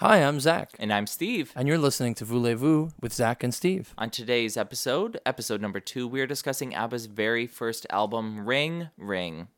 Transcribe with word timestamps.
Hi, 0.00 0.18
I'm 0.22 0.38
Zach, 0.38 0.70
And 0.78 0.92
I'm 0.92 1.06
Steve. 1.08 1.52
and 1.56 1.66
you're 1.66 1.76
listening 1.78 2.14
to 2.16 2.24
Voulez-Vous 2.24 2.90
with 3.00 3.12
Zach 3.12 3.42
and 3.42 3.52
Steve. 3.52 3.94
On 3.98 4.10
today's 4.10 4.56
episode, 4.56 5.18
episode 5.26 5.60
number 5.60 5.80
two, 5.80 6.06
we're 6.06 6.26
discussing 6.28 6.72
ABBA's 6.72 7.06
very 7.06 7.48
first 7.48 7.84
album, 7.90 8.46
Ring 8.46 8.90
Ring. 8.96 9.48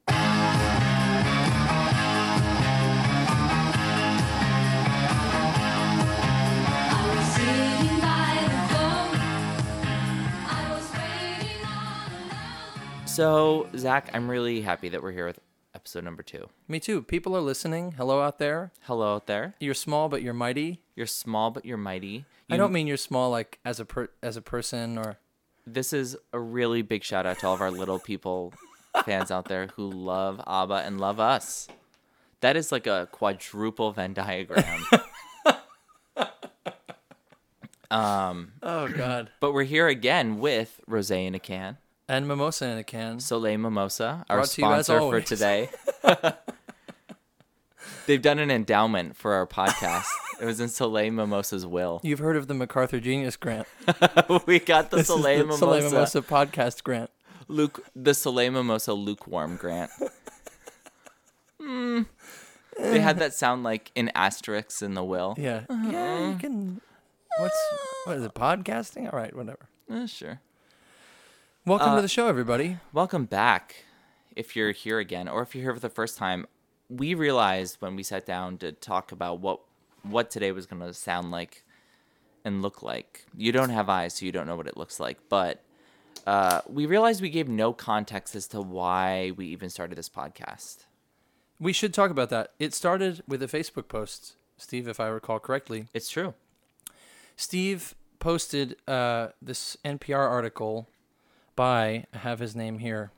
I 6.93 7.15
was 7.17 7.27
sitting 7.35 8.01
by 8.01 8.35
the 8.45 8.61
phone. 8.73 9.15
I 10.49 10.73
was 10.75 10.87
waiting 10.93 11.63
all 11.67 12.29
alone. 12.29 13.07
So, 13.07 13.69
Zach, 13.77 14.11
I'm 14.15 14.31
really 14.31 14.61
happy 14.63 14.89
that 14.91 15.03
we're 15.03 15.13
here 15.13 15.27
with 15.27 15.39
episode 15.81 16.05
number 16.05 16.23
two. 16.23 16.47
Me 16.69 16.79
too. 16.79 17.01
People 17.01 17.35
are 17.35 17.41
listening. 17.41 17.93
Hello 17.93 18.21
out 18.21 18.39
there. 18.39 18.71
Hello 18.83 19.15
out 19.15 19.27
there. 19.27 19.55
You're 19.61 19.73
small, 19.73 20.11
but 20.11 20.21
you're 20.21 20.35
mighty. 20.35 20.83
You're 20.95 21.07
small, 21.07 21.51
but 21.51 21.65
you're 21.65 21.79
mighty. 21.79 22.27
I 22.51 22.59
don't 22.59 22.71
mean 22.71 22.87
you're 22.87 22.99
small 22.99 23.31
like 23.31 23.59
as 23.65 23.81
a 23.81 23.87
per- 23.87 24.11
as 24.23 24.37
a 24.37 24.43
person 24.43 24.99
or 24.99 25.17
This 25.67 25.95
is 25.95 26.19
a 26.35 26.39
really 26.39 26.83
big 26.83 27.03
shout 27.03 27.25
out 27.25 27.39
to 27.39 27.47
all 27.47 27.55
of 27.55 27.63
our 27.63 27.71
little 27.71 27.99
people 27.99 28.53
fans 29.07 29.31
out 29.31 29.47
there 29.47 29.69
who 29.77 29.89
love 29.89 30.39
ABBA 30.47 30.83
and 30.85 31.01
love 31.01 31.19
us. 31.19 31.67
That 32.43 32.59
is 32.59 32.71
like 32.71 32.87
a 32.87 33.09
quadruple 33.11 33.93
Venn 33.93 34.13
diagram. 34.13 34.85
Um, 37.93 38.53
oh 38.63 38.87
god, 38.87 39.31
but 39.41 39.53
we're 39.53 39.65
here 39.65 39.89
again 39.89 40.39
with 40.39 40.81
Rose 40.87 41.11
in 41.11 41.35
a 41.35 41.41
can. 41.41 41.77
And 42.11 42.27
mimosa 42.27 42.67
in 42.67 42.77
a 42.79 42.85
can. 42.85 43.21
Soleil 43.21 43.57
Mimosa, 43.57 44.25
our 44.29 44.39
Brought 44.39 44.49
to 44.49 44.61
you 44.63 44.67
as 44.73 44.87
sponsor 44.87 44.99
for 44.99 45.05
always. 45.05 45.25
today. 45.27 45.71
They've 48.07 48.21
done 48.21 48.41
an 48.41 48.51
endowment 48.51 49.17
for 49.17 49.35
our 49.35 49.47
podcast. 49.47 50.07
It 50.41 50.45
was 50.45 50.59
in 50.59 50.69
Soleil 50.69 51.13
Mimosa's 51.13 51.65
will. 51.65 52.01
You've 52.03 52.19
heard 52.19 52.37
of 52.37 52.49
the 52.49 52.55
MacArthur 52.55 52.99
Genius 52.99 53.37
Grant? 53.37 53.69
we 54.47 54.59
got 54.59 54.91
the 54.91 54.97
This 54.97 55.09
is 55.09 55.15
Soleil 55.15 55.39
the 55.39 55.45
Mimosa, 55.45 55.59
Soleil 55.59 55.91
Mimosa 55.91 56.23
podcast 56.23 56.83
grant. 56.83 57.11
Luke, 57.47 57.85
the 57.95 58.13
Soleil 58.15 58.51
Mimosa 58.51 58.93
lukewarm 58.95 59.57
grant. 59.57 59.91
Hmm. 61.63 62.03
They 62.79 63.01
had 63.01 63.19
that 63.19 63.35
sound 63.35 63.63
like 63.65 63.93
in 63.95 64.11
asterisks 64.15 64.81
in 64.81 64.95
the 64.95 65.05
will. 65.05 65.35
Yeah, 65.37 65.65
yeah. 65.69 66.31
You 66.31 66.37
can. 66.39 66.81
What's 67.39 67.59
what 68.05 68.17
is 68.17 68.25
it? 68.25 68.33
Podcasting? 68.35 69.13
All 69.13 69.17
right, 69.19 69.37
whatever. 69.37 69.69
Eh, 69.91 70.07
sure. 70.07 70.41
Welcome 71.67 71.91
Uh, 71.91 71.97
to 71.97 72.03
the 72.03 72.09
show, 72.09 72.27
everybody. 72.27 72.79
Welcome 72.93 73.27
back. 73.27 73.85
If 74.35 74.57
you're 74.57 74.73
here 74.73 74.99
again, 74.99 75.29
or 75.29 75.43
if 75.43 75.55
you're 75.55 75.63
here 75.65 75.75
for 75.75 75.81
the 75.81 75.91
first 75.91 76.17
time, 76.17 76.47
we 76.89 77.15
realized 77.15 77.77
when 77.81 77.97
we 77.97 78.03
sat 78.03 78.25
down 78.27 78.59
to 78.59 78.73
talk 78.73 79.13
about 79.13 79.41
what 79.41 79.61
what 80.03 80.31
today 80.31 80.51
was 80.51 80.65
going 80.65 80.81
to 80.81 80.95
sound 80.95 81.31
like 81.31 81.63
and 82.43 82.63
look 82.63 82.83
like. 82.83 83.27
You 83.37 83.53
don't 83.53 83.69
have 83.69 83.91
eyes, 83.91 84.15
so 84.15 84.25
you 84.25 84.33
don't 84.33 84.47
know 84.47 84.57
what 84.57 84.67
it 84.67 84.79
looks 84.79 84.99
like. 84.99 85.19
But 85.29 85.63
uh, 86.27 86.63
we 86.67 86.87
realized 86.87 87.21
we 87.21 87.29
gave 87.29 87.49
no 87.49 87.75
context 87.75 88.35
as 88.35 88.49
to 88.49 88.63
why 88.63 89.33
we 89.37 89.47
even 89.49 89.69
started 89.69 89.99
this 89.99 90.09
podcast. 90.09 90.87
We 91.59 91.75
should 91.75 91.93
talk 91.93 92.11
about 92.11 92.31
that. 92.31 92.53
It 92.59 92.73
started 92.73 93.23
with 93.29 93.43
a 93.43 93.47
Facebook 93.47 93.89
post, 93.89 94.37
Steve, 94.57 94.89
if 94.89 94.99
I 94.99 95.09
recall 95.09 95.39
correctly. 95.39 95.89
It's 95.93 96.09
true. 96.09 96.33
Steve 97.37 97.95
posted 98.19 98.77
uh, 98.89 99.29
this 99.43 99.77
NPR 99.85 100.27
article 100.31 100.89
by, 101.61 102.07
I 102.15 102.17
have 102.17 102.39
his 102.39 102.57
name 102.57 102.79
here, 102.79 103.13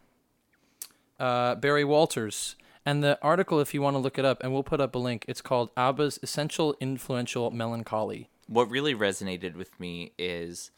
uh, 1.20 1.54
Barry 1.54 1.84
Walters. 1.84 2.56
And 2.84 3.00
the 3.00 3.16
article, 3.22 3.60
if 3.60 3.72
you 3.72 3.80
want 3.80 3.94
to 3.94 4.00
look 4.00 4.18
it 4.18 4.24
up, 4.24 4.42
and 4.42 4.52
we'll 4.52 4.64
put 4.64 4.80
up 4.80 4.96
a 4.96 4.98
link, 4.98 5.24
it's 5.28 5.40
called 5.40 5.70
ABBA's 5.76 6.18
Essential 6.24 6.74
Influential 6.80 7.52
Melancholy. 7.52 8.30
What 8.48 8.68
really 8.68 8.96
resonated 8.96 9.54
with 9.54 9.78
me 9.78 10.10
is, 10.18 10.72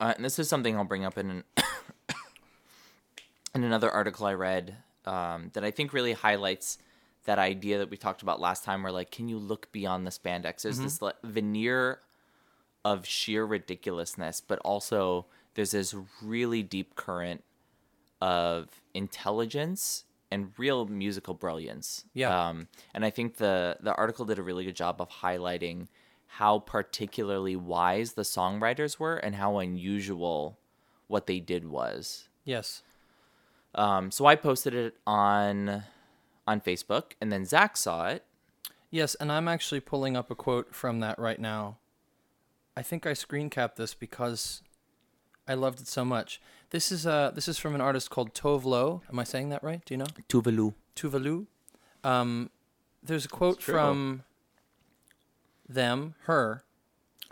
uh, 0.00 0.14
and 0.16 0.24
this 0.24 0.38
is 0.38 0.48
something 0.48 0.78
I'll 0.78 0.84
bring 0.84 1.04
up 1.04 1.18
in 1.18 1.28
an 1.28 1.44
in 3.54 3.62
another 3.62 3.90
article 3.90 4.24
I 4.24 4.32
read 4.32 4.76
um, 5.04 5.50
that 5.52 5.62
I 5.62 5.70
think 5.70 5.92
really 5.92 6.14
highlights 6.14 6.78
that 7.26 7.38
idea 7.38 7.76
that 7.76 7.90
we 7.90 7.98
talked 7.98 8.22
about 8.22 8.40
last 8.40 8.64
time, 8.64 8.82
where 8.82 8.92
like, 8.92 9.10
can 9.10 9.28
you 9.28 9.36
look 9.36 9.70
beyond 9.72 10.06
the 10.06 10.10
spandex? 10.10 10.62
There's 10.62 10.78
this 10.78 11.02
like, 11.02 11.16
veneer 11.22 12.00
of 12.82 13.04
sheer 13.04 13.44
ridiculousness, 13.44 14.40
but 14.40 14.58
also 14.60 15.26
there's 15.60 15.72
this 15.72 15.94
really 16.22 16.62
deep 16.62 16.96
current 16.96 17.44
of 18.22 18.80
intelligence 18.94 20.04
and 20.30 20.52
real 20.56 20.86
musical 20.86 21.34
brilliance. 21.34 22.04
Yeah. 22.14 22.48
Um, 22.48 22.68
and 22.94 23.04
I 23.04 23.10
think 23.10 23.36
the 23.36 23.76
the 23.80 23.94
article 23.94 24.24
did 24.24 24.38
a 24.38 24.42
really 24.42 24.64
good 24.64 24.76
job 24.76 25.02
of 25.02 25.10
highlighting 25.10 25.88
how 26.26 26.60
particularly 26.60 27.56
wise 27.56 28.14
the 28.14 28.22
songwriters 28.22 28.98
were 28.98 29.16
and 29.16 29.34
how 29.34 29.58
unusual 29.58 30.58
what 31.08 31.26
they 31.26 31.40
did 31.40 31.68
was. 31.68 32.28
Yes. 32.44 32.82
Um, 33.74 34.10
so 34.10 34.24
I 34.24 34.36
posted 34.36 34.74
it 34.74 34.94
on 35.06 35.82
on 36.46 36.62
Facebook, 36.62 37.12
and 37.20 37.30
then 37.30 37.44
Zach 37.44 37.76
saw 37.76 38.08
it. 38.08 38.24
Yes, 38.90 39.14
and 39.16 39.30
I'm 39.30 39.46
actually 39.46 39.80
pulling 39.80 40.16
up 40.16 40.30
a 40.30 40.34
quote 40.34 40.74
from 40.74 41.00
that 41.00 41.18
right 41.18 41.38
now. 41.38 41.76
I 42.74 42.80
think 42.80 43.04
I 43.04 43.12
screen 43.12 43.50
capped 43.50 43.76
this 43.76 43.92
because 43.92 44.62
I 45.48 45.54
loved 45.54 45.80
it 45.80 45.88
so 45.88 46.04
much. 46.04 46.40
This 46.70 46.92
is 46.92 47.06
uh 47.06 47.32
this 47.34 47.48
is 47.48 47.58
from 47.58 47.74
an 47.74 47.80
artist 47.80 48.10
called 48.10 48.34
Tove 48.34 48.64
Lo. 48.64 49.02
Am 49.10 49.18
I 49.18 49.24
saying 49.24 49.48
that 49.48 49.62
right? 49.62 49.84
Do 49.84 49.94
you 49.94 49.98
know? 49.98 50.06
Tuvalu. 50.28 50.74
Tuvalu. 50.94 51.46
Um, 52.04 52.50
there's 53.02 53.24
a 53.24 53.28
quote 53.28 53.62
from 53.62 54.22
them, 55.68 56.14
her. 56.24 56.62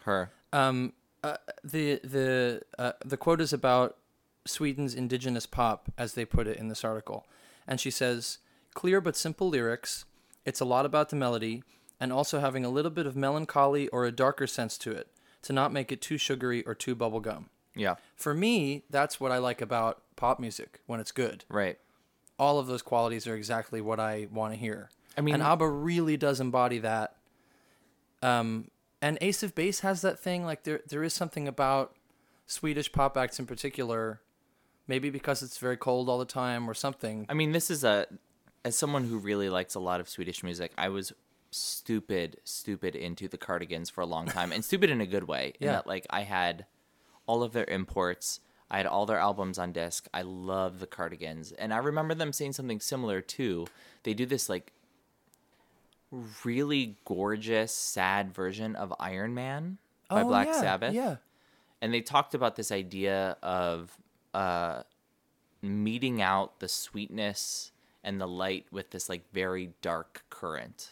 Her. 0.02 0.30
Um, 0.52 0.92
uh, 1.22 1.36
the 1.62 2.00
the 2.02 2.62
uh, 2.78 2.92
the 3.04 3.16
quote 3.16 3.41
is 3.41 3.52
about 3.52 3.96
Sweden's 4.46 4.94
indigenous 4.94 5.46
pop, 5.46 5.92
as 5.98 6.14
they 6.14 6.25
put 6.25 6.46
it 6.46 6.56
in 6.56 6.69
this 6.69 6.84
article, 6.84 7.26
and 7.66 7.80
she 7.80 7.90
says, 7.90 8.38
"Clear 8.75 9.00
but 9.00 9.16
simple 9.16 9.48
lyrics. 9.48 10.04
It's 10.44 10.60
a 10.60 10.64
lot 10.64 10.86
about 10.86 11.10
the 11.10 11.16
melody, 11.16 11.62
and 12.00 12.12
also 12.12 12.40
having 12.40 12.64
a 12.64 12.70
little 12.70 12.90
bit 12.90 13.06
of 13.06 13.16
melancholy 13.16 13.88
or 13.88 14.04
a 14.04 14.12
darker 14.12 14.46
sense 14.46 14.78
to 14.78 14.92
it, 14.92 15.08
to 15.42 15.52
not 15.52 15.72
make 15.72 15.92
it 15.92 16.00
too 16.00 16.19
sugary 16.19 16.62
or 16.64 16.75
too 16.75 16.96
bubblegum." 16.96 17.46
Yeah. 17.78 17.94
For 18.16 18.34
me, 18.34 18.84
that's 18.90 19.18
what 19.20 19.32
I 19.32 19.38
like 19.38 19.60
about 19.62 20.02
pop 20.16 20.38
music 20.40 20.80
when 20.86 21.00
it's 21.00 21.12
good. 21.12 21.44
Right. 21.48 21.78
All 22.38 22.58
of 22.58 22.66
those 22.66 22.82
qualities 22.82 23.26
are 23.26 23.34
exactly 23.34 23.80
what 23.80 23.98
I 24.00 24.28
want 24.32 24.52
to 24.52 24.58
hear. 24.58 24.90
I 25.16 25.20
mean- 25.20 25.34
and 25.34 25.42
ABBA 25.42 25.68
really 25.68 26.16
does 26.16 26.40
embody 26.40 26.78
that. 26.80 27.16
Um, 28.22 28.70
and 29.00 29.16
Ace 29.20 29.42
of 29.42 29.54
Base 29.54 29.80
has 29.80 30.02
that 30.02 30.18
thing. 30.18 30.44
Like 30.44 30.64
there, 30.64 30.80
there 30.88 31.02
is 31.02 31.14
something 31.14 31.46
about 31.48 31.94
Swedish 32.46 32.90
pop 32.92 33.16
acts 33.16 33.38
in 33.38 33.46
particular. 33.46 34.20
Maybe 34.86 35.10
because 35.10 35.42
it's 35.42 35.58
very 35.58 35.76
cold 35.76 36.08
all 36.08 36.18
the 36.18 36.24
time 36.24 36.68
or 36.68 36.74
something. 36.74 37.26
I 37.28 37.34
mean, 37.34 37.52
this 37.52 37.70
is 37.70 37.84
a 37.84 38.06
as 38.64 38.74
someone 38.76 39.04
who 39.04 39.18
really 39.18 39.48
likes 39.48 39.74
a 39.74 39.80
lot 39.80 40.00
of 40.00 40.08
Swedish 40.08 40.42
music, 40.42 40.72
I 40.76 40.88
was 40.88 41.12
stupid, 41.50 42.38
stupid 42.44 42.96
into 42.96 43.28
the 43.28 43.38
Cardigans 43.38 43.88
for 43.90 44.00
a 44.00 44.06
long 44.06 44.26
time, 44.26 44.50
and 44.52 44.64
stupid 44.64 44.90
in 44.90 45.00
a 45.00 45.06
good 45.06 45.24
way. 45.24 45.54
In 45.60 45.66
Yeah. 45.66 45.72
that, 45.74 45.86
like, 45.86 46.06
I 46.10 46.22
had 46.22 46.66
all 47.28 47.44
of 47.44 47.52
their 47.52 47.66
imports. 47.66 48.40
I 48.70 48.78
had 48.78 48.86
all 48.86 49.06
their 49.06 49.18
albums 49.18 49.58
on 49.58 49.70
disc. 49.72 50.08
I 50.12 50.22
love 50.22 50.80
the 50.80 50.86
Cardigans, 50.86 51.52
and 51.52 51.72
I 51.72 51.76
remember 51.78 52.14
them 52.14 52.32
saying 52.32 52.52
something 52.54 52.80
similar 52.80 53.20
too. 53.20 53.66
They 54.02 54.12
do 54.14 54.26
this 54.26 54.48
like 54.48 54.72
really 56.44 56.96
gorgeous, 57.04 57.72
sad 57.72 58.32
version 58.34 58.74
of 58.76 58.92
Iron 58.98 59.34
Man 59.34 59.78
by 60.08 60.24
Black 60.24 60.48
Oh, 60.48 60.52
yeah, 60.52 60.60
Sabbath 60.60 60.94
Yeah. 60.94 61.16
and 61.82 61.92
they 61.92 62.00
talked 62.00 62.34
about 62.34 62.56
this 62.56 62.72
idea 62.72 63.36
of 63.42 63.96
uh, 64.34 64.82
meting 65.62 66.22
out 66.22 66.60
the 66.60 66.68
sweetness 66.68 67.72
and 68.02 68.20
the 68.20 68.28
light 68.28 68.66
with 68.70 68.90
this 68.90 69.08
like 69.08 69.22
very 69.32 69.70
dark 69.82 70.24
current. 70.30 70.90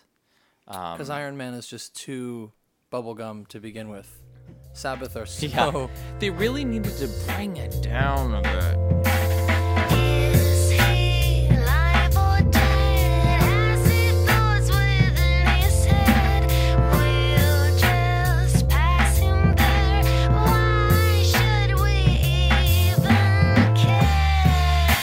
Because 0.66 1.10
Iron 1.10 1.36
Man 1.36 1.54
is 1.54 1.66
just 1.66 1.94
too 1.94 2.53
bubblegum 2.92 3.47
to 3.48 3.60
begin 3.60 3.89
with. 3.89 4.21
Sabbath 4.77 5.17
are 5.17 5.27
so. 5.27 5.47
Yeah, 5.47 5.87
they 6.19 6.31
really 6.31 6.65
needed 6.65 6.97
to 6.99 7.09
bring 7.27 7.57
it 7.57 7.83
down 7.83 8.34
a 8.34 8.43
bit. 8.43 8.77
Is 9.99 10.71
he 10.71 11.49
alive 11.49 12.15
or 12.17 12.51
dead? 12.51 13.41
Has 13.41 13.87
he 13.91 14.11
thoughts 14.27 14.69
within 14.69 15.47
his 15.63 15.84
head? 15.87 16.45
We'll 16.93 17.78
just 17.78 18.69
pass 18.69 19.17
him 19.17 19.55
there. 19.55 20.31
Why 20.31 21.23
should 21.25 21.81
we 21.81 21.97
even 22.93 23.75
care? 23.75 24.99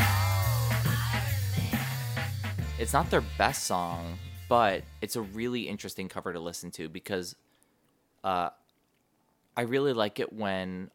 Oh, 0.00 0.70
Iron 0.80 1.70
Man. 1.70 1.80
It's 2.78 2.92
not 2.94 3.10
their 3.10 3.24
best 3.36 3.64
song, 3.64 4.18
but 4.50 4.82
it's 5.00 5.16
a 5.16 5.22
really 5.22 5.62
interesting 5.62 6.08
cover 6.08 6.32
to 6.34 6.40
listen 6.40 6.70
to 6.72 6.88
because 6.90 7.34
uh, 8.22 8.50
I 9.56 9.62
really 9.62 9.94
like 9.94 10.20
it 10.20 10.32
when 10.32 10.90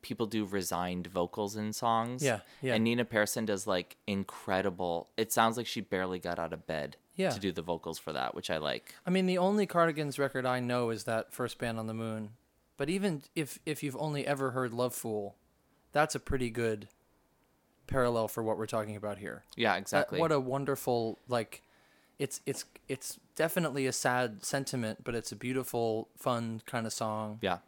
people 0.00 0.26
do 0.26 0.44
resigned 0.44 1.08
vocals 1.08 1.56
in 1.56 1.72
songs. 1.72 2.22
Yeah, 2.22 2.40
yeah. 2.62 2.74
And 2.74 2.84
Nina 2.84 3.04
Persson 3.04 3.44
does 3.46 3.66
like 3.66 3.96
incredible. 4.06 5.08
It 5.16 5.32
sounds 5.32 5.56
like 5.56 5.66
she 5.66 5.80
barely 5.80 6.20
got 6.20 6.38
out 6.38 6.52
of 6.52 6.66
bed 6.66 6.96
Yeah. 7.16 7.30
to 7.30 7.40
do 7.40 7.50
the 7.50 7.62
vocals 7.62 7.98
for 7.98 8.12
that, 8.12 8.34
which 8.34 8.48
I 8.50 8.58
like. 8.58 8.94
I 9.04 9.10
mean, 9.10 9.26
the 9.26 9.38
only 9.38 9.66
Cardigans 9.66 10.18
record 10.18 10.46
I 10.46 10.60
know 10.60 10.90
is 10.90 11.02
that 11.04 11.32
first 11.32 11.58
band 11.58 11.78
on 11.78 11.88
the 11.88 11.94
moon. 11.94 12.30
But 12.76 12.88
even 12.88 13.22
if 13.34 13.58
if 13.66 13.82
you've 13.82 13.96
only 13.96 14.24
ever 14.24 14.52
heard 14.52 14.70
Lovefool, 14.70 15.32
that's 15.90 16.14
a 16.14 16.20
pretty 16.20 16.48
good 16.50 16.86
parallel 17.88 18.28
for 18.28 18.42
what 18.42 18.56
we're 18.56 18.66
talking 18.66 18.94
about 18.94 19.18
here. 19.18 19.42
Yeah, 19.56 19.72
That- 19.72 19.78
exactly. 19.80 20.20
what 20.20 20.30
a 20.30 20.38
wonderful 20.38 21.18
like 21.26 21.62
it's 22.18 22.40
it's 22.46 22.64
it's 22.88 23.18
definitely 23.36 23.86
a 23.86 23.92
sad 23.92 24.44
sentiment, 24.44 25.04
but 25.04 25.14
it's 25.14 25.32
a 25.32 25.36
beautiful, 25.36 26.08
fun 26.16 26.62
kind 26.66 26.86
of 26.86 26.92
song. 26.92 27.38
yeah. 27.40 27.58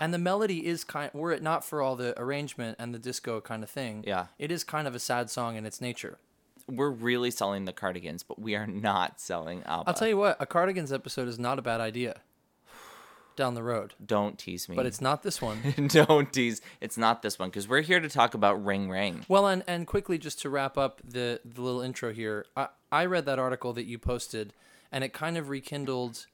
And 0.00 0.12
the 0.12 0.18
melody 0.18 0.66
is 0.66 0.82
kind 0.82 1.10
were 1.14 1.30
it 1.30 1.42
not 1.42 1.64
for 1.64 1.80
all 1.80 1.94
the 1.94 2.20
arrangement 2.20 2.76
and 2.80 2.92
the 2.92 2.98
disco 2.98 3.40
kind 3.40 3.62
of 3.62 3.70
thing. 3.70 4.02
Yeah. 4.06 4.26
It 4.40 4.50
is 4.50 4.64
kind 4.64 4.88
of 4.88 4.94
a 4.94 4.98
sad 4.98 5.30
song 5.30 5.56
in 5.56 5.64
its 5.64 5.80
nature. 5.80 6.18
We're 6.66 6.90
really 6.90 7.30
selling 7.30 7.64
the 7.64 7.72
cardigans, 7.72 8.22
but 8.22 8.40
we 8.40 8.56
are 8.56 8.66
not 8.66 9.20
selling 9.20 9.62
ABBA. 9.64 9.84
I'll 9.86 9.94
tell 9.94 10.08
you 10.08 10.16
what, 10.16 10.36
a 10.40 10.46
Cardigans 10.46 10.92
episode 10.92 11.28
is 11.28 11.38
not 11.38 11.58
a 11.58 11.62
bad 11.62 11.80
idea. 11.80 12.22
Down 13.36 13.54
the 13.54 13.62
road. 13.62 13.94
Don't 14.04 14.38
tease 14.38 14.68
me. 14.68 14.74
But 14.74 14.86
it's 14.86 15.00
not 15.00 15.22
this 15.22 15.40
one. 15.42 15.58
Don't 15.88 16.32
tease. 16.32 16.60
It's 16.80 16.96
not 16.96 17.20
this 17.22 17.38
one 17.38 17.50
because 17.50 17.68
we're 17.68 17.82
here 17.82 18.00
to 18.00 18.08
talk 18.08 18.34
about 18.34 18.64
Ring 18.64 18.88
Ring. 18.88 19.24
Well, 19.28 19.46
and, 19.46 19.62
and 19.66 19.86
quickly, 19.86 20.18
just 20.18 20.40
to 20.42 20.50
wrap 20.50 20.78
up 20.78 21.02
the, 21.04 21.40
the 21.44 21.60
little 21.60 21.82
intro 21.82 22.12
here, 22.12 22.46
I, 22.56 22.68
I 22.94 23.04
read 23.06 23.26
that 23.26 23.38
article 23.38 23.72
that 23.74 23.84
you 23.86 23.98
posted, 23.98 24.52
and 24.92 25.02
it 25.02 25.12
kind 25.12 25.36
of 25.36 25.48
rekindled. 25.48 26.26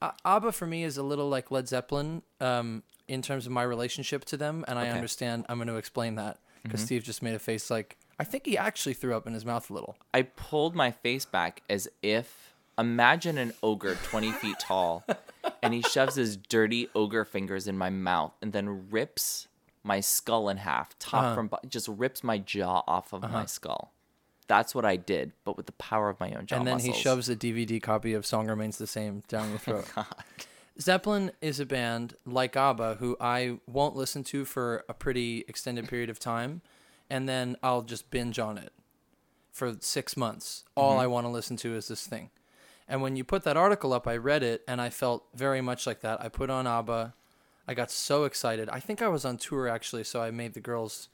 Uh, 0.00 0.12
ABBA 0.24 0.52
for 0.52 0.66
me 0.66 0.84
is 0.84 0.96
a 0.96 1.02
little 1.02 1.28
like 1.28 1.50
Led 1.50 1.66
Zeppelin 1.68 2.22
um, 2.40 2.82
in 3.08 3.22
terms 3.22 3.44
of 3.46 3.52
my 3.52 3.62
relationship 3.62 4.24
to 4.26 4.36
them, 4.36 4.64
and 4.68 4.78
I 4.78 4.82
Okay. 4.82 4.92
understand. 4.92 5.46
I'm 5.48 5.58
going 5.58 5.68
to 5.68 5.76
explain 5.76 6.14
that 6.16 6.38
because 6.62 6.80
Steve 6.82 7.02
just 7.02 7.22
made 7.22 7.34
a 7.34 7.38
face 7.38 7.70
like 7.70 7.96
I 8.18 8.24
think 8.24 8.46
he 8.46 8.56
actually 8.56 8.94
threw 8.94 9.14
up 9.16 9.26
in 9.26 9.34
his 9.34 9.44
mouth 9.44 9.68
a 9.70 9.74
little. 9.74 9.96
I 10.14 10.22
pulled 10.22 10.74
my 10.74 10.90
face 10.90 11.24
back 11.26 11.62
as 11.68 11.88
if 12.02 12.54
imagine 12.78 13.36
an 13.38 13.52
ogre 13.62 13.94
20 14.04 14.32
feet 14.32 14.58
tall 14.58 15.04
and 15.62 15.74
he 15.74 15.82
shoves 15.82 16.14
his 16.14 16.36
dirty 16.36 16.88
ogre 16.94 17.24
fingers 17.24 17.66
in 17.68 17.76
my 17.76 17.90
mouth 17.90 18.32
and 18.42 18.52
then 18.54 18.88
rips 18.90 19.48
my 19.84 20.00
skull 20.00 20.48
in 20.48 20.56
half, 20.58 20.98
top 20.98 21.24
Uh-huh. 21.24 21.34
from 21.34 21.50
just 21.68 21.88
rips 21.88 22.24
my 22.24 22.38
jaw 22.38 22.82
off 22.86 23.12
of 23.12 23.22
my 23.30 23.44
skull. 23.46 23.92
That's 24.48 24.74
what 24.74 24.84
I 24.84 24.96
did, 24.96 25.32
but 25.44 25.56
with 25.56 25.66
the 25.66 25.72
power 25.72 26.08
of 26.08 26.20
my 26.20 26.32
own 26.32 26.46
jaw 26.46 26.56
and 26.56 26.66
then 26.66 26.74
muscles. 26.74 26.96
he 26.96 27.02
shoves 27.02 27.28
a 27.28 27.36
DVD 27.36 27.82
copy 27.82 28.14
of 28.14 28.24
"Song 28.24 28.46
Remains 28.46 28.78
the 28.78 28.86
Same" 28.86 29.22
down 29.28 29.50
your 29.50 29.58
throat. 29.58 29.86
Zeppelin 30.80 31.32
is 31.40 31.58
a 31.58 31.66
band 31.66 32.14
like 32.26 32.56
ABBA 32.56 32.96
who 33.00 33.16
I 33.20 33.58
won't 33.66 33.96
listen 33.96 34.22
to 34.24 34.44
for 34.44 34.84
a 34.88 34.94
pretty 34.94 35.44
extended 35.48 35.88
period 35.88 36.10
of 36.10 36.18
time, 36.18 36.60
and 37.08 37.28
then 37.28 37.56
I'll 37.62 37.82
just 37.82 38.10
binge 38.10 38.38
on 38.38 38.58
it 38.58 38.72
for 39.52 39.74
six 39.80 40.16
months. 40.16 40.64
All 40.74 40.92
mm-hmm. 40.92 41.00
I 41.00 41.06
want 41.06 41.26
to 41.26 41.30
listen 41.30 41.56
to 41.58 41.74
is 41.74 41.88
this 41.88 42.06
thing. 42.06 42.30
And 42.88 43.02
when 43.02 43.16
you 43.16 43.24
put 43.24 43.42
that 43.44 43.56
article 43.56 43.92
up, 43.92 44.06
I 44.06 44.16
read 44.16 44.42
it 44.42 44.62
and 44.68 44.80
I 44.80 44.90
felt 44.90 45.24
very 45.34 45.60
much 45.60 45.86
like 45.86 46.02
that. 46.02 46.22
I 46.22 46.28
put 46.28 46.50
on 46.50 46.66
ABBA. 46.66 47.14
I 47.66 47.74
got 47.74 47.90
so 47.90 48.24
excited. 48.24 48.68
I 48.68 48.78
think 48.78 49.02
I 49.02 49.08
was 49.08 49.24
on 49.24 49.38
tour 49.38 49.66
actually, 49.66 50.04
so 50.04 50.22
I 50.22 50.30
made 50.30 50.54
the 50.54 50.60
girls 50.60 51.08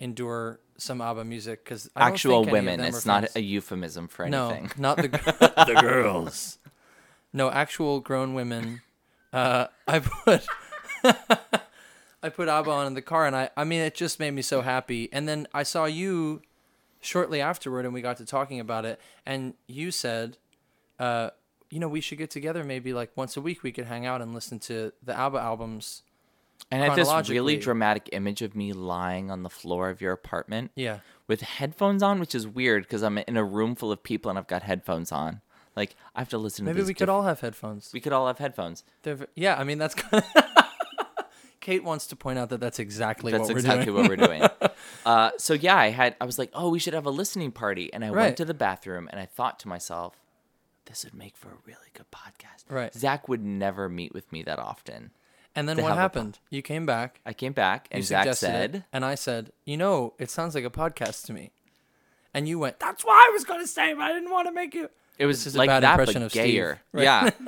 endure 0.00 0.58
some 0.78 1.00
ABBA 1.00 1.24
music 1.24 1.64
because 1.64 1.88
actual 1.94 2.44
women. 2.44 2.80
It's 2.80 3.06
not 3.06 3.36
a 3.36 3.40
euphemism 3.40 4.08
for 4.08 4.24
anything. 4.24 4.70
no, 4.76 4.94
not 4.94 4.96
the 4.96 5.08
the 5.66 5.80
girls. 5.80 6.58
No, 7.32 7.50
actual 7.50 8.00
grown 8.00 8.34
women. 8.34 8.80
Uh, 9.32 9.66
I 9.86 10.00
put 10.00 10.46
I 12.22 12.28
put 12.28 12.48
ABBA 12.48 12.70
on 12.70 12.86
in 12.88 12.94
the 12.94 13.02
car, 13.02 13.26
and 13.26 13.36
I 13.36 13.50
I 13.56 13.64
mean 13.64 13.80
it 13.80 13.94
just 13.94 14.18
made 14.18 14.32
me 14.32 14.42
so 14.42 14.62
happy. 14.62 15.08
And 15.12 15.28
then 15.28 15.46
I 15.54 15.62
saw 15.62 15.84
you 15.84 16.42
shortly 17.00 17.40
afterward, 17.40 17.84
and 17.84 17.94
we 17.94 18.02
got 18.02 18.16
to 18.16 18.24
talking 18.24 18.58
about 18.58 18.84
it, 18.84 19.00
and 19.24 19.54
you 19.66 19.90
said, 19.90 20.38
uh, 20.98 21.30
you 21.70 21.78
know, 21.78 21.88
we 21.88 22.00
should 22.00 22.18
get 22.18 22.30
together 22.30 22.64
maybe 22.64 22.92
like 22.92 23.10
once 23.16 23.36
a 23.36 23.40
week. 23.40 23.62
We 23.62 23.70
could 23.72 23.86
hang 23.86 24.06
out 24.06 24.20
and 24.20 24.34
listen 24.34 24.58
to 24.60 24.92
the 25.02 25.16
ABBA 25.16 25.38
albums. 25.38 26.02
And 26.70 26.82
I 26.82 26.86
have 26.86 26.96
this 26.96 27.28
really 27.28 27.56
dramatic 27.56 28.08
image 28.12 28.42
of 28.42 28.54
me 28.54 28.72
lying 28.72 29.30
on 29.30 29.42
the 29.42 29.50
floor 29.50 29.88
of 29.90 30.00
your 30.00 30.12
apartment. 30.12 30.70
Yeah. 30.76 30.98
with 31.26 31.40
headphones 31.42 32.02
on, 32.02 32.18
which 32.20 32.34
is 32.34 32.46
weird 32.46 32.82
because 32.84 33.02
I'm 33.02 33.18
in 33.18 33.36
a 33.36 33.44
room 33.44 33.74
full 33.76 33.92
of 33.92 34.02
people 34.02 34.30
and 34.30 34.38
I've 34.38 34.46
got 34.48 34.62
headphones 34.62 35.12
on. 35.12 35.40
Like 35.76 35.94
I 36.14 36.20
have 36.20 36.28
to 36.30 36.38
listen. 36.38 36.64
Maybe 36.64 36.76
to 36.76 36.82
these 36.82 36.88
we 36.88 36.94
could 36.94 37.06
diff- 37.06 37.10
all 37.14 37.22
have 37.22 37.40
headphones. 37.40 37.90
we 37.92 38.00
could 38.00 38.12
all 38.12 38.26
have 38.26 38.38
headphones. 38.38 38.82
They're 39.02 39.18
yeah, 39.36 39.58
I 39.58 39.64
mean 39.64 39.78
that's 39.78 39.94
kind 39.94 40.24
of. 40.36 40.44
Kate 41.60 41.84
wants 41.84 42.06
to 42.08 42.16
point 42.16 42.38
out 42.38 42.48
that 42.48 42.60
that's 42.60 42.78
exactly 42.78 43.30
That's 43.32 43.42
what 43.42 43.50
we're 43.52 43.58
exactly 43.58 43.84
doing. 43.86 43.96
what 43.96 44.08
we're 44.08 44.16
doing. 44.26 44.42
uh, 45.06 45.30
so 45.36 45.52
yeah, 45.54 45.76
I 45.76 45.90
had. 45.90 46.16
I 46.20 46.24
was 46.24 46.38
like, 46.38 46.50
oh, 46.54 46.70
we 46.70 46.78
should 46.78 46.94
have 46.94 47.04
a 47.06 47.10
listening 47.10 47.52
party, 47.52 47.92
and 47.92 48.02
I 48.04 48.08
Right. 48.08 48.24
went 48.24 48.36
to 48.38 48.46
the 48.46 48.54
bathroom 48.54 49.08
and 49.10 49.20
I 49.20 49.26
thought 49.26 49.58
to 49.60 49.68
myself, 49.68 50.16
this 50.86 51.04
would 51.04 51.14
make 51.14 51.36
for 51.36 51.48
a 51.48 51.56
really 51.66 51.90
good 51.92 52.06
podcast. 52.10 52.64
Right. 52.70 52.92
Zach 52.94 53.28
would 53.28 53.44
never 53.44 53.88
meet 53.90 54.14
with 54.14 54.30
me 54.32 54.42
that 54.44 54.58
often. 54.58 55.10
And 55.56 55.68
then 55.68 55.82
what 55.82 55.94
happened? 55.94 56.38
You 56.48 56.62
came 56.62 56.86
back. 56.86 57.20
I 57.26 57.32
came 57.32 57.52
back 57.52 57.88
and 57.90 58.04
Zach 58.04 58.22
suggested 58.24 58.46
it, 58.46 58.50
said, 58.50 58.84
and 58.92 59.04
I 59.04 59.16
said, 59.16 59.52
"You 59.64 59.76
know, 59.76 60.14
it 60.18 60.30
sounds 60.30 60.54
like 60.54 60.64
a 60.64 60.70
podcast 60.70 61.26
to 61.26 61.32
me." 61.32 61.50
And 62.32 62.48
you 62.48 62.58
went, 62.58 62.78
"That's 62.78 63.04
why 63.04 63.26
I 63.28 63.32
was 63.32 63.44
going 63.44 63.60
to 63.60 63.66
say, 63.66 63.92
but 63.92 64.02
I 64.02 64.12
didn't 64.12 64.30
want 64.30 64.46
to 64.48 64.52
make 64.52 64.74
you." 64.74 64.88
It 65.18 65.26
was 65.26 65.38
just 65.38 65.48
is 65.48 65.54
a 65.56 65.58
like 65.58 65.68
bad 65.68 65.82
that, 65.82 65.98
impression 65.98 66.22
of 66.22 66.30
Steve. 66.30 66.44
gayer. 66.44 66.80
Right. 66.92 67.04
Yeah. 67.04 67.30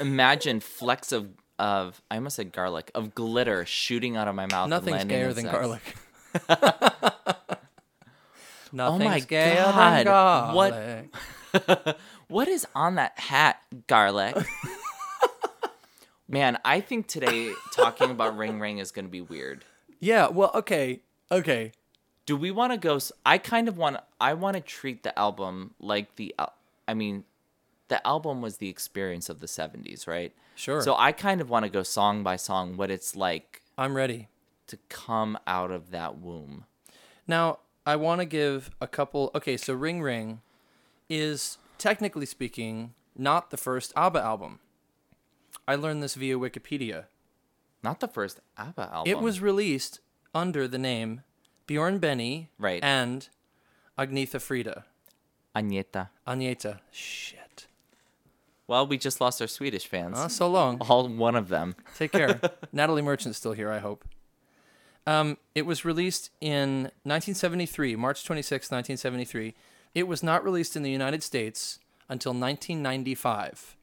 Imagine 0.00 0.60
flecks 0.60 1.12
of 1.12 1.28
of 1.58 2.00
I 2.10 2.16
almost 2.16 2.36
said 2.36 2.52
garlic 2.52 2.90
of 2.94 3.14
glitter 3.14 3.64
shooting 3.64 4.16
out 4.16 4.28
of 4.28 4.34
my 4.34 4.46
mouth. 4.46 4.68
Nothing's 4.68 5.04
gayer 5.04 5.32
than 5.32 5.44
Zach's- 5.44 5.56
garlic. 5.56 5.82
Nothing's 8.72 9.02
oh 9.02 9.08
my 9.08 9.20
gayer 9.20 9.72
than 9.72 10.04
God. 10.04 10.54
What- 10.54 11.96
What 12.28 12.48
is 12.48 12.66
on 12.74 12.96
that 12.96 13.18
hat, 13.18 13.60
garlic? 13.86 14.36
Man, 16.28 16.58
I 16.64 16.80
think 16.80 17.06
today 17.06 17.52
talking 17.72 18.10
about 18.10 18.36
Ring 18.38 18.58
Ring 18.60 18.78
is 18.78 18.90
going 18.90 19.04
to 19.04 19.10
be 19.10 19.20
weird. 19.20 19.64
Yeah. 20.00 20.28
Well, 20.28 20.50
okay, 20.54 21.00
okay. 21.30 21.72
Do 22.26 22.36
we 22.36 22.50
want 22.50 22.72
to 22.72 22.78
go? 22.78 22.96
s- 22.96 23.12
I 23.26 23.38
kind 23.38 23.68
of 23.68 23.76
want. 23.76 23.98
I 24.20 24.32
want 24.34 24.56
to 24.56 24.62
treat 24.62 25.02
the 25.02 25.16
album 25.18 25.74
like 25.78 26.16
the. 26.16 26.34
al- 26.38 26.54
I 26.88 26.94
mean, 26.94 27.24
the 27.88 28.04
album 28.06 28.40
was 28.40 28.56
the 28.56 28.68
experience 28.70 29.28
of 29.28 29.40
the 29.40 29.46
'70s, 29.46 30.06
right? 30.06 30.32
Sure. 30.54 30.80
So 30.82 30.94
I 30.96 31.12
kind 31.12 31.40
of 31.40 31.50
want 31.50 31.64
to 31.64 31.68
go 31.70 31.82
song 31.82 32.22
by 32.22 32.36
song 32.36 32.76
what 32.76 32.90
it's 32.90 33.14
like 33.16 33.60
I'm 33.76 33.94
ready. 33.96 34.28
to 34.68 34.78
come 34.88 35.36
out 35.46 35.70
of 35.70 35.90
that 35.90 36.18
womb. 36.18 36.64
Now, 37.26 37.58
I 37.84 37.96
want 37.96 38.20
to 38.20 38.24
give 38.24 38.70
a 38.80 38.86
couple. 38.86 39.30
Okay, 39.34 39.58
so 39.58 39.74
Ring 39.74 40.00
Ring 40.00 40.40
is 41.10 41.58
technically 41.76 42.24
speaking 42.26 42.94
not 43.16 43.50
the 43.50 43.56
first 43.58 43.92
ABBA 43.96 44.20
album. 44.20 44.60
I 45.66 45.74
learned 45.76 46.02
this 46.02 46.14
via 46.14 46.36
Wikipedia. 46.38 47.04
Not 47.82 48.00
the 48.00 48.08
first 48.08 48.40
ABBA 48.56 48.90
album. 48.92 49.10
It 49.10 49.18
was 49.20 49.40
released 49.40 50.00
under 50.34 50.66
the 50.66 50.78
name 50.78 51.22
Bjorn 51.66 51.98
Benny 51.98 52.50
Right. 52.58 52.82
and 52.82 53.28
Agnetha 53.98 54.40
Frida. 54.40 54.84
Agneta. 55.54 56.08
Agneta. 56.26 56.80
Shit. 56.90 57.66
Well, 58.66 58.86
we 58.86 58.96
just 58.98 59.20
lost 59.20 59.40
our 59.42 59.46
Swedish 59.46 59.86
fans. 59.86 60.16
Oh, 60.18 60.28
so 60.28 60.48
long. 60.48 60.78
All 60.80 61.06
one 61.08 61.36
of 61.36 61.48
them. 61.48 61.76
Take 61.96 62.12
care. 62.12 62.40
Natalie 62.72 63.02
Merchant's 63.02 63.38
still 63.38 63.52
here, 63.52 63.70
I 63.70 63.78
hope. 63.78 64.04
Um, 65.06 65.36
it 65.54 65.66
was 65.66 65.84
released 65.84 66.30
in 66.40 66.84
1973, 67.04 67.94
March 67.96 68.24
26, 68.24 68.70
1973. 68.70 69.54
It 69.94 70.08
was 70.08 70.22
not 70.22 70.42
released 70.42 70.76
in 70.76 70.82
the 70.82 70.90
United 70.90 71.22
States 71.22 71.78
until 72.08 72.32
1995 72.32 73.76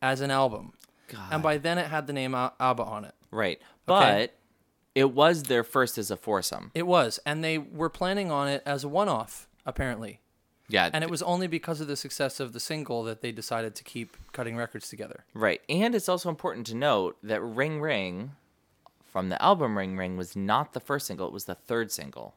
as 0.00 0.20
an 0.22 0.30
album. 0.30 0.72
God. 1.08 1.28
And 1.32 1.42
by 1.42 1.58
then 1.58 1.78
it 1.78 1.86
had 1.86 2.06
the 2.06 2.12
name 2.12 2.34
ABBA 2.34 2.82
on 2.82 3.04
it. 3.04 3.14
right. 3.30 3.60
But 3.86 4.02
Okay. 4.02 4.28
it 4.94 5.10
was 5.12 5.44
their 5.44 5.62
first 5.64 5.98
as 5.98 6.10
a 6.10 6.16
foursome. 6.16 6.70
It 6.74 6.86
was. 6.86 7.18
And 7.26 7.44
they 7.44 7.58
were 7.58 7.90
planning 7.90 8.30
on 8.30 8.48
it 8.48 8.62
as 8.64 8.82
a 8.84 8.88
one 8.88 9.08
off, 9.08 9.48
apparently. 9.66 10.20
Yeah. 10.68 10.88
And 10.92 11.04
it 11.04 11.10
was 11.10 11.22
only 11.22 11.46
because 11.46 11.80
of 11.82 11.88
the 11.88 11.96
success 11.96 12.40
of 12.40 12.54
the 12.54 12.60
single 12.60 13.02
that 13.04 13.20
they 13.20 13.30
decided 13.32 13.74
to 13.74 13.84
keep 13.84 14.16
cutting 14.32 14.56
records 14.56 14.88
together. 14.88 15.24
Right. 15.34 15.60
And 15.68 15.94
it's 15.94 16.08
also 16.08 16.30
important 16.30 16.66
to 16.68 16.74
note 16.74 17.18
that 17.22 17.42
Ring 17.42 17.80
Ring 17.82 18.32
from 19.04 19.28
the 19.28 19.40
album 19.42 19.76
Ring 19.76 19.96
Ring 19.96 20.16
was 20.16 20.34
not 20.34 20.72
the 20.72 20.80
first 20.80 21.06
single, 21.06 21.26
it 21.26 21.32
was 21.34 21.44
the 21.44 21.54
third 21.54 21.92
single. 21.92 22.34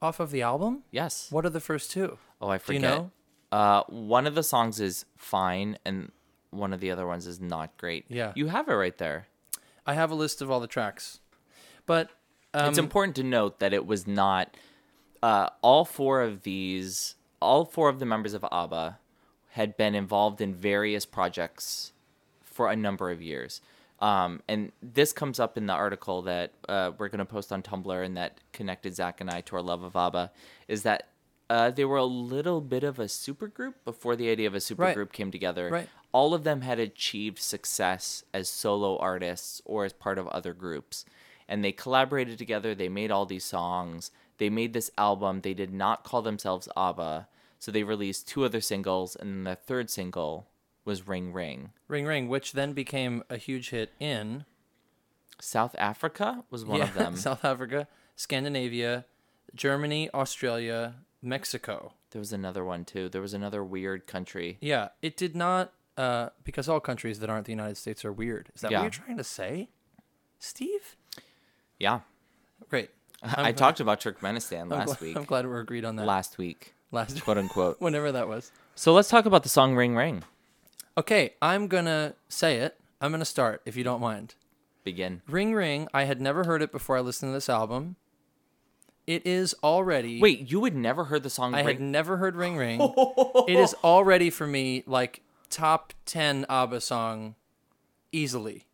Off 0.00 0.20
of 0.20 0.30
the 0.30 0.42
album? 0.42 0.84
Yes. 0.92 1.26
What 1.30 1.44
are 1.44 1.50
the 1.50 1.60
first 1.60 1.90
two? 1.90 2.18
Oh, 2.40 2.48
I 2.48 2.58
Do 2.58 2.64
forget. 2.64 2.80
you 2.82 2.86
know? 2.88 3.10
Uh 3.50 3.82
one 3.88 4.26
of 4.28 4.34
the 4.36 4.42
songs 4.44 4.78
is 4.80 5.04
fine 5.16 5.78
and 5.84 6.12
one 6.56 6.72
of 6.72 6.80
the 6.80 6.90
other 6.90 7.06
ones 7.06 7.26
is 7.26 7.40
not 7.40 7.76
great. 7.76 8.04
Yeah. 8.08 8.32
You 8.34 8.46
have 8.48 8.68
it 8.68 8.74
right 8.74 8.96
there. 8.98 9.26
I 9.86 9.94
have 9.94 10.10
a 10.10 10.14
list 10.14 10.42
of 10.42 10.50
all 10.50 10.60
the 10.60 10.66
tracks. 10.66 11.20
But 11.86 12.10
um, 12.54 12.68
it's 12.68 12.78
important 12.78 13.16
to 13.16 13.22
note 13.22 13.60
that 13.60 13.72
it 13.72 13.86
was 13.86 14.06
not 14.06 14.56
uh, 15.22 15.50
all 15.62 15.84
four 15.84 16.22
of 16.22 16.42
these 16.42 17.14
all 17.40 17.64
four 17.64 17.88
of 17.88 17.98
the 17.98 18.06
members 18.06 18.32
of 18.34 18.44
ABBA 18.50 18.98
had 19.50 19.76
been 19.76 19.94
involved 19.94 20.40
in 20.40 20.54
various 20.54 21.04
projects 21.06 21.92
for 22.42 22.70
a 22.70 22.76
number 22.76 23.10
of 23.10 23.20
years. 23.22 23.60
Um, 24.00 24.42
and 24.48 24.72
this 24.82 25.12
comes 25.12 25.38
up 25.40 25.56
in 25.56 25.66
the 25.66 25.72
article 25.72 26.22
that 26.22 26.52
uh, 26.68 26.92
we're 26.98 27.08
going 27.08 27.18
to 27.18 27.24
post 27.24 27.52
on 27.52 27.62
Tumblr 27.62 28.04
and 28.04 28.16
that 28.16 28.40
connected 28.52 28.94
Zach 28.94 29.20
and 29.20 29.30
I 29.30 29.40
to 29.42 29.56
our 29.56 29.62
love 29.62 29.82
of 29.82 29.94
ABBA 29.96 30.32
is 30.68 30.82
that 30.82 31.08
uh, 31.48 31.70
they 31.70 31.84
were 31.84 31.96
a 31.98 32.04
little 32.04 32.60
bit 32.60 32.82
of 32.84 32.98
a 32.98 33.04
supergroup 33.04 33.74
before 33.84 34.16
the 34.16 34.28
idea 34.30 34.46
of 34.48 34.54
a 34.54 34.58
supergroup 34.58 34.96
Right. 34.96 35.12
came 35.12 35.30
together. 35.30 35.70
Right. 35.70 35.88
All 36.16 36.32
of 36.32 36.44
them 36.44 36.62
had 36.62 36.78
achieved 36.78 37.38
success 37.38 38.24
as 38.32 38.48
solo 38.48 38.96
artists 38.96 39.60
or 39.66 39.84
as 39.84 39.92
part 39.92 40.16
of 40.16 40.26
other 40.28 40.54
groups. 40.54 41.04
And 41.46 41.62
they 41.62 41.72
collaborated 41.72 42.38
together. 42.38 42.74
They 42.74 42.88
made 42.88 43.10
all 43.10 43.26
these 43.26 43.44
songs. 43.44 44.10
They 44.38 44.48
made 44.48 44.72
this 44.72 44.90
album. 44.96 45.42
They 45.42 45.52
did 45.52 45.74
not 45.74 46.04
call 46.04 46.22
themselves 46.22 46.70
ABBA. 46.74 47.28
So 47.58 47.70
they 47.70 47.82
released 47.82 48.26
two 48.26 48.46
other 48.46 48.62
singles, 48.62 49.14
and 49.14 49.30
then 49.30 49.44
the 49.44 49.56
third 49.56 49.90
single 49.90 50.46
was 50.86 51.06
Ring 51.06 51.34
Ring. 51.34 51.72
Ring 51.86 52.06
Ring, 52.06 52.28
which 52.28 52.52
then 52.52 52.72
became 52.72 53.22
a 53.28 53.36
huge 53.36 53.68
hit 53.68 53.92
in 54.00 54.46
South 55.38 55.76
Africa 55.78 56.44
was 56.50 56.64
one 56.64 56.78
yeah, 56.78 56.84
of 56.84 56.94
them. 56.94 57.16
South 57.28 57.44
Africa, 57.44 57.88
Scandinavia, 58.14 59.04
Germany, 59.54 60.08
Australia, 60.14 60.94
Mexico. 61.20 61.92
There 62.12 62.20
was 62.20 62.32
another 62.32 62.64
one 62.64 62.86
too. 62.86 63.10
There 63.10 63.20
was 63.20 63.34
another 63.34 63.62
weird 63.62 64.06
country. 64.06 64.56
Yeah, 64.62 64.88
it 65.02 65.14
did 65.14 65.36
not 65.36 65.74
uh, 65.96 66.28
because 66.44 66.68
all 66.68 66.80
countries 66.80 67.20
that 67.20 67.30
aren't 67.30 67.46
the 67.46 67.52
United 67.52 67.76
States 67.76 68.04
are 68.04 68.12
weird. 68.12 68.50
Is 68.54 68.60
that 68.62 68.70
Yeah. 68.70 68.78
what 68.78 68.84
you're 68.84 69.04
trying 69.04 69.16
to 69.18 69.24
say, 69.24 69.68
Steve? 70.38 70.96
Yeah. 71.78 72.00
Great. 72.68 72.90
I 73.22 73.52
talked 73.52 73.80
about 73.80 74.00
Turkmenistan 74.00 74.62
I'm 74.62 74.68
last 74.70 74.86
glad, 74.98 75.00
week. 75.00 75.16
I'm 75.16 75.24
glad 75.24 75.46
we're 75.46 75.60
agreed 75.60 75.84
on 75.84 75.96
that. 75.96 76.06
Last 76.06 76.38
week, 76.38 76.74
Last 76.92 77.20
quote 77.24 77.38
unquote. 77.38 77.80
whenever 77.80 78.12
that 78.12 78.28
was. 78.28 78.52
so 78.74 78.92
let's 78.92 79.08
talk 79.08 79.26
about 79.26 79.42
the 79.42 79.48
song 79.48 79.74
Ring 79.74 79.94
Ring. 79.96 80.22
Okay, 80.98 81.34
I'm 81.42 81.68
gonna 81.68 82.14
say 82.28 82.56
it. 82.58 82.78
I'm 83.00 83.10
gonna 83.10 83.24
start 83.26 83.60
if 83.66 83.76
you 83.76 83.84
don't 83.84 84.00
mind. 84.00 84.34
Begin. 84.84 85.20
Ring 85.28 85.52
Ring. 85.52 85.88
I 85.92 86.04
had 86.04 86.20
never 86.20 86.44
heard 86.44 86.62
it 86.62 86.72
before 86.72 86.96
I 86.96 87.00
listened 87.00 87.30
to 87.30 87.34
this 87.34 87.48
album. 87.48 87.96
It 89.06 89.26
is 89.26 89.54
already. 89.62 90.20
Wait, 90.20 90.50
you 90.50 90.64
had 90.64 90.74
never 90.74 91.04
heard 91.04 91.22
the 91.22 91.30
song 91.30 91.54
I 91.54 91.58
Ring 91.58 91.66
had 91.66 91.80
never 91.80 92.16
heard 92.16 92.34
Ring 92.36 92.56
Ring. 92.56 92.80
it 93.46 93.56
is 93.58 93.74
already 93.84 94.30
for 94.30 94.46
me 94.46 94.82
like 94.86 95.20
top 95.50 95.92
10 96.06 96.46
ABBA 96.48 96.80
song 96.80 97.34
easily. 98.12 98.66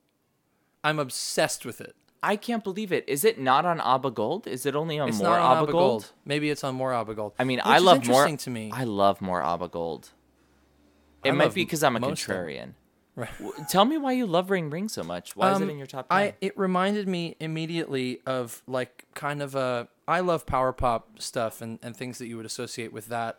I'm 0.85 0.99
obsessed 0.99 1.65
with 1.65 1.81
it. 1.81 1.95
I 2.25 2.37
can't 2.37 2.63
believe 2.63 2.93
it. 2.93 3.05
Is 3.09 3.25
it 3.25 3.39
not 3.41 3.65
on 3.65 3.81
ABBA 3.81 4.13
Gold? 4.13 4.47
Is 4.47 4.65
it 4.65 4.77
only 4.77 4.99
on 4.99 5.09
It's 5.09 5.19
more 5.19 5.31
on 5.31 5.41
ABBA, 5.41 5.63
ABBA 5.63 5.73
Gold? 5.73 6.03
Gold. 6.03 6.13
Maybe 6.25 6.51
it's 6.51 6.63
on 6.63 6.75
more 6.75 6.93
ABBA 6.93 7.15
Gold. 7.15 7.33
I 7.39 7.45
mean, 7.45 7.61
I 7.65 7.79
love 7.79 8.07
more. 8.07 8.29
to 8.37 8.51
me. 8.51 8.71
I 8.73 8.85
love 8.85 9.21
more 9.21 9.43
ABBA 9.43 9.69
Gold. 9.69 10.11
It 11.25 11.31
I 11.31 11.33
might 11.33 11.55
be 11.55 11.65
because 11.65 11.83
I'm 11.83 11.97
a 11.97 12.01
most 12.01 12.23
of 12.23 12.29
them. 12.29 12.37
contrarian. 12.37 12.73
Right. 13.15 13.29
Tell 13.69 13.85
me 13.85 13.99
why 13.99 14.13
you 14.13 14.27
love 14.27 14.51
Ring 14.51 14.71
Ring 14.71 14.89
so 14.89 15.03
much. 15.03 15.37
Why 15.37 15.53
is 15.53 15.61
it 15.61 15.65
Um, 15.65 15.69
in 15.69 15.77
your 15.77 15.87
top 15.87 16.09
ten? 16.09 16.17
I 16.19 16.35
it 16.41 16.57
reminded 16.57 17.07
me 17.07 17.37
immediately 17.41 18.21
of 18.25 18.63
like 18.67 19.05
kind 19.13 19.43
of 19.43 19.55
a 19.55 19.87
I 20.09 20.21
love 20.21 20.47
power 20.47 20.73
pop 20.73 21.21
stuff 21.21 21.61
and, 21.61 21.79
and 21.83 21.95
things 21.95 22.17
that 22.17 22.27
you 22.29 22.39
would 22.39 22.47
associate 22.47 22.91
with 22.91 23.09
that 23.09 23.39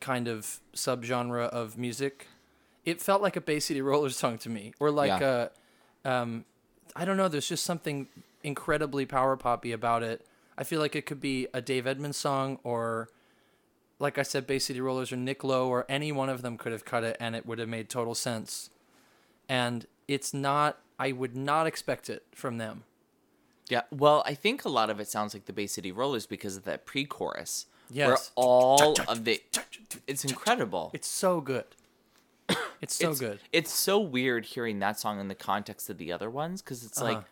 kind 0.00 0.26
of 0.26 0.58
subgenre 0.74 1.48
of 1.48 1.78
music. 1.78 2.26
It 2.84 3.00
felt 3.00 3.22
like 3.22 3.36
a 3.36 3.40
Bay 3.40 3.60
City 3.60 3.80
Rollers 3.80 4.16
song 4.16 4.38
to 4.38 4.48
me, 4.48 4.74
or 4.80 4.90
like 4.90 5.20
Yeah. 5.20 5.48
a 6.04 6.10
um, 6.10 6.44
I 6.96 7.04
don't 7.04 7.16
know. 7.16 7.28
There's 7.28 7.48
just 7.48 7.64
something 7.64 8.08
incredibly 8.42 9.06
power 9.06 9.36
poppy 9.36 9.72
about 9.72 10.02
it. 10.02 10.26
I 10.58 10.64
feel 10.64 10.80
like 10.80 10.94
it 10.96 11.06
could 11.06 11.20
be 11.20 11.46
a 11.54 11.60
Dave 11.62 11.86
Edmunds 11.86 12.16
song, 12.18 12.58
or 12.64 13.08
like 13.98 14.18
I 14.18 14.22
said, 14.22 14.46
Bay 14.46 14.58
City 14.58 14.80
Rollers 14.80 15.12
or 15.12 15.16
Nick 15.16 15.44
Lowe, 15.44 15.68
or 15.68 15.86
any 15.88 16.10
one 16.12 16.28
of 16.28 16.42
them 16.42 16.58
could 16.58 16.72
have 16.72 16.84
cut 16.84 17.04
it, 17.04 17.16
and 17.20 17.36
it 17.36 17.46
would 17.46 17.58
have 17.58 17.68
made 17.68 17.88
total 17.88 18.14
sense 18.14 18.68
and 19.48 19.86
it's 20.06 20.32
not 20.32 20.78
i 21.00 21.10
would 21.10 21.34
not 21.34 21.66
expect 21.66 22.08
it 22.08 22.24
from 22.32 22.58
them 22.58 22.84
Yeah, 23.68 23.82
well, 23.90 24.22
I 24.24 24.34
think 24.34 24.64
a 24.64 24.68
lot 24.68 24.88
of 24.88 25.00
it 25.00 25.08
sounds 25.08 25.34
like 25.34 25.46
the 25.46 25.52
Bay 25.52 25.66
City 25.66 25.90
Rollers 25.90 26.26
because 26.26 26.56
of 26.56 26.62
that 26.64 26.84
pre-chorus. 26.86 27.66
Yes. 27.90 28.08
Where 28.08 28.18
all 28.36 28.94
of 29.08 29.24
the 29.24 29.42
it's 30.06 30.24
incredible. 30.24 30.90
it's 30.94 31.08
so 31.08 31.40
good 31.40 31.64
it's 32.82 32.94
so 32.96 33.10
it's, 33.10 33.20
good 33.20 33.38
It's 33.52 33.72
so 33.72 33.98
weird 34.00 34.44
hearing 34.44 34.80
that 34.80 34.98
song 34.98 35.20
in 35.20 35.28
the 35.28 35.34
context 35.34 35.88
of 35.88 35.96
the 35.98 36.12
other 36.12 36.28
ones 36.28 36.60
because 36.60 36.84
it's 36.84 37.00
like 37.00 37.16
Uh-huh. 37.18 37.26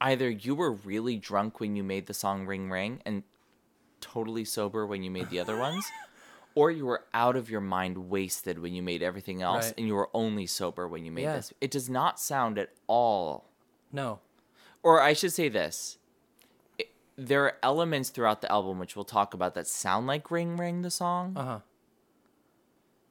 either 0.00 0.28
you 0.30 0.54
were 0.54 0.72
really 0.72 1.16
drunk 1.16 1.60
when 1.60 1.76
you 1.76 1.82
made 1.84 2.06
the 2.06 2.14
song 2.14 2.46
Ring 2.46 2.70
Ring 2.70 3.00
and 3.04 3.22
totally 4.00 4.44
sober 4.44 4.86
when 4.86 5.02
you 5.02 5.10
made 5.10 5.30
the 5.30 5.38
other 5.40 5.56
ones, 5.56 5.84
or 6.54 6.70
you 6.70 6.84
were 6.86 7.04
out 7.14 7.36
of 7.36 7.48
your 7.50 7.60
mind 7.60 8.10
wasted 8.10 8.58
when 8.58 8.74
you 8.74 8.82
made 8.82 9.02
everything 9.02 9.40
else 9.42 9.66
Right. 9.66 9.74
and 9.78 9.86
you 9.86 9.94
were 9.94 10.10
only 10.14 10.46
sober 10.46 10.86
when 10.88 11.04
you 11.04 11.12
made 11.12 11.22
Yeah. 11.22 11.36
this. 11.36 11.52
It 11.60 11.70
does 11.70 11.88
not 11.88 12.18
sound 12.20 12.58
at 12.58 12.70
all 12.86 13.50
no 13.92 14.18
or 14.82 15.00
I 15.00 15.12
should 15.14 15.32
say 15.32 15.48
this. 15.48 15.98
There 17.16 17.44
are 17.44 17.56
elements 17.62 18.10
throughout 18.10 18.40
the 18.42 18.50
album 18.50 18.78
which 18.78 18.96
we'll 18.96 19.04
talk 19.04 19.32
about 19.34 19.54
that 19.54 19.66
sound 19.68 20.06
like 20.06 20.30
Ring 20.30 20.56
Ring 20.56 20.82
the 20.82 20.90
song, 20.90 21.36
uh-huh 21.36 21.60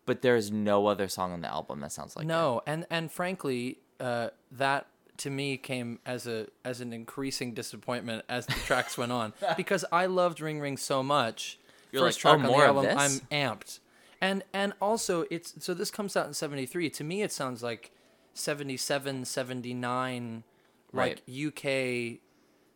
but 0.06 0.22
there 0.22 0.36
is 0.36 0.52
no 0.52 0.88
other 0.88 1.08
song 1.08 1.32
on 1.32 1.42
the 1.42 1.48
album 1.48 1.80
that 1.80 1.92
sounds 1.92 2.16
like 2.16 2.26
it. 2.26 2.28
no 2.28 2.62
and 2.66 2.86
and 2.90 3.12
frankly 3.12 3.78
uh 4.00 4.30
that 4.52 4.88
to 5.18 5.30
me 5.30 5.58
came 5.58 6.00
as 6.06 6.28
a 6.28 6.48
as 6.66 6.82
an 6.82 6.92
increasing 6.94 7.54
disappointment 7.54 8.26
as 8.28 8.46
the 8.46 8.54
tracks 8.66 8.98
went 8.98 9.12
on. 9.12 9.34
Because 9.58 9.86
i 9.92 10.06
loved 10.06 10.42
ring 10.42 10.60
ring 10.60 10.78
so 10.78 11.04
much. 11.04 11.60
You're 11.92 12.02
first 12.02 12.18
like, 12.18 12.22
track 12.22 12.34
"Oh, 12.34 12.52
on 12.52 12.52
more 12.52 12.62
the 12.62 12.90
album 12.92 12.98
i'm 12.98 13.12
amped. 13.32 13.80
And 14.20 14.44
and 14.54 14.74
also 14.82 15.26
it's 15.30 15.54
so 15.60 15.74
this 15.74 15.92
comes 15.92 16.16
out 16.18 16.28
in 16.28 16.34
73 16.34 16.90
to 16.90 17.04
me 17.04 17.22
it 17.22 17.32
sounds 17.32 17.62
like 17.62 17.92
77 18.34 19.26
79 19.26 20.44
like 20.92 21.22
uk 21.48 21.66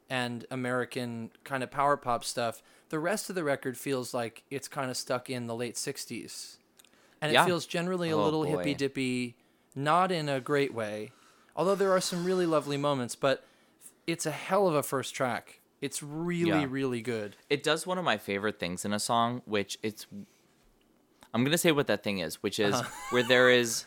and 0.10 0.46
american 0.52 1.32
kind 1.44 1.64
of 1.64 1.72
power 1.72 1.98
pop 1.98 2.24
stuff. 2.24 2.62
The 2.90 3.00
rest 3.00 3.30
of 3.30 3.36
the 3.36 3.44
record 3.44 3.78
feels 3.78 4.14
like 4.14 4.44
it's 4.50 4.68
kind 4.68 4.90
of 4.90 4.96
stuck 4.96 5.30
in 5.30 5.48
the 5.48 5.56
late 5.56 5.76
60s 5.76 6.58
and 7.22 7.32
Yeah. 7.32 7.44
it 7.44 7.46
feels 7.46 7.66
generally 7.66 8.10
a 8.10 8.18
Oh, 8.18 8.24
little 8.24 8.44
hippy 8.44 8.74
dippy 8.74 9.36
not 9.76 10.12
in 10.12 10.28
a 10.30 10.40
great 10.40 10.74
way 10.74 11.12
although 11.56 11.76
there 11.76 11.92
are 11.92 12.02
some 12.02 12.24
really 12.26 12.46
lovely 12.46 12.78
moments 12.78 13.16
but 13.16 13.44
it's 14.06 14.26
a 14.26 14.32
hell 14.32 14.68
of 14.68 14.76
a 14.76 14.84
first 14.84 15.14
track 15.14 15.60
it's 15.82 16.02
really 16.02 16.50
Yeah. 16.62 16.68
really 16.70 17.02
good 17.02 17.36
It 17.50 17.62
does 17.64 17.86
one 17.86 17.98
of 17.98 18.06
my 18.06 18.18
favorite 18.18 18.60
things 18.60 18.84
in 18.86 18.94
a 18.94 19.00
song, 19.00 19.42
which 19.46 19.78
it's. 19.84 20.08
I'm 21.34 21.44
gonna 21.44 21.58
say 21.58 21.72
what 21.72 21.88
that 21.88 22.04
thing 22.04 22.20
is, 22.20 22.42
which 22.42 22.60
is 22.60 22.74
Uh-huh. 22.74 22.90
where 23.12 23.24
there 23.24 23.50
is 23.52 23.86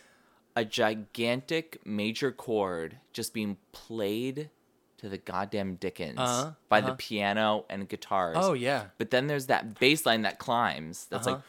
a 0.55 0.65
gigantic 0.65 1.81
major 1.85 2.31
chord 2.31 2.99
just 3.13 3.35
being 3.35 3.57
played 3.73 4.51
to 4.99 5.09
the 5.09 5.19
goddamn 5.19 5.77
Dickens 5.77 6.19
Uh-huh, 6.21 6.51
by 6.69 6.79
uh-huh. 6.79 6.91
the 6.91 6.97
piano 6.97 7.65
and 7.69 7.89
guitars. 7.89 8.37
oh 8.39 8.53
yeah 8.53 8.87
But 8.99 9.11
then 9.11 9.27
there's 9.27 9.47
that 9.47 9.79
bass 9.81 10.05
line 10.07 10.23
that 10.23 10.39
climbs. 10.39 11.07
That's 11.11 11.27
Uh-huh. 11.27 11.37
like 11.37 11.45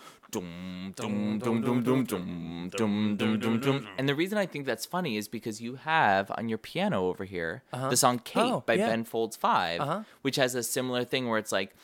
And 3.98 4.08
the 4.10 4.16
reason 4.16 4.38
I 4.38 4.46
think 4.46 4.66
that's 4.66 4.86
funny 4.86 5.18
is 5.18 5.28
because 5.28 5.62
you 5.62 5.76
have 5.76 6.32
on 6.38 6.48
your 6.50 6.58
piano 6.58 7.08
over 7.08 7.26
here 7.26 7.64
the 7.72 7.98
song 7.98 8.20
"Kate" 8.20 8.42
Oh, 8.52 8.64
by 8.66 8.74
yeah. 8.76 8.88
Ben 8.88 9.04
Folds 9.04 9.36
5 9.36 9.82
Uh-huh. 9.82 10.04
which 10.22 10.38
has 10.38 10.56
a 10.56 10.64
similar 10.64 11.04
thing 11.04 11.28
where 11.28 11.38
it's 11.38 11.52
like 11.52 11.76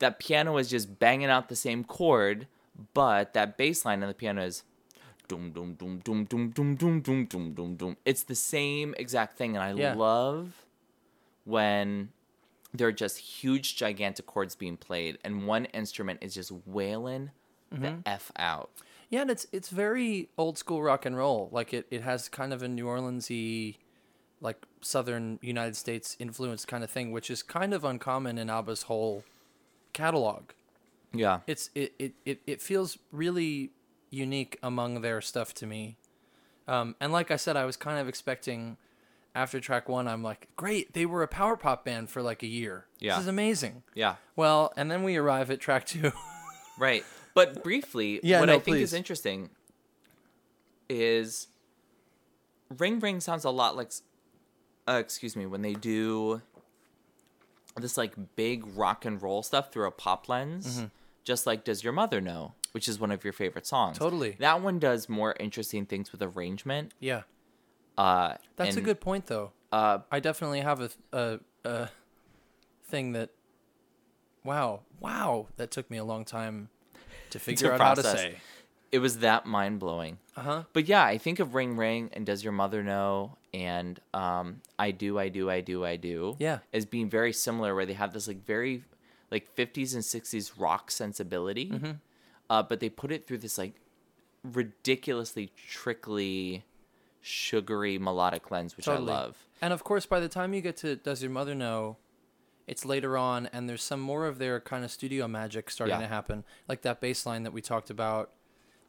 that 0.00 0.18
piano 0.18 0.56
is 0.56 0.68
just 0.70 0.98
banging 0.98 1.30
out 1.30 1.48
the 1.48 1.56
same 1.56 1.84
chord, 1.84 2.46
but 2.94 3.32
that 3.34 3.56
bass 3.56 3.84
line 3.84 4.02
on 4.02 4.08
the 4.08 4.14
piano 4.14 4.42
is. 4.42 4.64
It's 8.04 8.22
the 8.24 8.34
same 8.34 8.94
exact 8.98 9.36
thing, 9.38 9.56
and 9.56 9.64
I 9.64 9.72
Yeah. 9.72 9.94
love 9.94 10.66
when 11.44 12.10
there 12.74 12.88
are 12.88 12.92
just 12.92 13.18
huge, 13.18 13.76
gigantic 13.76 14.26
chords 14.26 14.54
being 14.56 14.76
played, 14.76 15.18
and 15.24 15.46
one 15.46 15.64
instrument 15.66 16.18
is 16.22 16.34
just 16.34 16.50
wailing 16.66 17.30
Mm-hmm. 17.74 17.82
the 18.02 18.08
f 18.08 18.30
out. 18.36 18.70
Yeah, 19.10 19.22
and 19.22 19.30
it's 19.30 19.46
it's 19.52 19.68
very 19.68 20.28
old 20.38 20.58
school 20.58 20.82
rock 20.82 21.04
and 21.06 21.16
roll. 21.16 21.48
Like 21.52 21.72
it, 21.74 21.86
it 21.90 22.02
has 22.02 22.28
kind 22.28 22.52
of 22.52 22.62
a 22.62 22.68
New 22.68 22.86
Orleansy, 22.86 23.76
like 24.40 24.56
southern 24.80 25.38
United 25.42 25.76
States 25.76 26.16
influence 26.18 26.64
kind 26.64 26.82
of 26.82 26.90
thing, 26.90 27.12
which 27.12 27.30
is 27.30 27.42
kind 27.42 27.72
of 27.74 27.84
uncommon 27.84 28.38
in 28.38 28.48
ABBA's 28.50 28.84
whole 28.84 29.24
catalog. 29.92 30.50
Yeah, 31.12 31.40
It's 31.46 31.70
it 31.74 31.94
it, 31.98 32.12
it, 32.24 32.40
it 32.46 32.62
feels 32.62 32.98
really 33.12 33.70
unique 34.10 34.58
among 34.62 35.00
their 35.02 35.20
stuff 35.20 35.54
to 35.54 35.66
me. 35.66 35.96
Um, 36.66 36.96
and 37.00 37.12
like 37.12 37.30
I 37.30 37.36
said, 37.36 37.56
I 37.56 37.64
was 37.66 37.76
kind 37.76 37.98
of 38.00 38.08
expecting 38.08 38.78
after 39.34 39.58
track 39.60 39.88
one, 39.88 40.06
I'm 40.08 40.22
like, 40.22 40.48
great, 40.56 40.92
they 40.94 41.06
were 41.06 41.22
a 41.22 41.28
power 41.28 41.56
pop 41.56 41.84
band 41.84 42.08
for 42.08 42.22
like 42.22 42.42
a 42.42 42.46
year. 42.46 42.86
Yeah. 43.00 43.14
This 43.14 43.22
is 43.22 43.28
amazing. 43.28 43.82
yeah, 43.94 44.14
Well, 44.36 44.72
and 44.76 44.90
then 44.90 45.02
we 45.02 45.16
arrive 45.16 45.50
at 45.50 45.58
track 45.60 45.86
two. 45.86 46.12
right. 46.78 47.04
But 47.34 47.62
briefly, 47.64 48.20
Yeah, 48.22 48.40
what 48.40 48.46
no, 48.46 48.52
I 48.54 48.58
think 48.60 48.76
please. 48.76 48.82
is 48.84 48.94
interesting 48.94 49.50
is 50.88 51.48
Ring 52.78 53.00
Ring 53.00 53.20
sounds 53.20 53.44
a 53.44 53.50
lot 53.50 53.76
like, 53.76 53.90
uh, 54.88 54.92
excuse 55.00 55.36
me, 55.36 55.46
when 55.46 55.62
they 55.62 55.74
do 55.74 56.42
this 57.76 57.96
like 57.96 58.14
big 58.36 58.64
rock 58.76 59.04
and 59.04 59.20
roll 59.20 59.42
stuff 59.42 59.72
through 59.72 59.86
a 59.86 59.90
pop 59.90 60.28
lens, 60.28 60.78
Mm-hmm. 60.78 60.86
just 61.24 61.46
like 61.46 61.64
Does 61.64 61.82
Your 61.82 61.92
Mother 61.92 62.20
Know, 62.20 62.54
which 62.72 62.88
is 62.88 63.00
one 63.00 63.10
of 63.10 63.24
your 63.24 63.32
favorite 63.32 63.66
songs. 63.66 63.98
Totally. 63.98 64.36
That 64.38 64.60
one 64.62 64.78
does 64.78 65.08
more 65.08 65.34
interesting 65.40 65.86
things 65.86 66.12
with 66.12 66.22
arrangement. 66.22 66.92
yeah. 67.00 67.22
Uh, 67.96 68.34
That's 68.56 68.76
a 68.76 68.80
good 68.80 69.00
point, 69.00 69.26
though. 69.26 69.52
Uh, 69.70 69.98
I 70.10 70.18
definitely 70.18 70.60
have 70.62 70.80
a, 70.80 70.90
a, 71.12 71.38
a 71.64 71.88
thing 72.88 73.12
that. 73.12 73.30
Wow, 74.42 74.80
wow, 74.98 75.46
that 75.58 75.70
took 75.70 75.88
me 75.92 75.96
a 75.98 76.04
long 76.04 76.24
time 76.24 76.70
to 77.34 77.38
figure 77.38 77.72
out 77.72 77.80
how 77.80 77.94
to 77.94 78.02
say. 78.02 78.36
it 78.90 78.98
was 79.00 79.18
that 79.18 79.44
mind 79.46 79.78
blowing. 79.80 80.18
Uh 80.36 80.40
huh. 80.40 80.62
But 80.72 80.86
yeah, 80.88 81.04
I 81.04 81.18
think 81.18 81.38
of 81.40 81.54
Ring 81.54 81.76
Ring 81.76 82.10
and 82.12 82.24
Does 82.26 82.42
Your 82.42 82.52
Mother 82.52 82.82
Know 82.82 83.36
and 83.52 84.00
um, 84.12 84.60
I 84.78 84.90
Do, 84.90 85.18
I 85.18 85.28
Do, 85.28 85.50
I 85.50 85.60
Do, 85.60 85.84
I 85.84 85.96
Do. 85.96 86.36
Yeah. 86.38 86.58
As 86.72 86.84
being 86.86 87.08
very 87.10 87.32
similar, 87.32 87.74
where 87.74 87.86
they 87.86 87.92
have 87.92 88.12
this 88.12 88.26
like 88.26 88.44
very 88.44 88.82
like 89.30 89.54
50s 89.56 89.94
and 89.94 90.02
60s 90.02 90.52
rock 90.58 90.90
sensibility, 90.90 91.70
Mm-hmm. 91.70 91.90
uh, 92.50 92.62
but 92.62 92.80
they 92.80 92.88
put 92.88 93.10
it 93.12 93.26
through 93.26 93.38
this 93.38 93.58
like 93.58 93.74
ridiculously 94.44 95.50
trickly, 95.68 96.64
sugary 97.22 97.98
melodic 97.98 98.50
lens, 98.50 98.76
which 98.76 98.86
Totally. 98.86 99.10
I 99.12 99.14
love. 99.14 99.36
And 99.62 99.72
of 99.72 99.82
course, 99.84 100.06
by 100.06 100.20
the 100.20 100.28
time 100.28 100.52
you 100.54 100.60
get 100.60 100.76
to 100.78 100.96
Does 100.96 101.22
Your 101.22 101.30
Mother 101.30 101.54
Know, 101.54 101.96
it's 102.66 102.84
later 102.84 103.16
on, 103.18 103.46
and 103.52 103.68
there's 103.68 103.82
some 103.82 104.00
more 104.00 104.26
of 104.26 104.38
their 104.38 104.60
kind 104.60 104.84
of 104.84 104.90
studio 104.90 105.28
magic 105.28 105.70
starting 105.70 105.96
Yeah. 105.96 106.02
to 106.02 106.08
happen, 106.08 106.44
like 106.68 106.82
that 106.82 107.00
bass 107.00 107.26
line 107.26 107.42
that 107.42 107.52
we 107.52 107.60
talked 107.60 107.90
about. 107.90 108.30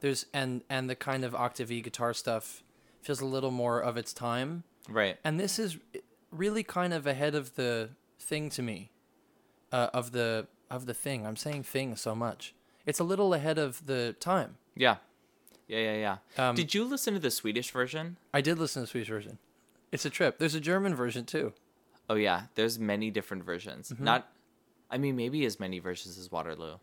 There's 0.01 0.25
and 0.33 0.63
and 0.69 0.89
the 0.89 0.95
kind 0.95 1.23
of 1.23 1.33
octave 1.35 1.71
E 1.71 1.81
guitar 1.81 2.13
stuff 2.13 2.63
feels 3.01 3.21
a 3.21 3.25
little 3.25 3.51
more 3.51 3.79
of 3.79 3.97
its 3.97 4.13
time, 4.13 4.63
Right. 4.89 5.17
and 5.23 5.39
this 5.39 5.59
is 5.59 5.77
really 6.31 6.63
kind 6.63 6.93
of 6.93 7.05
ahead 7.07 7.35
of 7.35 7.55
the 7.55 7.89
thing 8.19 8.49
to 8.51 8.61
me, 8.61 8.91
uh, 9.71 9.89
of 9.93 10.11
the 10.11 10.47
of 10.69 10.85
the 10.85 10.93
thing. 10.93 11.25
I'm 11.25 11.35
saying 11.35 11.63
thing 11.63 11.95
so 11.95 12.15
much. 12.15 12.53
It's 12.85 12.99
a 12.99 13.03
little 13.03 13.33
ahead 13.33 13.57
of 13.57 13.85
the 13.85 14.15
time. 14.19 14.57
Yeah. 14.75 14.97
Yeah, 15.67 15.79
yeah, 15.79 16.17
yeah. 16.37 16.49
Um, 16.49 16.55
Did 16.55 16.73
you 16.75 16.83
listen 16.83 17.13
to 17.15 17.19
the 17.19 17.31
Swedish 17.31 17.71
version? 17.71 18.17
I 18.33 18.41
did 18.41 18.59
listen 18.59 18.81
to 18.81 18.85
the 18.85 18.91
Swedish 18.91 19.09
version. 19.09 19.39
It's 19.91 20.05
a 20.05 20.09
trip. 20.11 20.37
There's 20.37 20.53
a 20.53 20.59
German 20.59 20.93
version 20.93 21.25
too. 21.25 21.53
Oh 22.09 22.15
yeah, 22.15 22.43
there's 22.55 22.77
many 22.79 23.09
different 23.11 23.43
versions. 23.43 23.89
Mm-hmm. 23.91 24.03
Not, 24.03 24.27
I 24.91 24.97
mean, 24.97 25.15
maybe 25.15 25.45
as 25.45 25.59
many 25.59 25.79
versions 25.79 26.17
as 26.17 26.31
Waterloo, 26.31 26.77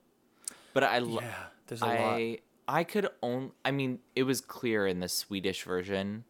but 0.74 0.82
I 0.84 0.98
lo- 0.98 1.20
Yeah, 1.20 1.34
there's 1.66 1.82
a 1.82 1.86
lot. 1.86 1.94
I 1.96 2.38
I 2.68 2.84
could 2.84 3.08
own. 3.22 3.52
I 3.64 3.70
mean, 3.70 4.00
it 4.16 4.22
was 4.24 4.40
clear 4.40 4.86
in 4.86 5.00
the 5.00 5.08
Swedish 5.08 5.62
version 5.64 6.24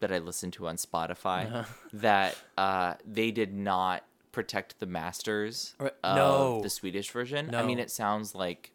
that 0.00 0.10
I 0.12 0.18
listened 0.18 0.52
to 0.54 0.66
on 0.66 0.76
Spotify 0.76 1.46
Uh-huh. 1.52 1.64
that 1.92 2.36
uh, 2.58 2.94
they 3.06 3.30
did 3.30 3.54
not 3.54 4.04
protect 4.32 4.80
the 4.80 4.86
masters 4.86 5.74
Right, 5.78 5.92
of 6.02 6.16
no. 6.16 6.62
the 6.62 6.70
Swedish 6.70 7.10
version. 7.12 7.54
I 7.54 7.62
mean, 7.62 7.78
it 7.78 7.90
sounds 7.90 8.34
like 8.34 8.72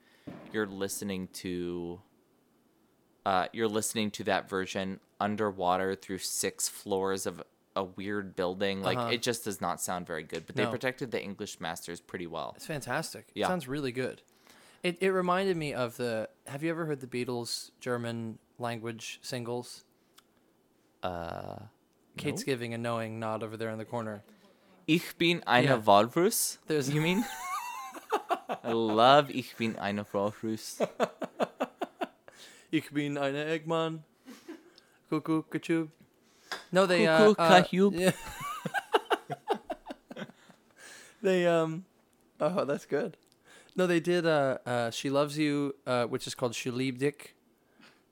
you're 0.54 0.68
listening 0.68 1.28
to. 1.34 2.02
Uh, 3.26 3.48
you're 3.52 3.68
listening 3.68 4.10
to 4.12 4.24
that 4.24 4.48
version 4.50 5.02
underwater 5.20 5.96
through 5.96 6.20
six 6.20 6.70
floors 6.70 7.26
of 7.26 7.44
a 7.78 7.84
weird 7.84 8.36
building. 8.36 8.82
Like 8.82 8.98
Uh-huh. 8.98 9.10
it 9.16 9.22
just 9.22 9.44
does 9.46 9.62
not 9.62 9.80
sound 9.82 10.08
very 10.08 10.24
good. 10.24 10.46
But 10.46 10.56
they 10.56 10.66
protected 10.66 11.12
the 11.12 11.22
English 11.22 11.60
masters 11.60 12.00
pretty 12.02 12.28
well. 12.28 12.54
It's 12.58 12.66
fantastic. 12.66 13.26
It 13.36 13.40
Yeah. 13.42 13.48
sounds 13.48 13.68
really 13.68 13.92
good. 13.92 14.22
It 14.84 14.98
it 15.02 15.12
reminded 15.12 15.56
me 15.58 15.74
of 15.74 15.98
the. 15.98 16.30
Have 16.48 16.64
you 16.64 16.70
ever 16.70 16.86
heard 16.86 17.00
the 17.00 17.08
Beatles 17.08 17.72
German 17.80 18.40
language 18.60 19.20
singles? 19.22 19.86
Uh, 21.04 21.60
Kate's 22.18 22.44
giving 22.44 22.74
a 22.74 22.78
knowing 22.78 23.20
nod 23.20 23.44
over 23.44 23.56
there 23.58 23.70
in 23.70 23.78
the 23.78 23.86
corner. 23.86 24.24
Ich 24.88 25.18
bin 25.18 25.44
eine 25.46 25.66
Yeah. 25.68 25.76
Walrus. 25.86 26.58
There's- 26.68 26.90
you 26.90 27.02
mean? 27.02 27.26
I 28.64 28.72
love 28.72 29.30
Ich 29.32 29.56
bin 29.58 29.76
eine 29.78 30.06
Walrus. 30.14 30.80
Ich 32.72 32.92
bin 32.92 33.18
eine 33.18 33.46
Eggman. 33.46 34.04
Cuckoo, 35.10 35.44
kachoo. 35.44 35.90
No, 36.72 36.86
they 36.86 37.08
uh, 37.08 37.34
uh, 37.38 37.64
yeah. 37.72 38.12
they 41.22 41.48
um, 41.48 41.86
oh, 42.40 42.66
that's 42.66 42.86
good. 42.86 43.18
No, 43.76 43.88
they 43.88 44.00
did. 44.00 44.26
Uh, 44.26 44.58
uh, 44.66 44.92
she 44.92 45.10
loves 45.10 45.38
you, 45.38 45.76
uh, 45.86 46.06
which 46.06 46.28
is 46.28 46.36
called 46.36 46.56
She 46.56 46.72
liebt 46.72 47.00
dich, 47.00 47.34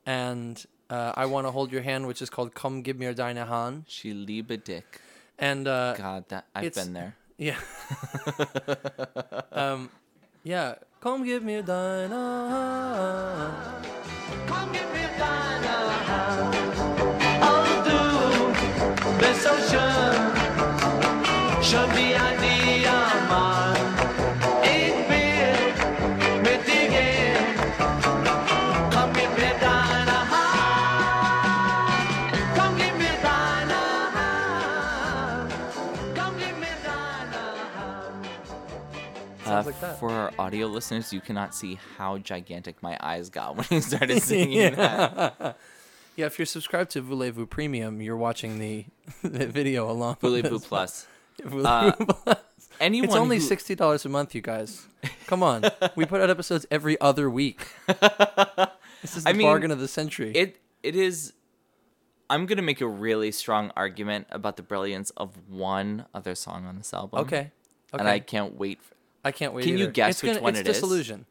and 0.06 0.64
uh, 0.90 1.14
I 1.16 1.26
want 1.26 1.48
to 1.48 1.52
hold 1.52 1.72
your 1.72 1.82
hand, 1.82 2.08
which 2.08 2.22
is 2.22 2.30
called 2.30 2.54
Komm 2.54 2.84
gib 2.84 3.00
mir 3.00 3.14
deine 3.14 3.48
Hand. 3.48 3.86
She 3.88 4.14
liebe 4.14 4.58
dick. 4.64 5.02
And 5.38 5.68
uh, 5.68 5.96
God, 5.98 6.26
that 6.30 6.46
I've 6.54 6.66
it's- 6.66 6.86
been 6.86 6.94
there. 6.94 7.16
Yeah. 7.38 7.58
um, 9.52 9.90
yeah. 10.44 10.76
Komm, 11.02 11.26
gib 11.26 11.44
mir 11.44 11.64
deine 11.64 12.14
Hand. 12.14 13.86
Komm, 14.48 14.72
gib 14.72 14.88
mir 14.94 15.10
deine 15.18 16.06
Hand. 16.08 16.75
Du 19.26 19.32
bist 19.32 19.42
so 19.44 19.50
schön, 19.50 20.16
schön 21.64 21.90
Diamant. 21.96 23.80
Ich 24.62 24.94
will 25.10 25.74
mit 26.44 26.62
dir 26.68 26.88
gehen. 26.90 27.46
Komm, 28.92 29.10
gib 29.14 29.36
deine 29.60 30.20
Hand. 30.32 31.26
Komm, 32.56 32.78
gib 32.78 32.94
mir 32.98 33.18
deine 33.24 33.82
Hand. 34.14 35.54
Komm, 36.16 36.34
gib 36.38 36.56
mir 36.60 36.78
deine 36.86 37.42
Hand. 37.76 38.28
Uh, 39.48 39.64
like 39.66 39.80
that. 39.82 39.98
for 40.00 40.12
our 40.12 40.32
audio 40.38 40.68
listeners, 40.68 41.12
you 41.12 41.20
cannot 41.22 41.56
see 41.56 41.80
how 41.98 42.20
gigantic 42.20 42.84
my 42.84 42.96
eyes 43.02 43.32
got 43.32 43.56
when 43.56 43.66
he 43.70 43.82
started 43.82 44.22
singing 44.30 44.76
that. 44.76 45.58
Yeah, 46.16 46.28
if 46.28 46.40
you're 46.40 46.46
subscribed 46.46 46.92
to 46.92 47.02
Voulez-Vous 47.02 47.46
Premium, 47.46 48.02
you're 48.02 48.16
watching 48.18 48.60
the, 48.60 48.86
the 49.24 49.48
video 49.48 49.90
along. 49.90 50.18
with 50.22 50.44
Voulez-vous. 50.44 50.60
Plus. 50.60 51.08
Voulez-Vous 51.44 51.66
Uh, 51.68 51.92
Plus. 51.92 52.38
Anyone 52.80 53.08
It's 53.10 53.16
only 53.16 53.38
who- 53.38 53.42
sixty 53.44 53.74
dollars 53.76 54.06
a 54.06 54.10
month, 54.10 54.36
you 54.36 54.42
guys. 54.42 54.86
Come 55.28 55.44
on, 55.44 55.64
we 55.96 56.06
put 56.06 56.20
out 56.22 56.30
episodes 56.30 56.66
every 56.70 57.00
other 57.00 57.30
week. 57.30 57.68
This 57.88 59.16
is 59.18 59.24
the 59.24 59.30
I 59.30 59.34
mean, 59.34 59.48
bargain 59.48 59.72
of 59.72 59.80
the 59.80 59.88
century. 59.88 60.32
It 60.34 60.58
it 60.84 60.96
is. 60.96 61.32
I'm 62.30 62.46
gonna 62.48 62.62
make 62.62 62.82
a 62.82 62.88
really 62.88 63.32
strong 63.32 63.72
argument 63.78 64.28
about 64.30 64.58
the 64.58 64.64
brilliance 64.64 65.12
of 65.12 65.38
one 65.50 66.06
other 66.14 66.36
song 66.36 66.66
on 66.66 66.76
this 66.78 66.94
album. 66.94 67.20
okay, 67.22 67.38
okay. 67.38 67.52
And 68.00 68.10
I 68.10 68.20
can't 68.20 68.56
wait. 68.58 68.82
For, 68.84 68.94
I 69.24 69.32
can't 69.32 69.54
wait. 69.54 69.64
Can 69.64 69.78
you 69.78 69.88
guess 69.88 70.16
it's 70.16 70.24
which 70.24 70.32
gonna, 70.34 70.44
one 70.44 70.56
it's 70.56 70.62
it 70.62 70.68
is? 70.68 70.76
Disillusion. 70.78 71.26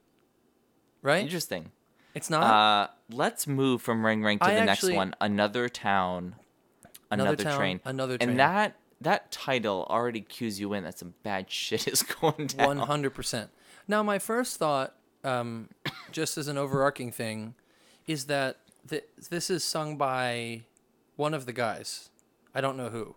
Right? 1.03 1.23
interesting. 1.23 1.73
It's 2.15 2.31
not. 2.31 2.43
Uh, 2.45 2.89
let's 3.11 3.47
move 3.47 3.83
from 3.83 4.05
Ring 4.05 4.23
Ring 4.23 4.39
to 4.39 4.45
I 4.45 4.55
the 4.55 4.61
actually- 4.71 4.93
next 4.93 4.97
one. 4.97 5.15
Another 5.21 5.69
town, 5.69 6.37
another, 7.11 7.31
Another 7.31 7.45
Town, 7.45 7.59
train, 7.59 7.81
Another 7.85 8.19
Train. 8.19 8.31
and 8.31 8.39
that 8.39 8.77
that 9.01 9.31
title 9.31 9.87
already 9.91 10.21
cues 10.23 10.59
you 10.61 10.73
in 10.73 10.85
that 10.85 10.99
some 10.99 11.15
bad 11.23 11.51
shit 11.51 11.87
is 11.89 12.03
going 12.03 12.47
down. 12.49 12.67
One 12.67 12.79
hundred 12.79 13.11
percent. 13.15 13.51
Now, 13.87 14.03
my 14.03 14.19
first 14.19 14.57
thought, 14.57 14.95
um, 15.25 15.69
just 16.11 16.39
as 16.39 16.49
an 16.49 16.57
overarching 16.57 17.13
thing, 17.13 17.55
is 18.07 18.25
that 18.27 18.57
th- 18.89 19.05
this 19.31 19.51
is 19.51 19.63
sung 19.63 19.97
by 19.99 20.63
one 21.17 21.35
of 21.35 21.45
the 21.47 21.53
guys. 21.53 22.09
I 22.55 22.61
don't 22.63 22.77
know 22.79 22.89
who. 22.89 23.15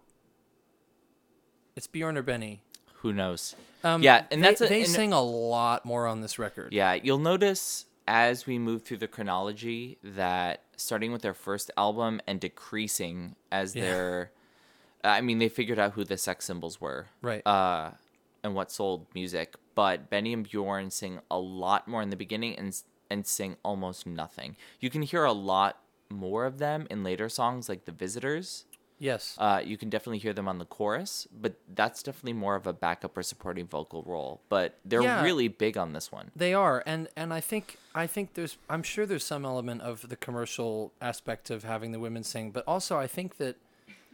It's 1.75 1.87
Bjorn 1.87 2.17
or 2.17 2.21
Benny. 2.23 2.61
Who 3.01 3.13
knows? 3.13 3.55
Um, 3.83 4.01
Yeah, 4.03 4.25
and 4.31 4.43
they, 4.43 4.47
that's 4.49 4.61
a- 4.61 4.67
they 4.67 4.81
and- 4.81 4.89
sing 4.89 5.13
a 5.13 5.21
lot 5.21 5.85
more 5.85 6.07
on 6.07 6.21
this 6.21 6.37
record. 6.39 6.73
Yeah, 6.73 6.93
you'll 6.95 7.19
notice 7.19 7.85
as 8.07 8.45
we 8.45 8.57
move 8.57 8.83
through 8.83 8.97
the 8.97 9.07
chronology 9.07 9.97
that 10.03 10.63
starting 10.77 11.11
with 11.11 11.21
their 11.21 11.33
first 11.33 11.69
album 11.77 12.21
and 12.27 12.39
decreasing 12.39 13.35
as 13.51 13.75
Yeah. 13.75 13.81
their 13.83 14.31
I 15.03 15.21
mean, 15.21 15.37
they 15.39 15.47
figured 15.49 15.77
out 15.79 15.93
who 15.93 16.03
the 16.03 16.17
sex 16.17 16.45
symbols 16.45 16.81
were. 16.81 17.07
Right. 17.21 17.45
Uh 17.45 17.91
and 18.43 18.55
what 18.55 18.71
sold 18.71 19.07
music, 19.13 19.55
but 19.75 20.09
Benny 20.09 20.31
and 20.31 20.47
Bjorn 20.47 20.89
sing 20.91 21.19
a 21.29 21.37
lot 21.39 21.87
more 21.87 22.01
in 22.01 22.09
the 22.09 22.15
beginning 22.15 22.55
and 22.55 22.79
and 23.09 23.25
sing 23.25 23.57
almost 23.63 24.05
nothing. 24.05 24.55
You 24.79 24.89
can 24.89 25.01
hear 25.01 25.23
a 25.23 25.31
lot 25.33 25.79
more 26.09 26.45
of 26.45 26.57
them 26.59 26.87
in 26.89 27.03
later 27.03 27.27
songs 27.29 27.67
like 27.67 27.85
The 27.85 27.91
Visitors. 27.91 28.65
Yes. 28.99 29.35
Uh, 29.37 29.61
you 29.63 29.77
can 29.77 29.89
definitely 29.89 30.17
hear 30.17 30.33
them 30.33 30.47
on 30.47 30.57
the 30.57 30.65
chorus, 30.65 31.27
but 31.31 31.53
that's 31.75 32.01
definitely 32.01 32.33
more 32.33 32.55
of 32.55 32.65
a 32.65 32.73
backup 32.73 33.15
or 33.15 33.23
supporting 33.23 33.67
vocal 33.67 34.01
role. 34.03 34.41
But 34.49 34.79
they're 34.83 35.03
Yeah. 35.03 35.23
really 35.23 35.47
big 35.47 35.77
on 35.77 35.93
this 35.93 36.11
one. 36.11 36.31
They 36.35 36.53
are, 36.53 36.83
and 36.85 37.07
and 37.15 37.33
I 37.33 37.39
think 37.39 37.77
I 37.93 38.07
think 38.07 38.33
there's 38.33 38.57
I'm 38.69 38.83
sure 38.83 39.05
there's 39.05 39.23
some 39.25 39.45
element 39.45 39.81
of 39.81 40.09
the 40.09 40.15
commercial 40.15 40.93
aspect 41.01 41.49
of 41.49 41.63
having 41.63 41.91
the 41.91 41.99
women 41.99 42.23
sing, 42.23 42.51
but 42.51 42.63
also 42.67 42.97
I 42.97 43.07
think 43.07 43.37
that 43.37 43.55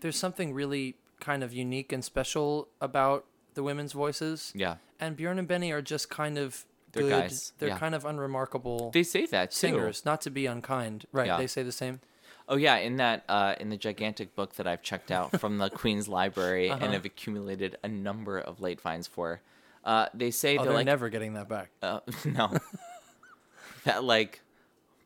there's 0.02 0.18
something 0.18 0.54
really 0.54 0.96
kind 1.20 1.44
of 1.44 1.54
unique 1.54 1.94
and 1.94 2.04
special 2.04 2.68
about 2.82 3.24
the 3.54 3.64
women's 3.64 3.94
voices. 3.94 4.52
Yeah. 4.54 4.76
And 5.00 5.16
Bjorn 5.16 5.40
and 5.40 5.48
Benny 5.48 5.72
are 5.72 5.82
just 5.82 6.10
kind 6.10 6.38
of 6.38 6.66
They're 6.92 7.04
good. 7.04 7.10
guys, 7.22 7.54
They're 7.60 7.70
yeah. 7.70 7.78
kind 7.78 7.96
of 7.96 8.04
unremarkable 8.04 8.92
They 8.92 9.04
say 9.04 9.26
that 9.28 9.52
too. 9.52 9.58
singers, 9.58 10.04
not 10.04 10.20
to 10.22 10.30
be 10.30 10.46
unkind. 10.46 11.06
Right? 11.14 11.28
Yeah. 11.28 11.38
They 11.38 11.48
say 11.48 11.64
the 11.64 11.72
same. 11.72 12.02
Oh 12.50 12.56
yeah, 12.58 12.76
in 12.78 12.98
that 12.98 13.24
uh, 13.30 13.56
in 13.60 13.70
the 13.70 13.78
gigantic 13.78 14.36
book 14.36 14.56
that 14.56 14.68
I've 14.68 14.82
checked 14.82 15.12
out 15.12 15.40
from 15.40 15.58
the 15.60 15.70
Queen's 15.70 16.08
Library 16.08 16.70
Uh-huh. 16.70 16.84
and 16.84 16.94
have 16.94 17.06
accumulated 17.06 17.78
a 17.84 17.88
number 17.88 18.38
of 18.40 18.60
late 18.60 18.82
finds 18.82 19.08
for, 19.08 19.42
uh, 19.86 20.08
they 20.14 20.30
say 20.32 20.58
Oh, 20.58 20.64
they're 20.64 20.74
like 20.74 20.86
never 20.86 21.10
getting 21.10 21.34
that 21.34 21.48
back. 21.48 21.70
uh, 21.82 22.00
no, 22.26 22.52
that 23.86 24.04
like 24.04 24.42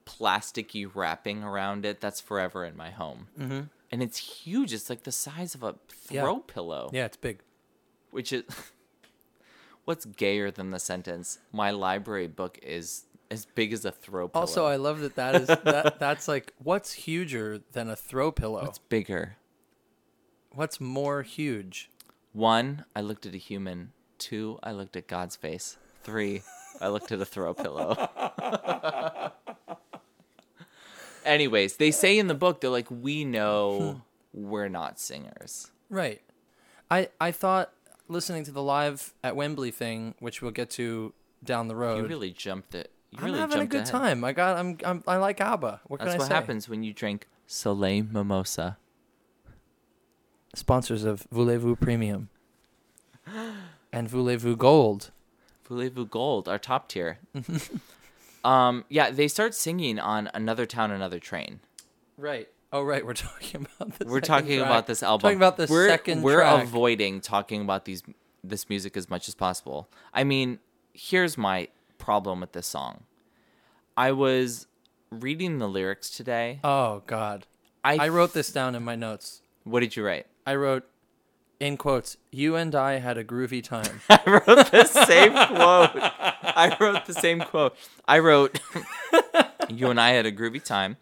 plasticky 0.06 0.89
wrapping 0.93 1.43
around 1.43 1.86
it 1.86 2.00
that's 2.02 2.21
forever 2.21 2.63
in 2.65 2.76
my 2.78 2.89
home. 2.91 3.28
Mm-hmm. 3.39 3.62
and 3.91 4.04
it's 4.04 4.17
huge. 4.17 4.73
It's 4.73 4.89
like 4.89 5.04
the 5.04 5.12
size 5.12 5.54
of 5.56 5.63
a 5.63 5.76
Yeah. 6.10 6.21
throw 6.21 6.39
pillow. 6.39 6.89
Yeah, 6.93 7.06
it's 7.06 7.17
big. 7.17 7.39
Which 8.12 8.32
is 8.34 8.43
what's 9.86 10.06
gayer 10.06 10.50
than 10.52 10.71
the 10.71 10.80
sentence? 10.80 11.39
My 11.52 11.71
library 11.71 12.28
book 12.28 12.58
is 12.63 13.04
as 13.29 13.45
big 13.45 13.73
as 13.73 13.85
a 13.85 13.91
throw 13.91 14.27
pillow. 14.27 14.41
Also, 14.41 14.65
I 14.65 14.75
love 14.75 14.99
that 15.01 15.15
that 15.15 15.35
is 15.35 15.47
that 15.47 15.99
that's 15.99 16.27
like 16.27 16.53
what's 16.57 16.93
huger 16.93 17.59
than 17.71 17.89
a 17.89 17.95
throw 17.95 18.31
pillow? 18.31 18.61
what's 18.63 18.79
bigger? 18.79 19.37
What's 20.51 20.81
more 20.81 21.21
huge? 21.23 21.89
One, 22.33 22.85
I 22.95 23.01
looked 23.01 23.25
at 23.25 23.33
a 23.33 23.37
human. 23.37 23.91
Two, 24.17 24.59
I 24.63 24.71
looked 24.71 24.95
at 24.95 25.07
God's 25.07 25.35
face. 25.35 25.77
Three, 26.03 26.41
I 26.81 26.87
looked 26.87 27.11
at 27.11 27.21
a 27.21 27.25
throw 27.25 27.53
pillow. 27.53 28.09
Anyways, 31.25 31.77
they 31.77 31.91
say 31.91 32.17
in 32.17 32.27
the 32.27 32.33
book 32.33 32.61
they're 32.61 32.69
like, 32.69 32.89
we 32.89 33.25
know 33.25 34.03
hmm. 34.33 34.49
we're 34.49 34.69
not 34.69 34.99
singers. 34.99 35.71
Right. 35.89 36.21
I 36.89 37.09
I 37.19 37.31
thought 37.31 37.71
listening 38.07 38.43
to 38.45 38.51
the 38.51 38.63
live 38.63 39.13
at 39.23 39.35
Wembley 39.35 39.71
thing, 39.71 40.15
which 40.19 40.41
we'll 40.41 40.51
get 40.51 40.69
to 40.71 41.13
down 41.43 41.67
the 41.67 41.75
road. 41.75 41.97
You 41.97 42.07
really 42.07 42.31
jumped 42.31 42.73
it. 42.75 42.91
You 43.11 43.19
I'm 43.19 43.25
really 43.25 43.39
having 43.39 43.59
a 43.61 43.65
good 43.65 43.81
ahead. 43.81 43.91
time. 43.91 44.23
I 44.23 44.33
got 44.33 44.57
I'm, 44.57 44.77
I'm 44.83 45.03
I 45.07 45.17
like 45.17 45.39
ABBA. 45.39 45.81
What 45.87 45.99
That's 45.99 46.11
can 46.11 46.15
I 46.15 46.17
what 46.19 46.27
say? 46.27 46.33
happens 46.33 46.67
when 46.67 46.83
you 46.83 46.93
drink 46.93 47.27
Soleil 47.45 48.03
Mimosa. 48.03 48.77
Sponsors 50.55 51.03
of 51.03 51.27
Voulez-Vous 51.31 51.75
Premium 51.75 52.29
and 53.93 54.09
Voulez-Vous 54.09 54.55
Gold. 54.55 55.11
Voulez-Vous 55.67 56.05
Gold, 56.07 56.47
our 56.47 56.57
top 56.57 56.87
tier. 56.89 57.19
um, 58.43 58.85
yeah, 58.89 59.11
they 59.11 59.27
start 59.27 59.53
singing 59.53 59.99
on 59.99 60.29
Another 60.33 60.65
Town, 60.65 60.91
Another 60.91 61.19
Train. 61.19 61.59
Right. 62.17 62.47
Oh, 62.73 62.81
right. 62.81 63.05
We're 63.05 63.13
talking 63.13 63.67
about 63.77 63.99
the. 63.99 64.05
We're 64.05 64.21
talking 64.21 64.57
track. 64.57 64.69
about 64.69 64.87
this 64.87 65.03
album. 65.03 65.21
Talking 65.21 65.37
about 65.37 65.57
the 65.57 65.67
we're, 65.69 65.87
second 65.87 66.23
We're 66.23 66.41
track. 66.41 66.63
avoiding 66.63 67.21
talking 67.21 67.61
about 67.61 67.85
these 67.85 68.03
this 68.43 68.69
music 68.69 68.97
as 68.97 69.09
much 69.09 69.27
as 69.27 69.35
possible. 69.35 69.89
I 70.13 70.23
mean, 70.23 70.59
here's 70.93 71.37
my 71.37 71.67
problem 72.07 72.39
with 72.39 72.53
this 72.53 72.65
song. 72.65 73.03
I 73.97 74.13
was 74.13 74.67
reading 75.11 75.59
the 75.59 75.67
lyrics 75.67 76.09
today. 76.09 76.61
Oh 76.63 77.03
God. 77.05 77.45
I, 77.83 78.05
I 78.05 78.07
wrote 78.07 78.31
this 78.31 78.49
down 78.49 78.75
in 78.75 78.83
my 78.83 78.95
notes. 78.95 79.41
What 79.65 79.81
did 79.81 79.97
you 79.97 80.05
write? 80.05 80.25
I 80.45 80.55
wrote, 80.55 80.85
in 81.59 81.75
quotes, 81.75 82.15
"You 82.31 82.55
and 82.55 82.73
I 82.73 82.99
had 82.99 83.17
a 83.17 83.25
groovy 83.25 83.61
time." 83.61 83.99
I 84.09 84.21
wrote 84.25 84.71
the 84.71 84.85
same 84.85 85.33
quote. 85.33 85.91
I 86.63 86.77
wrote 86.79 87.07
the 87.07 87.13
same 87.13 87.41
quote. 87.41 87.75
I 88.07 88.19
wrote, 88.19 88.57
"You 89.67 89.89
and 89.89 89.99
I 89.99 90.11
had 90.11 90.25
a 90.25 90.31
groovy 90.31 90.63
time," 90.63 90.95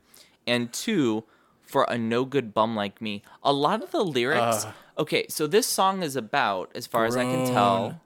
and 0.47 0.73
two, 0.73 1.23
for 1.61 1.83
a 1.83 1.99
no 1.99 2.25
good 2.25 2.51
bum 2.51 2.75
like 2.75 2.99
me. 2.99 3.21
A 3.43 3.53
lot 3.53 3.83
of 3.83 3.91
the 3.91 4.03
lyrics. 4.03 4.65
Ugh. 4.65 4.73
okay, 4.97 5.27
so 5.29 5.45
this 5.45 5.67
song 5.67 6.01
is 6.01 6.15
about, 6.15 6.71
as 6.73 6.87
far 6.87 7.05
as 7.05 7.15
I 7.15 7.25
can 7.25 7.45
tell, 7.45 8.01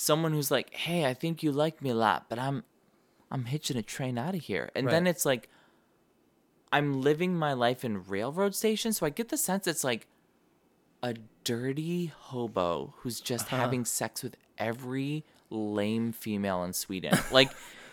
someone 0.00 0.32
who's 0.32 0.50
like, 0.50 0.74
"Hey, 0.74 1.04
I 1.06 1.14
think 1.14 1.42
you 1.42 1.52
like 1.52 1.80
me 1.82 1.90
a 1.90 1.94
lot, 1.94 2.26
but 2.28 2.38
I'm, 2.38 2.64
I'm 3.30 3.44
hitching 3.46 3.76
a 3.76 3.82
train 3.82 4.16
out 4.18 4.34
of 4.34 4.42
here," 4.42 4.70
and 4.74 4.88
then 4.88 5.06
it's 5.06 5.24
like. 5.24 5.48
I'm 6.72 7.00
living 7.02 7.34
my 7.36 7.52
life 7.52 7.84
in 7.84 8.04
railroad 8.04 8.54
stations, 8.54 8.98
so 8.98 9.06
I 9.06 9.10
get 9.10 9.28
the 9.28 9.36
sense 9.36 9.66
it's 9.66 9.82
like 9.82 10.06
a 11.02 11.14
dirty 11.42 12.12
hobo 12.16 12.94
who's 12.98 13.20
just 13.20 13.46
Uh-huh. 13.46 13.56
having 13.56 13.84
sex 13.84 14.22
with 14.22 14.36
every 14.56 15.24
lame 15.50 16.12
female 16.12 16.62
in 16.62 16.72
Sweden. 16.72 17.18
Like, 17.32 17.50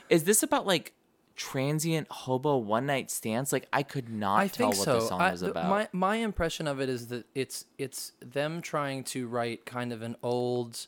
is 0.09 0.25
this 0.25 0.43
about 0.43 0.67
like 0.67 0.93
transient 1.35 2.07
hobo 2.11 2.57
one 2.57 2.85
night 2.85 3.09
stands? 3.09 3.51
Like, 3.51 3.67
I 3.73 3.81
could 3.81 4.09
not 4.09 4.37
I 4.41 4.47
tell 4.47 4.71
think 4.71 4.77
what 4.77 4.85
so. 4.85 4.99
the 4.99 5.07
song 5.07 5.21
I- 5.21 5.29
th- 5.35 5.49
about. 5.49 5.69
My 5.69 5.87
my 5.91 6.15
impression 6.17 6.67
of 6.67 6.79
it 6.79 6.87
is 6.87 7.07
that 7.07 7.25
it's 7.33 7.65
it's 7.79 8.11
them 8.19 8.61
trying 8.61 9.03
to 9.05 9.27
write 9.27 9.65
kind 9.65 9.91
of 9.91 10.03
an 10.03 10.15
old 10.21 10.85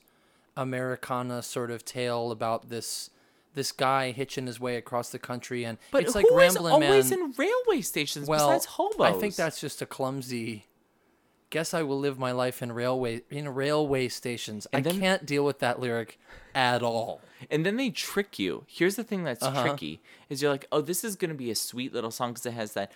Americana 0.61 1.41
sort 1.41 1.71
of 1.71 1.85
tale 1.85 2.31
about 2.31 2.69
this 2.69 3.09
this 3.55 3.71
guy 3.71 4.11
hitching 4.11 4.45
his 4.45 4.59
way 4.59 4.75
across 4.75 5.09
the 5.09 5.17
country, 5.19 5.63
and 5.63 5.77
but 5.91 6.03
it's 6.03 6.13
like 6.15 6.25
is 6.25 6.31
Ramblin' 6.31 6.71
always 6.71 7.09
Man. 7.09 7.19
in 7.19 7.33
railway 7.37 7.81
stations 7.81 8.27
well, 8.27 8.47
besides 8.49 8.65
hobos? 8.65 9.01
I 9.01 9.13
think 9.13 9.35
that's 9.35 9.59
just 9.59 9.81
a 9.81 9.85
clumsy. 9.85 10.65
Guess 11.49 11.73
I 11.73 11.81
will 11.81 11.97
live 11.97 12.19
my 12.19 12.31
life 12.31 12.61
in 12.61 12.71
railway 12.71 13.23
in 13.31 13.49
railway 13.49 14.07
stations. 14.07 14.67
And 14.71 14.85
I 14.85 14.91
then- 14.91 14.99
can't 15.01 15.25
deal 15.25 15.43
with 15.43 15.59
that 15.59 15.79
lyric 15.79 16.19
at 16.53 16.83
all. 16.83 17.21
And 17.49 17.65
then 17.65 17.75
they 17.77 17.89
trick 17.89 18.37
you. 18.37 18.65
Here's 18.67 18.95
the 18.97 19.03
thing 19.03 19.23
that's 19.23 19.41
Uh-huh. 19.41 19.63
tricky: 19.63 19.99
is 20.29 20.41
you're 20.43 20.51
like, 20.51 20.67
oh, 20.71 20.81
this 20.81 21.03
is 21.03 21.15
gonna 21.15 21.33
be 21.33 21.49
a 21.49 21.55
sweet 21.55 21.91
little 21.93 22.11
song 22.11 22.33
because 22.33 22.45
it 22.45 22.53
has 22.53 22.73
that. 22.73 22.91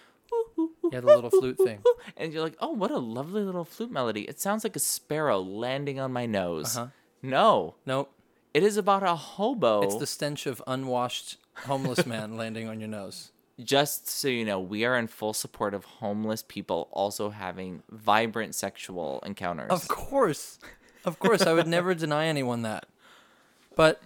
Yeah, 0.92 1.00
the 1.00 1.08
little 1.08 1.30
flute 1.32 1.58
thing. 1.58 1.80
And 2.18 2.32
you're 2.32 2.44
like, 2.44 2.58
oh, 2.60 2.70
what 2.72 2.92
a 2.92 3.00
lovely 3.00 3.42
little 3.42 3.66
flute 3.66 3.90
melody. 3.90 4.22
It 4.24 4.40
sounds 4.40 4.64
like 4.64 4.76
a 4.76 4.80
sparrow 4.80 5.40
landing 5.42 6.00
on 6.00 6.14
my 6.14 6.26
nose. 6.28 6.78
Uh-huh. 6.78 6.88
No, 7.24 7.76
Nope. 7.86 8.12
it 8.54 8.62
is 8.64 8.78
about 8.78 9.02
a 9.02 9.16
hobo. 9.16 9.82
It's 9.82 9.96
the 9.96 10.06
stench 10.08 10.46
of 10.46 10.62
unwashed 10.68 11.38
homeless 11.66 12.06
man 12.06 12.36
landing 12.38 12.68
on 12.68 12.80
your 12.80 12.90
nose. 12.90 13.32
Just 13.64 14.10
so 14.10 14.28
you 14.28 14.44
know, 14.46 14.60
we 14.60 14.84
are 14.84 14.98
in 14.98 15.08
full 15.08 15.34
support 15.34 15.74
of 15.74 15.86
homeless 15.86 16.44
people 16.46 16.90
also 16.92 17.30
having 17.30 17.84
vibrant 17.90 18.56
sexual 18.56 19.22
encounters. 19.26 19.70
Of 19.72 19.88
course. 19.88 20.60
Of 21.06 21.20
course, 21.20 21.42
I 21.44 21.54
would 21.54 21.68
never 21.68 21.94
deny 22.06 22.26
anyone 22.26 22.64
that. 22.64 22.86
But 23.76 24.02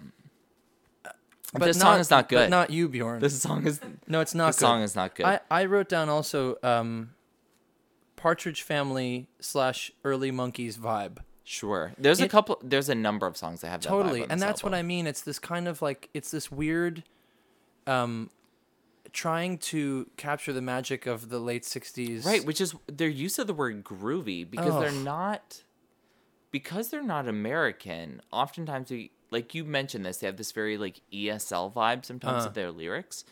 but 1.53 1.65
This 1.65 1.79
song 1.79 1.99
is 1.99 2.09
not 2.09 2.25
But 2.25 2.29
good. 2.29 2.49
not 2.49 2.69
you, 2.71 2.89
Bjorn. 2.89 3.19
This 3.21 3.41
song 3.41 3.65
is 3.65 3.79
no, 4.07 4.19
it's 4.19 4.35
not 4.35 4.47
this 4.47 4.57
good. 4.57 4.65
song 4.65 4.81
is 4.81 4.95
not 4.95 5.15
good. 5.15 5.25
I, 5.25 5.39
I 5.49 5.65
wrote 5.65 5.87
down 5.89 6.09
also 6.09 6.57
um, 6.61 7.11
Partridge 8.17 8.61
Family 8.63 9.27
slash 9.39 9.91
Early 10.03 10.31
Monkees 10.31 10.77
vibe. 10.77 11.19
Sure. 11.49 11.93
There's 11.97 12.19
a 12.19 12.25
It- 12.25 12.31
couple. 12.31 12.59
There's 12.61 12.89
a 12.89 12.95
number 12.95 13.25
of 13.25 13.37
songs 13.37 13.61
that 13.61 13.69
have 13.69 13.81
that 13.81 13.87
vibe 13.89 13.91
Totally, 13.91 14.23
on 14.23 14.31
and 14.31 14.41
this 14.41 14.45
that's 14.47 14.63
what 14.63 14.73
I 14.73 14.81
mean. 14.83 15.07
It's 15.07 15.21
this 15.21 15.39
kind 15.39 15.67
of 15.67 15.81
like 15.81 16.09
it's 16.13 16.29
this 16.31 16.51
weird, 16.51 17.03
um, 17.87 18.29
trying 19.13 19.57
to 19.57 20.09
capture 20.17 20.51
the 20.51 20.61
magic 20.61 21.05
of 21.05 21.29
the 21.29 21.39
late 21.39 21.63
'60s. 21.63 22.25
Right, 22.25 22.45
which 22.45 22.59
is 22.59 22.75
their 22.87 23.07
use 23.07 23.39
of 23.39 23.47
the 23.47 23.53
word 23.53 23.83
groovy 23.83 24.49
because 24.49 24.77
they're 24.79 24.89
Ugh. 24.89 25.03
not 25.05 25.63
because 26.51 26.89
they're 26.89 27.01
not 27.03 27.27
American. 27.27 28.21
Oftentimes, 28.31 28.89
we 28.91 29.11
like 29.31 29.55
you 29.55 29.63
mentioned 29.63 30.05
this. 30.05 30.17
They 30.17 30.27
have 30.27 30.37
this 30.37 30.51
very 30.51 30.77
like 30.77 31.01
ESL 31.13 31.73
vibe 31.73 32.03
sometimes 32.05 32.43
Uh. 32.43 32.47
of 32.49 32.53
their 32.55 32.71
lyrics, 32.71 33.23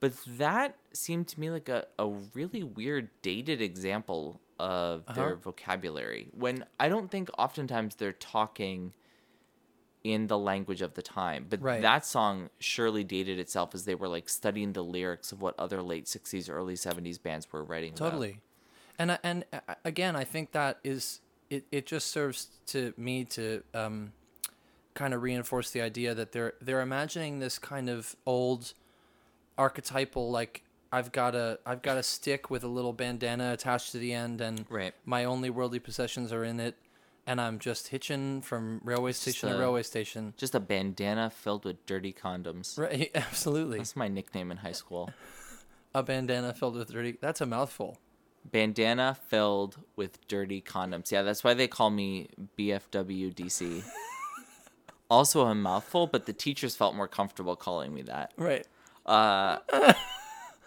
but 0.00 0.12
that 0.26 0.76
seemed 0.92 1.28
to 1.28 1.40
me 1.40 1.50
like 1.50 1.68
a, 1.68 1.86
a 1.98 2.08
really 2.08 2.62
weird 2.62 3.10
dated 3.22 3.60
example 3.60 4.40
of 4.60 5.04
Uh-huh. 5.08 5.14
their 5.14 5.36
vocabulary. 5.36 6.28
When 6.32 6.64
I 6.78 6.88
don't 6.88 7.10
think 7.10 7.30
oftentimes 7.38 7.96
they're 7.96 8.12
talking 8.12 8.92
in 10.02 10.26
the 10.28 10.38
language 10.38 10.80
of 10.82 10.94
the 10.94 11.02
time. 11.02 11.46
But 11.48 11.60
Right. 11.62 11.82
that 11.82 12.06
song 12.06 12.48
surely 12.58 13.04
dated 13.04 13.38
itself 13.38 13.74
as 13.74 13.84
they 13.84 13.94
were 13.94 14.08
like 14.08 14.28
studying 14.28 14.72
the 14.72 14.82
lyrics 14.84 15.30
of 15.32 15.42
what 15.42 15.54
other 15.58 15.82
late 15.82 16.06
60s, 16.08 16.48
early 16.48 16.74
70s 16.74 17.18
bands 17.18 17.50
were 17.52 17.62
writing. 17.62 17.92
about. 17.92 18.10
Totally, 18.10 18.40
and 18.98 19.18
and 19.22 19.44
uh, 19.52 19.60
again, 19.84 20.16
I 20.16 20.24
think 20.24 20.52
that 20.52 20.78
is 20.84 21.20
it. 21.50 21.64
It 21.70 21.86
just 21.86 22.06
serves 22.08 22.48
to 22.68 22.94
me 22.96 23.24
to 23.26 23.62
um, 23.74 24.12
kind 24.94 25.12
of 25.14 25.22
reinforce 25.22 25.70
the 25.70 25.82
idea 25.82 26.14
that 26.14 26.32
they're 26.32 26.54
they're 26.62 26.80
imagining 26.80 27.38
this 27.40 27.58
kind 27.58 27.88
of 27.90 28.16
old 28.24 28.72
archetypal 29.58 30.30
like 30.30 30.62
I've 30.92 31.12
got 31.12 31.34
a 31.34 31.58
I've 31.64 31.82
got 31.82 31.96
a 31.98 32.02
stick 32.02 32.50
with 32.50 32.64
a 32.64 32.68
little 32.68 32.92
bandana 32.92 33.52
attached 33.52 33.92
to 33.92 33.98
the 33.98 34.12
end, 34.12 34.40
and 34.40 34.64
Right. 34.68 34.92
my 35.04 35.24
only 35.24 35.50
worldly 35.50 35.78
possessions 35.78 36.32
are 36.32 36.42
in 36.44 36.58
it, 36.60 36.76
and 37.26 37.40
I'm 37.40 37.58
just 37.58 37.88
hitching 37.88 38.42
from 38.42 38.80
railway 38.82 39.12
station 39.12 39.50
to 39.50 39.58
railway 39.58 39.82
station. 39.84 40.34
Just 40.36 40.54
a 40.54 40.60
bandana 40.60 41.30
filled 41.30 41.64
with 41.64 41.84
dirty 41.86 42.12
condoms. 42.12 42.78
Right, 42.78 43.10
absolutely. 43.14 43.78
That's 43.78 43.94
my 43.96 44.08
nickname 44.08 44.50
in 44.50 44.58
high 44.58 44.72
school. 44.72 45.12
A 45.92 46.04
bandana 46.04 46.54
filled 46.54 46.76
with 46.76 46.92
dirty. 46.92 47.18
That's 47.20 47.40
a 47.40 47.46
mouthful. 47.46 47.98
Bandana 48.48 49.16
filled 49.28 49.76
with 49.96 50.24
dirty 50.28 50.62
condoms. 50.62 51.10
Yeah, 51.10 51.22
that's 51.22 51.42
why 51.42 51.52
they 51.52 51.66
call 51.66 51.90
me 51.90 52.28
BFWDC. 52.58 53.82
Also 55.10 55.40
a 55.46 55.54
mouthful, 55.56 56.06
but 56.06 56.26
the 56.26 56.32
teachers 56.32 56.76
felt 56.76 56.94
more 56.94 57.08
comfortable 57.08 57.56
calling 57.56 57.92
me 57.92 58.02
that. 58.02 58.32
Right. 58.36 58.64
Uh, 59.04 59.58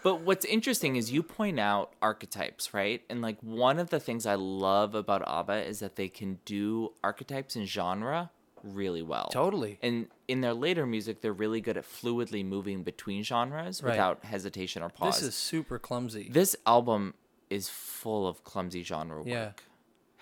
But 0.03 0.21
what's 0.21 0.45
interesting 0.45 0.95
is 0.97 1.11
you 1.11 1.23
point 1.23 1.59
out 1.59 1.93
archetypes, 2.01 2.73
right? 2.73 3.01
And 3.09 3.21
like 3.21 3.37
one 3.41 3.79
of 3.79 3.89
the 3.89 3.99
things 3.99 4.25
I 4.25 4.35
love 4.35 4.95
about 4.95 5.23
ABBA 5.27 5.65
is 5.65 5.79
that 5.79 5.95
they 5.95 6.09
can 6.09 6.39
do 6.45 6.91
archetypes 7.03 7.55
and 7.55 7.67
genre 7.67 8.29
really 8.63 9.01
well. 9.01 9.29
Totally. 9.31 9.77
And 9.81 10.07
in 10.27 10.41
their 10.41 10.53
later 10.53 10.85
music, 10.85 11.21
they're 11.21 11.33
really 11.33 11.61
good 11.61 11.77
at 11.77 11.83
fluidly 11.85 12.45
moving 12.45 12.83
between 12.83 13.23
genres 13.23 13.81
Right. 13.83 13.91
without 13.91 14.23
hesitation 14.25 14.83
or 14.83 14.89
pause. 14.89 15.19
This 15.19 15.29
is 15.29 15.35
super 15.35 15.79
clumsy. 15.79 16.29
This 16.29 16.55
album 16.65 17.13
is 17.49 17.69
full 17.69 18.27
of 18.27 18.43
clumsy 18.43 18.83
genre 18.83 19.17
work. 19.19 19.27
Yeah. 19.27 19.51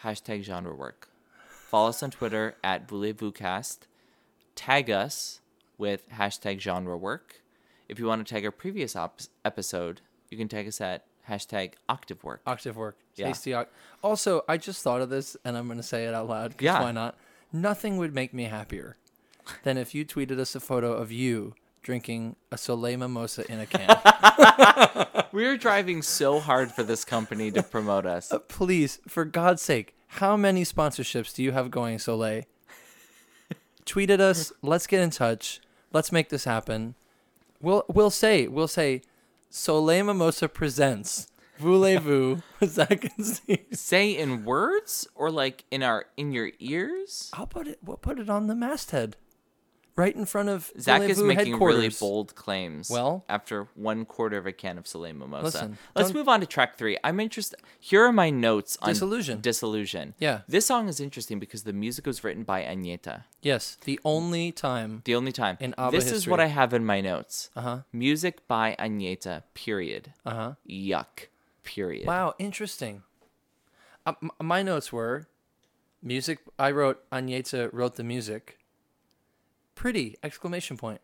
Hashtag 0.04 0.44
genre 0.44 0.74
work. 0.76 1.10
Follow 1.50 1.90
us 1.90 2.02
on 2.04 2.12
Twitter 2.12 2.56
at 2.64 2.88
VoulezVousCast. 2.88 3.80
Tag 4.56 4.90
us 4.90 5.42
with 5.78 6.10
hashtag 6.10 6.60
genre 6.60 6.98
work. 6.98 7.41
If 7.92 8.00
you 8.00 8.06
want 8.08 8.26
to 8.26 8.34
tag 8.34 8.44
our 8.46 8.52
previous 8.52 8.96
op- 8.96 9.20
episode, 9.46 10.00
you 10.30 10.38
can 10.38 10.48
tag 10.48 10.68
us 10.68 10.80
at 10.82 11.04
Hashtag 11.30 11.74
octave 11.90 12.24
work. 12.24 12.42
Octave 12.48 12.76
work. 12.78 12.98
Yeah. 13.16 13.30
Oct- 13.30 13.68
Also, 14.02 14.44
I 14.48 14.58
just 14.58 14.82
thought 14.82 15.02
of 15.02 15.10
this, 15.10 15.36
and 15.46 15.56
I'm 15.58 15.68
going 15.68 15.78
to 15.78 15.84
say 15.84 16.06
it 16.06 16.14
out 16.14 16.28
loud. 16.30 16.58
'cause 16.58 16.64
Yeah. 16.66 16.82
Why 16.82 16.92
not? 16.94 17.16
Nothing 17.54 17.98
would 17.98 18.16
make 18.16 18.34
me 18.34 18.46
happier 18.46 18.96
than 19.64 19.78
if 19.78 19.94
you 19.94 20.06
tweeted 20.06 20.40
us 20.40 20.56
a 20.56 20.60
photo 20.62 20.94
of 20.94 21.12
you 21.12 21.54
drinking 21.84 22.38
a 22.52 22.58
Soleil 22.58 22.98
mimosa 22.98 23.44
in 23.52 23.60
a 23.60 23.66
can. 23.66 23.90
We're 25.34 25.58
driving 25.58 26.02
so 26.02 26.40
hard 26.40 26.72
for 26.72 26.84
this 26.84 27.04
company 27.04 27.52
to 27.52 27.62
promote 27.62 28.06
us. 28.06 28.32
Uh, 28.32 28.40
please, 28.40 29.00
for 29.08 29.26
God's 29.26 29.62
sake, 29.62 29.96
how 30.08 30.38
many 30.38 30.64
sponsorships 30.64 31.36
do 31.36 31.44
you 31.44 31.52
have 31.52 31.70
going, 31.72 32.00
Soleil? 32.00 32.44
Tweet 33.86 34.10
at 34.10 34.22
us. 34.22 34.54
Let's 34.62 34.88
get 34.88 35.02
in 35.02 35.10
touch. 35.10 35.60
Let's 35.92 36.12
make 36.12 36.30
this 36.30 36.46
happen. 36.46 36.96
We'll 37.62 37.86
we'll 37.88 38.10
say 38.10 38.48
we'll 38.48 38.68
say 38.68 39.02
Soleil 39.50 40.06
Mimosa 40.06 40.50
presents 40.50 41.28
Voulez-vous 41.60 42.42
with 42.60 42.72
Zach 42.72 43.06
and 43.16 43.26
Steve. 43.26 43.66
Say 43.74 44.18
in 44.18 44.46
words 44.46 45.08
or 45.14 45.30
like 45.30 45.64
in 45.70 45.84
our 45.84 46.06
in 46.18 46.32
your 46.32 46.52
ears? 46.60 47.30
I'll 47.34 47.48
put 47.48 47.68
it. 47.68 47.80
We'll 47.84 47.98
put 47.98 48.20
it 48.20 48.30
on 48.30 48.48
the 48.48 48.56
masthead, 48.56 49.16
right 49.96 50.16
in 50.16 50.26
front 50.26 50.50
of 50.50 50.72
Zach 50.80 51.02
is 51.02 51.22
making 51.22 51.60
really 51.60 51.90
bold 51.90 52.34
claims. 52.36 52.90
Well- 52.90 53.24
after 53.30 53.68
one 53.76 54.06
quarter 54.06 54.38
of 54.38 54.46
a 54.48 54.52
can 54.52 54.78
of 54.78 54.88
Soleil 54.88 55.14
Mimosa. 55.14 55.44
Listen, 55.46 55.78
Let's 55.96 56.14
move 56.14 56.28
on 56.28 56.40
to 56.40 56.46
track 56.46 56.78
three. 56.78 56.98
I'm 57.04 57.20
interested. 57.20 57.60
Here 57.80 58.04
are 58.04 58.12
my 58.12 58.30
notes 58.30 58.78
on 58.82 58.90
Disillusion. 58.90 59.42
Disillusion. 59.42 60.14
Yeah. 60.20 60.42
This 60.48 60.66
song 60.66 60.88
is 60.88 61.00
interesting 61.00 61.40
because 61.40 61.64
the 61.64 61.74
music 61.74 62.06
was 62.06 62.24
written 62.24 62.44
by 62.44 62.62
Agneta. 62.64 63.24
Yes, 63.42 63.78
the 63.86 64.00
only 64.06 64.52
time. 64.52 65.02
The 65.06 65.16
only 65.16 65.32
time. 65.32 65.58
In 65.60 65.74
ABBA 65.78 65.92
this 65.98 66.12
is 66.12 66.28
what. 66.28 66.40
I 66.40 66.48
have 66.48 66.74
in 66.74 66.86
my 66.86 67.02
notes. 67.02 67.50
Uh 67.56 67.62
huh. 67.62 67.78
Music 67.92 68.48
by 68.48 68.76
Agneta. 68.80 69.44
Period. 69.54 70.14
Uh 70.26 70.34
huh. 70.34 70.54
Yuck. 70.70 71.28
Period. 71.64 72.08
Wow, 72.08 72.34
interesting. 72.40 73.04
Uh, 74.06 74.14
m- 74.22 74.32
my 74.42 74.64
notes 74.64 74.92
were 74.92 75.28
music. 76.02 76.40
I 76.58 76.72
wrote 76.72 77.08
Agneta 77.12 77.70
wrote 77.72 77.96
the 77.96 78.04
music. 78.04 78.58
Pretty 79.82 80.16
exclamation 80.22 80.78
point. 80.78 81.02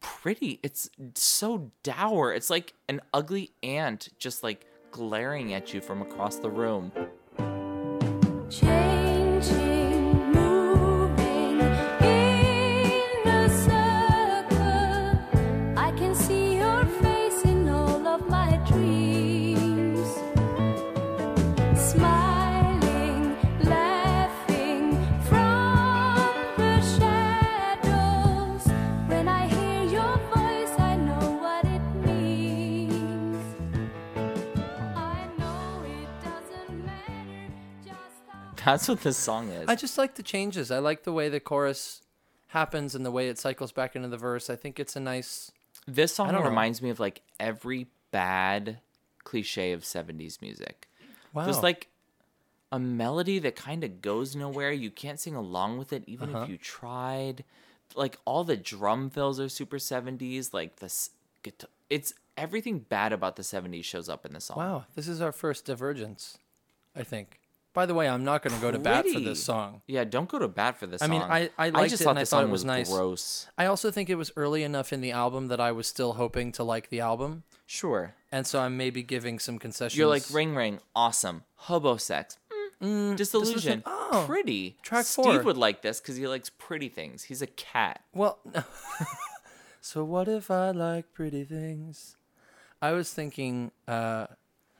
Pretty. 0.00 0.60
It's 0.62 0.88
so 1.16 1.72
dour. 1.82 2.32
It's 2.32 2.50
like 2.50 2.72
an 2.88 3.00
ugly 3.12 3.50
ant 3.64 4.10
just 4.16 4.44
like 4.44 4.64
glaring 4.92 5.54
at 5.54 5.74
you 5.74 5.80
from 5.80 6.02
across 6.02 6.36
the 6.36 6.48
room. 6.48 6.92
Changing, 8.48 8.91
That's 38.64 38.88
what 38.88 39.00
this 39.02 39.16
song 39.16 39.48
is. 39.50 39.68
I 39.68 39.74
just 39.74 39.98
like 39.98 40.14
the 40.14 40.22
changes. 40.22 40.70
I 40.70 40.78
like 40.78 41.04
the 41.04 41.12
way 41.12 41.28
the 41.28 41.40
chorus 41.40 42.02
happens 42.48 42.94
and 42.94 43.04
the 43.04 43.10
way 43.10 43.28
it 43.28 43.38
cycles 43.38 43.72
back 43.72 43.96
into 43.96 44.08
the 44.08 44.16
verse. 44.16 44.50
I 44.50 44.56
think 44.56 44.78
it's 44.78 44.96
a 44.96 45.00
nice. 45.00 45.50
This 45.86 46.14
song 46.14 46.30
don't 46.32 46.42
know. 46.42 46.48
reminds 46.48 46.80
me 46.82 46.90
of 46.90 47.00
like 47.00 47.22
every 47.40 47.86
bad 48.10 48.78
cliche 49.24 49.72
of 49.72 49.82
70s 49.82 50.40
music. 50.42 50.88
Wow. 51.32 51.46
Just 51.46 51.62
like 51.62 51.88
a 52.70 52.78
melody 52.78 53.38
that 53.40 53.56
kind 53.56 53.84
of 53.84 54.00
goes 54.02 54.36
nowhere. 54.36 54.70
You 54.72 54.90
can't 54.90 55.18
sing 55.18 55.34
along 55.34 55.78
with 55.78 55.92
it 55.92 56.04
even 56.06 56.34
Uh-huh. 56.34 56.44
if 56.44 56.50
you 56.50 56.58
tried. 56.58 57.44
Like 57.94 58.18
all 58.24 58.44
the 58.44 58.56
drum 58.56 59.10
fills 59.10 59.38
are 59.40 59.48
super 59.48 59.78
70s. 59.78 60.52
Like 60.54 60.76
this 60.76 61.10
guitar, 61.42 61.68
it's 61.90 62.14
everything 62.36 62.78
bad 62.80 63.12
about 63.12 63.36
the 63.36 63.42
70s 63.42 63.84
shows 63.84 64.08
up 64.08 64.24
in 64.24 64.32
the 64.32 64.40
song. 64.40 64.56
Wow, 64.58 64.84
this 64.94 65.08
is 65.08 65.20
our 65.20 65.32
first 65.32 65.64
divergence. 65.66 66.38
I 66.94 67.02
think. 67.02 67.38
By 67.74 67.86
the 67.86 67.94
way, 67.94 68.06
I'm 68.08 68.22
not 68.22 68.42
going 68.42 68.54
to 68.54 68.60
go 68.60 68.70
to 68.70 68.78
bat 68.78 69.06
for 69.06 69.18
this 69.20 69.42
song. 69.42 69.80
Yeah, 69.86 70.04
don't 70.04 70.28
go 70.28 70.38
to 70.38 70.46
bat 70.48 70.78
for 70.78 70.86
this 70.86 71.00
song. 71.00 71.10
I 71.10 71.18
song. 71.18 71.28
mean, 71.30 71.50
I- 71.58 71.66
I 71.66 71.68
liked 71.70 71.90
just 71.90 72.02
it 72.02 72.04
thought 72.04 72.10
and 72.10 72.18
I 72.18 72.22
the 72.22 72.26
thought 72.26 72.40
song 72.42 72.48
it 72.48 72.52
was 72.52 72.64
nice. 72.66 72.90
gross. 72.90 73.46
I 73.56 73.64
also 73.66 73.90
think 73.90 74.10
it 74.10 74.16
was 74.16 74.30
early 74.36 74.62
enough 74.62 74.92
in 74.92 75.00
the 75.00 75.10
album 75.12 75.48
that 75.48 75.58
I 75.60 75.72
was 75.72 75.86
still 75.86 76.12
hoping 76.14 76.52
to 76.52 76.64
like 76.64 76.90
the 76.90 77.00
album, 77.00 77.44
Sure. 77.66 78.14
and 78.30 78.46
so 78.46 78.60
I'm 78.60 78.76
maybe 78.76 79.02
giving 79.02 79.38
some 79.38 79.58
concessions. 79.58 79.96
You're 79.96 80.06
like 80.08 80.24
ring 80.30 80.54
ring, 80.54 80.80
awesome. 80.94 81.44
Hobo 81.54 81.96
sex, 81.96 82.36
mm, 82.82 83.16
disillusion, 83.16 83.82
oh, 83.86 84.24
pretty. 84.26 84.76
track 84.82 85.06
Steve 85.06 85.24
four. 85.24 85.42
would 85.42 85.56
like 85.56 85.80
this 85.80 85.98
because 86.00 86.16
he 86.16 86.26
likes 86.28 86.50
pretty 86.50 86.90
things. 86.90 87.22
He's 87.24 87.40
a 87.40 87.46
cat. 87.46 88.02
Well, 88.12 88.38
so 89.80 90.04
what 90.04 90.28
if 90.28 90.50
I 90.50 90.70
like 90.72 91.12
pretty 91.12 91.44
things? 91.44 92.16
I 92.80 92.92
was 92.92 93.12
thinking, 93.12 93.70
uh, 93.88 94.26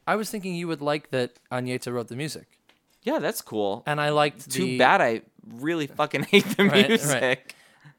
I 0.07 0.17
was 0.17 0.31
thinking 0.31 0.55
you 0.55 0.69
would 0.69 0.83
like 0.83 1.11
that 1.11 1.39
Agneta 1.51 1.93
wrote 1.93 2.09
the 2.09 2.17
music, 2.17 2.59
Yeah, 3.03 3.19
that's 3.19 3.41
cool. 3.43 3.83
and 3.87 4.01
I 4.01 4.11
liked 4.11 4.51
Too 4.51 4.65
the, 4.65 4.79
bad 4.79 5.01
I 5.01 5.23
really 5.57 5.87
fucking 5.87 6.25
hate 6.25 6.45
the 6.57 6.65
Right, 6.65 6.73
right. 6.83 6.89
music. 6.89 7.55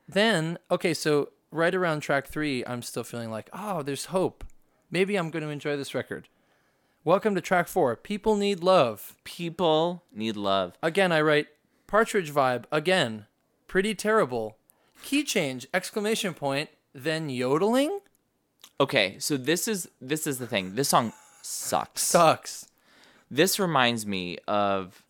Then 0.07 0.57
okay, 0.71 0.93
so 0.93 1.29
right 1.51 1.73
around 1.73 2.01
track 2.01 2.27
three, 2.27 2.65
I'm 2.65 2.81
still 2.81 3.03
feeling 3.03 3.29
like, 3.31 3.49
oh, 3.53 3.81
there's 3.83 4.05
hope. 4.05 4.43
Maybe 4.91 5.15
I'm 5.15 5.29
going 5.29 5.43
to 5.43 5.49
enjoy 5.49 5.75
this 5.75 5.93
record. 5.95 6.27
Welcome 7.03 7.35
to 7.35 7.41
track 7.41 7.67
four. 7.67 7.95
People 7.97 8.35
need 8.37 8.61
love. 8.63 9.15
People 9.23 10.03
need 10.13 10.37
love. 10.37 10.77
Again, 10.81 11.11
I 11.11 11.19
write 11.21 11.47
Partridge 11.87 12.31
vibe. 12.31 12.63
Again, 12.71 13.25
pretty 13.67 13.93
terrible. 13.95 14.57
Key 15.03 15.23
change! 15.23 15.67
Exclamation 15.73 16.33
point. 16.33 16.69
Then 16.93 17.29
yodeling 17.29 17.99
Okay, 18.79 19.17
so 19.19 19.35
this 19.35 19.67
is 19.67 19.89
this 19.99 20.25
is 20.25 20.37
the 20.37 20.47
thing. 20.47 20.75
This 20.75 20.89
song 20.89 21.11
sucks. 21.41 22.01
sucks. 22.03 22.67
This 23.35 23.59
reminds 23.59 24.05
me 24.05 24.37
of. 24.47 25.03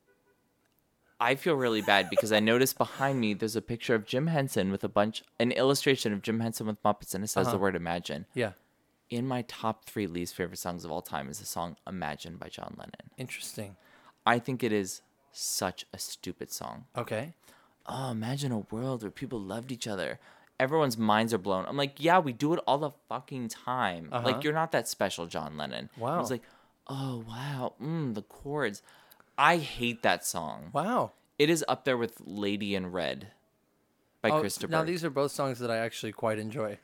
I 1.19 1.35
feel 1.35 1.55
really 1.55 1.81
bad 1.81 2.09
because 2.09 2.33
I 2.33 2.39
noticed 2.41 2.77
behind 2.77 3.19
me 3.19 3.33
there's 3.33 3.55
a 3.55 3.61
picture 3.61 3.95
of 3.95 4.05
Jim 4.05 4.27
Henson 4.27 4.71
with 4.71 4.83
a 4.83 4.89
bunch, 4.89 5.23
an 5.39 5.51
illustration 5.51 6.11
of 6.11 6.21
Jim 6.21 6.39
Henson 6.41 6.67
with 6.67 6.81
Muppets, 6.83 7.13
and 7.15 7.23
it 7.23 7.27
says 7.27 7.49
the 7.49 7.57
word 7.57 7.75
"Imagine." 7.75 8.25
Yeah, 8.33 8.53
In 9.09 9.27
my 9.27 9.43
top 9.43 9.85
three 9.85 10.07
least 10.07 10.35
favorite 10.35 10.57
songs 10.57 10.83
of 10.83 10.91
all 10.91 11.01
time 11.01 11.29
is 11.29 11.39
the 11.39 11.45
song 11.45 11.77
"Imagine" 11.87 12.35
by 12.37 12.49
John 12.49 12.75
Lennon. 12.77 13.11
interesting. 13.17 13.75
I 14.25 14.39
think 14.39 14.63
it 14.63 14.71
is 14.71 15.01
such 15.33 15.85
a 15.93 15.99
stupid 15.99 16.49
song. 16.51 16.85
Okay. 16.97 17.33
Oh, 17.85 18.11
imagine 18.11 18.51
a 18.53 18.59
world 18.59 19.01
where 19.01 19.11
people 19.11 19.39
loved 19.39 19.71
each 19.71 19.87
other. 19.87 20.19
Everyone's 20.59 20.97
minds 20.97 21.33
are 21.33 21.37
blown. 21.37 21.65
I'm 21.65 21.75
like, 21.75 21.95
yeah, 21.97 22.19
we 22.19 22.31
do 22.31 22.53
it 22.53 22.59
all 22.65 22.77
the 22.77 22.91
fucking 23.09 23.49
time. 23.49 24.07
Uh-huh. 24.11 24.25
Like, 24.25 24.43
you're 24.43 24.53
not 24.53 24.71
that 24.71 24.87
special, 24.87 25.25
John 25.25 25.57
Lennon. 25.57 25.89
Wow. 25.97 26.15
I 26.15 26.19
was 26.19 26.31
like, 26.31 26.43
oh 26.87 27.23
wow, 27.27 27.73
mm, 27.81 28.13
the 28.13 28.21
chords. 28.23 28.81
I 29.37 29.57
hate 29.57 30.03
that 30.03 30.25
song. 30.25 30.69
Wow. 30.73 31.11
It 31.39 31.49
is 31.49 31.65
up 31.67 31.85
there 31.85 31.97
with 31.97 32.21
"Lady 32.23 32.75
in 32.75 32.91
Red" 32.91 33.27
by 34.21 34.29
Oh, 34.29 34.39
Christopher. 34.39 34.71
Now 34.71 34.83
these 34.83 35.03
are 35.03 35.09
both 35.09 35.31
songs 35.31 35.59
that 35.59 35.71
I 35.71 35.77
actually 35.77 36.11
quite 36.11 36.39
enjoy. 36.39 36.77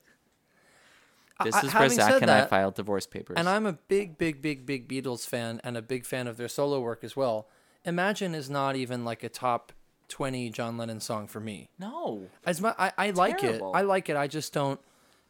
this 1.43 1.55
I- 1.55 1.61
is 1.65 1.73
where 1.73 1.89
Zach 1.89 2.21
and 2.21 2.29
I 2.31 2.41
that- 2.41 2.49
filed 2.49 2.75
divorce 2.75 3.05
papers. 3.07 3.35
And 3.37 3.47
I'm 3.47 3.65
a 3.65 3.73
big, 3.73 4.17
big, 4.17 4.41
big, 4.41 4.65
big 4.65 4.87
Beatles 4.89 5.25
fan 5.25 5.61
and 5.63 5.77
a 5.77 5.81
big 5.81 6.05
fan 6.05 6.27
of 6.27 6.35
their 6.37 6.49
solo 6.49 6.81
work 6.81 7.03
as 7.03 7.15
well. 7.15 7.47
Imagine 7.85 8.35
is 8.35 8.49
not 8.49 8.75
even 8.75 9.05
like 9.05 9.23
a 9.23 9.29
top 9.29 9.71
20 10.09 10.49
John 10.49 10.75
Lennon 10.77 10.99
song 10.99 11.27
for 11.27 11.39
me. 11.39 11.69
no. 11.77 12.27
As 12.45 12.59
my, 12.59 12.73
I, 12.77 12.91
I 12.97 13.09
like 13.11 13.37
Terrible. 13.37 13.73
it. 13.73 13.77
I 13.77 13.81
like 13.83 14.09
it. 14.09 14.17
I 14.17 14.27
just 14.27 14.51
don't. 14.51 14.81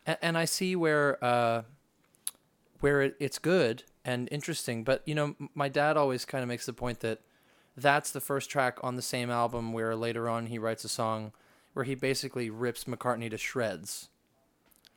And, 0.07 0.17
and 0.21 0.37
I 0.37 0.45
see 0.45 0.75
where 0.75 1.23
uh, 1.23 1.63
where 2.79 3.01
it, 3.01 3.15
it's 3.19 3.37
good 3.37 3.83
and 4.05 4.27
interesting. 4.31 4.83
But 4.83 5.01
you 5.05 5.15
know, 5.15 5.35
m- 5.39 5.49
my 5.55 5.69
dad 5.69 5.97
always 5.97 6.25
kind 6.25 6.41
of 6.43 6.47
makes 6.47 6.65
the 6.65 6.73
point 6.73 6.99
that 7.01 7.19
that's 7.77 8.11
the 8.11 8.21
first 8.21 8.49
track 8.49 8.77
on 8.83 8.95
the 8.95 9.01
same 9.01 9.29
album 9.29 9.73
where 9.73 9.95
later 9.95 10.27
on 10.29 10.47
he 10.47 10.57
writes 10.59 10.83
a 10.83 10.89
song 10.89 11.31
where 11.73 11.85
he 11.85 11.95
basically 11.95 12.49
rips 12.49 12.83
McCartney 12.85 13.29
to 13.29 13.37
shreds. 13.37 14.09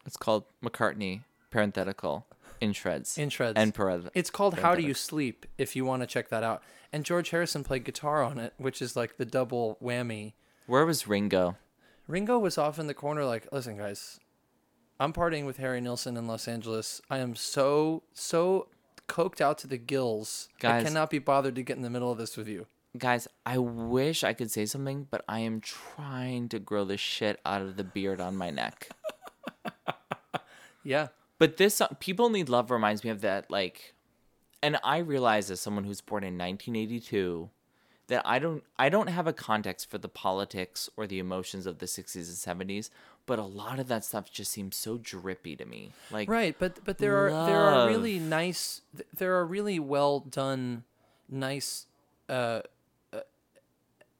It's 0.04 0.16
called 0.16 0.44
McCartney 0.64 1.22
parenthetical 1.50 2.26
in 2.60 2.72
shreds. 2.72 3.18
In 3.18 3.28
shreds. 3.28 3.54
And 3.56 3.74
parenth- 3.74 4.08
It's 4.14 4.30
called 4.30 4.58
How 4.60 4.74
Do 4.74 4.82
You. 4.82 4.94
Sleep 4.94 5.46
if 5.58 5.76
you 5.76 5.84
want 5.84 6.02
to 6.02 6.06
check 6.06 6.28
that 6.30 6.42
out. 6.42 6.62
And 6.92 7.04
George 7.04 7.30
Harrison 7.30 7.62
played 7.64 7.84
guitar 7.84 8.22
on 8.22 8.38
it, 8.38 8.52
which 8.56 8.82
is 8.82 8.96
like 8.96 9.16
the 9.16 9.24
double 9.24 9.78
whammy. 9.82 10.32
Where 10.66 10.84
was 10.86 11.06
Ringo? 11.06 11.56
Ringo 12.08 12.38
was 12.38 12.58
off 12.58 12.78
in 12.78 12.86
the 12.88 12.94
corner, 12.94 13.24
like, 13.24 13.46
listen, 13.52 13.76
guys, 13.78 14.18
I'm 14.98 15.12
partying 15.12 15.46
with 15.46 15.56
Harry 15.58 15.80
Nilsson 15.80 16.16
in 16.16 16.26
Los 16.26 16.48
Angeles. 16.48 17.00
I 17.08 17.18
am 17.18 17.34
so, 17.36 18.02
so 18.12 18.68
coked 19.12 19.40
out 19.40 19.58
to 19.58 19.66
the 19.66 19.76
gills. 19.76 20.48
I 20.62 20.82
cannot 20.82 21.10
be 21.10 21.18
bothered 21.18 21.54
to 21.56 21.62
get 21.62 21.76
in 21.76 21.82
the 21.82 21.90
middle 21.90 22.10
of 22.10 22.18
this 22.18 22.36
with 22.36 22.48
you. 22.48 22.66
Guys, 22.96 23.28
I 23.44 23.58
wish 23.58 24.22
I 24.22 24.32
could 24.32 24.50
say 24.50 24.66
something, 24.66 25.06
but 25.10 25.24
I 25.28 25.40
am 25.40 25.60
trying 25.60 26.48
to 26.50 26.58
grow 26.58 26.84
the 26.84 26.96
shit 26.96 27.40
out 27.44 27.62
of 27.62 27.76
the 27.76 27.84
beard 27.84 28.20
on 28.20 28.36
my 28.36 28.50
neck. 28.50 28.90
Yeah. 30.84 31.08
But 31.38 31.56
this 31.56 31.76
song, 31.76 31.96
People 32.00 32.28
Need 32.28 32.48
Love 32.48 32.70
reminds 32.70 33.04
me 33.04 33.10
of 33.10 33.20
that, 33.20 33.50
like, 33.50 33.94
and 34.62 34.78
I 34.84 34.98
realize 34.98 35.50
as 35.50 35.60
someone 35.60 35.84
who's 35.84 36.00
born 36.00 36.22
in 36.22 36.38
1982 36.38 37.50
that 38.08 38.22
I 38.24 38.38
don't 38.38 38.62
I 38.78 38.88
don't 38.88 39.08
have 39.08 39.26
a 39.26 39.32
context 39.32 39.90
for 39.90 39.98
the 39.98 40.08
politics 40.08 40.90
or 40.96 41.06
the 41.06 41.18
emotions 41.18 41.66
of 41.66 41.78
the 41.78 41.86
60s 41.86 42.16
and 42.16 42.68
70s, 42.70 42.90
but 43.26 43.38
a 43.38 43.44
lot 43.44 43.78
of 43.78 43.88
that 43.88 44.04
stuff 44.04 44.30
just 44.30 44.50
seems 44.50 44.76
so 44.76 44.98
drippy 44.98 45.56
to 45.56 45.64
me. 45.64 45.92
Like 46.10 46.28
Right, 46.28 46.56
but 46.58 46.84
but 46.84 46.98
there 46.98 47.16
are 47.16 47.46
there 47.46 47.60
are 47.60 47.88
really 47.88 48.18
nice 48.18 48.82
there 49.16 49.34
are 49.36 49.46
really 49.46 49.78
well 49.78 50.20
done 50.20 50.84
nice 51.28 51.86
uh, 52.28 52.62
uh 53.12 53.20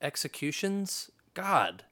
executions. 0.01 1.11
God. 1.35 1.85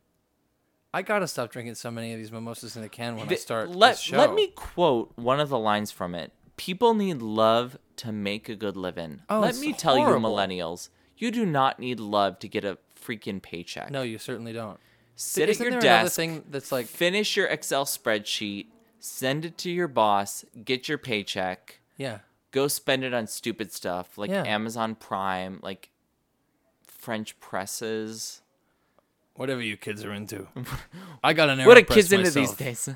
I 0.92 1.02
got 1.02 1.20
to 1.20 1.28
stop 1.28 1.52
drinking 1.52 1.76
so 1.76 1.90
many 1.90 2.12
of 2.12 2.18
these 2.18 2.32
mimosas 2.32 2.76
in 2.76 2.82
a 2.82 2.88
can 2.88 3.16
when 3.16 3.28
I 3.28 3.34
start 3.36 3.70
let, 3.70 4.10
let 4.10 4.34
me 4.34 4.48
quote 4.48 5.12
one 5.14 5.38
of 5.38 5.48
the 5.48 5.58
lines 5.58 5.92
from 5.92 6.16
it. 6.16 6.32
People 6.56 6.94
need 6.94 7.22
love 7.22 7.78
to 7.96 8.12
make 8.12 8.48
a 8.48 8.56
good 8.56 8.76
living. 8.76 9.22
Oh, 9.28 9.40
let 9.40 9.56
me 9.58 9.72
tell 9.72 9.96
horrible. 9.96 10.30
you 10.30 10.36
millennials, 10.36 10.88
you 11.16 11.30
do 11.30 11.46
not 11.46 11.78
need 11.78 12.00
love 12.00 12.38
to 12.40 12.48
get 12.48 12.64
a 12.64 12.76
freaking 13.00 13.40
paycheck. 13.40 13.90
No, 13.90 14.02
you 14.02 14.18
certainly 14.18 14.52
don't. 14.52 14.80
Sit 15.16 15.48
Isn't 15.50 15.66
at 15.66 15.72
your 15.72 15.80
desk, 15.80 16.16
thing 16.16 16.44
that's 16.50 16.72
like 16.72 16.86
finish 16.86 17.36
your 17.36 17.46
Excel 17.46 17.84
spreadsheet, 17.84 18.66
send 18.98 19.44
it 19.44 19.58
to 19.58 19.70
your 19.70 19.88
boss, 19.88 20.44
get 20.64 20.88
your 20.88 20.98
paycheck, 20.98 21.80
yeah. 21.96 22.18
go 22.52 22.68
spend 22.68 23.04
it 23.04 23.12
on 23.12 23.26
stupid 23.26 23.72
stuff 23.72 24.16
like 24.16 24.30
Yeah. 24.30 24.44
Amazon 24.44 24.94
Prime, 24.94 25.60
like 25.62 25.90
French 26.86 27.38
presses. 27.40 28.40
Whatever 29.34 29.62
you 29.62 29.76
kids 29.76 30.04
are 30.04 30.12
into. 30.12 30.48
I 31.24 31.32
got 31.32 31.48
an 31.48 31.64
What 31.64 31.76
are 31.76 31.82
AeroPress 31.82 31.94
kids 31.94 32.12
into 32.12 32.30
these 32.30 32.52
days? 32.52 32.88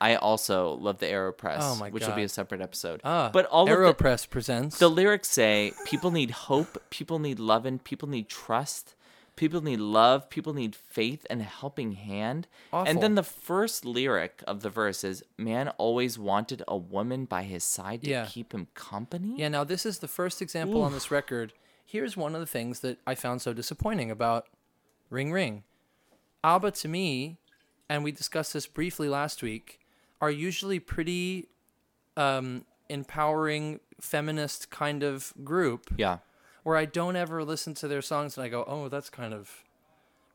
I 0.00 0.16
also 0.16 0.74
love 0.74 0.98
the 0.98 1.06
AeroPress, 1.06 1.58
Oh 1.60 1.76
my 1.76 1.88
which 1.90 2.06
will 2.06 2.14
be 2.14 2.22
a 2.22 2.28
separate 2.28 2.60
episode. 2.60 3.00
Ah, 3.04 3.30
but 3.32 3.46
all 3.46 3.62
of 3.62 3.68
the, 3.68 3.74
AeroPress 3.74 4.28
presents 4.28 4.78
the 4.78 4.90
lyrics 4.90 5.28
say 5.28 5.72
people 5.86 6.10
need 6.10 6.30
hope, 6.32 6.82
people 6.90 7.18
need 7.18 7.38
love, 7.38 7.64
and 7.64 7.82
people 7.82 8.08
need 8.08 8.28
trust, 8.28 8.94
people 9.36 9.60
need 9.60 9.80
love, 9.80 10.28
people 10.30 10.52
need 10.54 10.74
faith 10.74 11.26
and 11.30 11.40
a 11.40 11.44
helping 11.44 11.92
hand. 11.92 12.48
Awful. 12.72 12.90
And 12.90 13.02
then 13.02 13.14
the 13.14 13.22
first 13.22 13.84
lyric 13.84 14.42
of 14.46 14.60
the 14.62 14.70
verse 14.70 15.04
is 15.04 15.22
man 15.36 15.68
always 15.78 16.18
wanted 16.18 16.62
a 16.66 16.76
woman 16.76 17.26
by 17.26 17.42
his 17.44 17.62
side 17.62 18.02
to 18.04 18.10
Yeah. 18.10 18.26
keep 18.26 18.52
him 18.52 18.68
company. 18.74 19.34
Yeah, 19.36 19.48
now 19.48 19.62
this 19.64 19.84
is 19.86 19.98
the 19.98 20.08
first 20.08 20.40
example 20.42 20.82
on 20.82 20.92
this 20.92 21.10
record. 21.10 21.52
Here's 21.84 22.16
one 22.16 22.34
of 22.34 22.40
the 22.40 22.46
things 22.46 22.80
that 22.80 22.98
I 23.06 23.14
found 23.14 23.42
so 23.42 23.52
disappointing 23.52 24.10
about 24.10 24.48
Ring 25.10 25.30
Ring. 25.32 25.62
ABBA 26.42 26.70
to 26.72 26.88
me, 26.88 27.38
and 27.88 28.02
we 28.02 28.12
discussed 28.12 28.52
this 28.52 28.66
briefly 28.66 29.08
last 29.08 29.42
week, 29.42 29.80
are 30.20 30.30
usually 30.30 30.80
pretty 30.80 31.48
um, 32.16 32.64
empowering 32.88 33.80
feminist 34.00 34.70
kind 34.70 35.02
of 35.02 35.32
group 35.44 35.90
Yeah. 35.96 36.18
Where 36.66 36.76
I 36.76 36.84
don't 36.84 37.14
ever 37.14 37.44
listen 37.44 37.74
to 37.74 37.86
their 37.86 38.02
songs 38.02 38.36
and 38.36 38.44
I 38.44 38.48
go, 38.48 38.64
oh, 38.66 38.88
that's 38.88 39.08
kind 39.08 39.32
of 39.32 39.62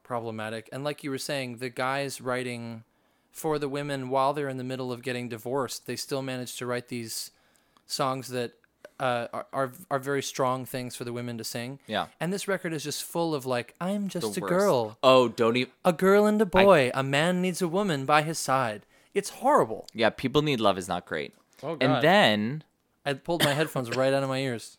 problematic. 0.03 0.69
And 0.71 0.81
like 0.83 1.03
you 1.03 1.09
were 1.09 1.17
saying, 1.17 1.57
the 1.57 1.69
guys 1.69 2.21
writing 2.21 2.85
for 3.33 3.59
the 3.59 3.67
women 3.67 4.09
while 4.09 4.31
they're 4.33 4.47
in 4.47 4.55
the 4.55 4.63
middle 4.63 4.93
of 4.93 5.01
getting 5.03 5.27
divorced, 5.27 5.87
they 5.87 5.97
still 5.97 6.21
manage 6.21 6.55
to 6.57 6.65
write 6.65 6.87
these 6.87 7.31
songs 7.85 8.29
that 8.29 8.53
uh, 8.97 9.27
are, 9.33 9.47
are 9.51 9.71
are 9.89 9.99
very 9.99 10.21
strong 10.23 10.63
things 10.65 10.95
for 10.95 11.03
the 11.03 11.11
women 11.11 11.37
to 11.37 11.43
sing. 11.43 11.79
Yeah. 11.85 12.07
And 12.19 12.31
this 12.31 12.47
record 12.47 12.71
is 12.71 12.83
just 12.83 13.03
full 13.03 13.35
of 13.35 13.45
like, 13.45 13.73
I'm 13.81 14.07
just 14.07 14.35
The 14.35 14.39
a 14.39 14.43
worst. 14.43 14.49
girl, 14.53 14.97
Oh, 15.03 15.27
don't 15.27 15.57
even. 15.57 15.73
a 15.83 15.91
girl 15.91 16.25
and 16.27 16.41
a 16.41 16.45
boy. 16.45 16.91
a 16.93 17.03
man 17.03 17.41
needs 17.41 17.61
a 17.61 17.67
woman 17.67 18.05
by 18.05 18.21
his 18.21 18.39
side. 18.39 18.85
It's 19.13 19.29
horrible. 19.31 19.87
Yeah, 19.93 20.11
people 20.11 20.41
need 20.43 20.59
love 20.61 20.77
is 20.77 20.87
not 20.87 21.05
great. 21.05 21.33
Oh, 21.63 21.75
God. 21.75 21.83
and 21.83 22.03
then 22.03 22.63
I 23.05 23.13
pulled 23.15 23.43
my 23.43 23.53
headphones 23.53 23.89
right 23.97 24.13
out 24.13 24.23
of 24.23 24.29
my 24.29 24.39
ears. 24.39 24.77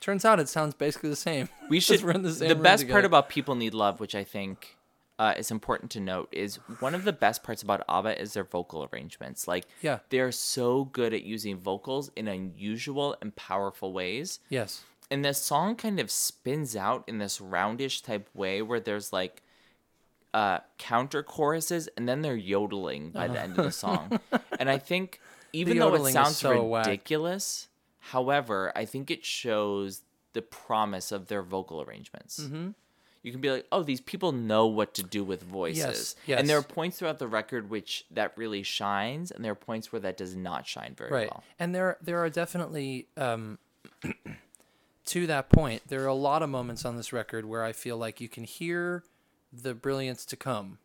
Turns 0.00 0.24
out 0.24 0.38
it 0.40 0.48
sounds 0.48 0.74
basically 0.74 1.10
the 1.10 1.16
same. 1.16 1.48
we 1.68 1.80
should. 1.86 2.02
we're 2.02 2.12
the, 2.14 2.20
the 2.20 2.32
same 2.32 2.48
room 2.50 2.62
best 2.62 2.88
part 2.88 3.04
about 3.04 3.28
people 3.28 3.54
need 3.54 3.74
love, 3.74 4.00
which 4.00 4.14
I 4.14 4.24
think 4.24 4.76
uh, 5.18 5.34
is 5.36 5.50
important 5.50 5.90
to 5.92 6.00
note, 6.00 6.28
is 6.30 6.56
one 6.78 6.94
of 6.94 7.02
the 7.04 7.12
best 7.12 7.42
parts 7.42 7.62
about 7.62 7.82
ABBA 7.88 8.20
is 8.22 8.34
their 8.34 8.44
vocal 8.44 8.88
arrangements. 8.92 9.48
Like, 9.48 9.66
Yeah. 9.82 9.98
they're 10.10 10.30
so 10.30 10.84
good 10.84 11.12
at 11.12 11.24
using 11.24 11.56
vocals 11.58 12.10
in 12.14 12.28
unusual 12.28 13.16
and 13.20 13.34
powerful 13.34 13.92
ways. 13.92 14.38
yes. 14.48 14.82
and 15.10 15.24
the 15.24 15.34
song 15.34 15.74
kind 15.74 15.98
of 15.98 16.10
spins 16.10 16.76
out 16.76 17.02
in 17.08 17.18
this 17.18 17.38
roundish 17.40 18.02
type 18.02 18.28
way 18.34 18.60
where 18.62 18.78
there's 18.78 19.12
like 19.12 19.42
uh 20.34 20.58
counter 20.76 21.22
choruses 21.22 21.88
and 21.96 22.06
then 22.06 22.20
they're 22.20 22.36
yodeling 22.36 23.10
by 23.10 23.26
the 23.26 23.40
end 23.40 23.58
of 23.58 23.64
the 23.64 23.72
song 23.72 24.20
and 24.60 24.68
i 24.68 24.76
think 24.76 25.18
even 25.54 25.78
though 25.78 25.94
it 25.94 26.12
sounds 26.12 26.36
so 26.36 26.62
whack. 26.62 26.84
However 28.12 28.72
i 28.74 28.84
think 28.84 29.10
it 29.10 29.24
shows 29.24 30.02
the 30.32 30.42
promise 30.42 31.10
of 31.10 31.26
their 31.28 31.42
vocal 31.42 31.82
arrangements. 31.82 32.40
Mm-hmm. 32.40 32.70
you 33.22 33.32
can 33.32 33.40
be 33.40 33.50
like 33.50 33.66
oh 33.72 33.82
these 33.82 34.00
people 34.00 34.32
know 34.32 34.66
what 34.66 34.94
to 34.94 35.02
do 35.02 35.24
with 35.24 35.42
voices. 35.42 36.16
Yes. 36.26 36.38
and 36.38 36.48
there 36.48 36.58
are 36.58 36.62
points 36.62 36.98
throughout 36.98 37.18
the 37.18 37.26
record 37.26 37.70
which 37.70 38.04
that 38.10 38.32
really 38.36 38.62
shines 38.62 39.30
and 39.30 39.44
there 39.44 39.52
are 39.52 39.56
points 39.56 39.92
where 39.92 40.00
that 40.00 40.16
does 40.16 40.36
not 40.36 40.66
shine 40.66 40.94
very 40.96 41.10
right. 41.10 41.30
well. 41.30 41.42
And 41.58 41.74
there 41.74 41.96
there 42.00 42.18
are 42.18 42.30
definitely 42.30 43.08
um 43.16 43.58
to 45.06 45.26
that 45.26 45.48
point 45.48 45.82
there 45.88 46.02
are 46.04 46.06
a 46.06 46.14
lot 46.14 46.42
of 46.42 46.50
moments 46.50 46.84
on 46.84 46.96
this 46.96 47.12
record 47.12 47.46
where 47.46 47.64
i 47.64 47.72
feel 47.72 47.96
like 47.96 48.20
you 48.20 48.28
can 48.28 48.44
hear 48.44 49.02
the 49.52 49.74
brilliance 49.74 50.24
to 50.26 50.36
come 50.36 50.78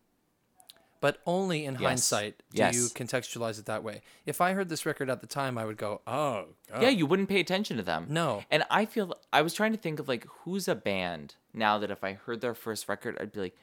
but 1.04 1.18
only 1.26 1.64
in 1.68 1.74
Yes. 1.74 1.82
hindsight 1.82 2.34
do 2.50 2.58
Yes. 2.62 2.74
you 2.74 2.82
contextualize 3.00 3.58
it 3.58 3.66
that 3.66 3.82
way 3.88 3.96
if 4.24 4.40
i 4.40 4.48
heard 4.56 4.68
this 4.70 4.84
record 4.90 5.08
at 5.14 5.20
the 5.20 5.26
time 5.40 5.54
i 5.58 5.64
would 5.68 5.76
go 5.76 6.00
oh 6.06 6.46
God. 6.72 6.82
Yeah, 6.84 6.88
you 6.98 7.04
wouldn't 7.06 7.28
pay 7.28 7.40
attention 7.40 7.76
to 7.76 7.82
them. 7.82 8.06
No. 8.08 8.42
And 8.50 8.64
I 8.70 8.82
feel 8.86 9.06
I 9.32 9.42
was 9.42 9.52
trying 9.54 9.72
to 9.72 9.78
think 9.78 9.96
of 10.00 10.08
like 10.08 10.24
who's 10.40 10.66
a 10.66 10.74
band 10.74 11.26
now 11.52 11.74
that 11.80 11.90
if 11.96 12.02
I 12.02 12.14
heard 12.24 12.40
their 12.40 12.54
first 12.54 12.88
record, 12.88 13.16
I'd 13.20 13.32
be 13.32 13.40
like, 13.46 13.56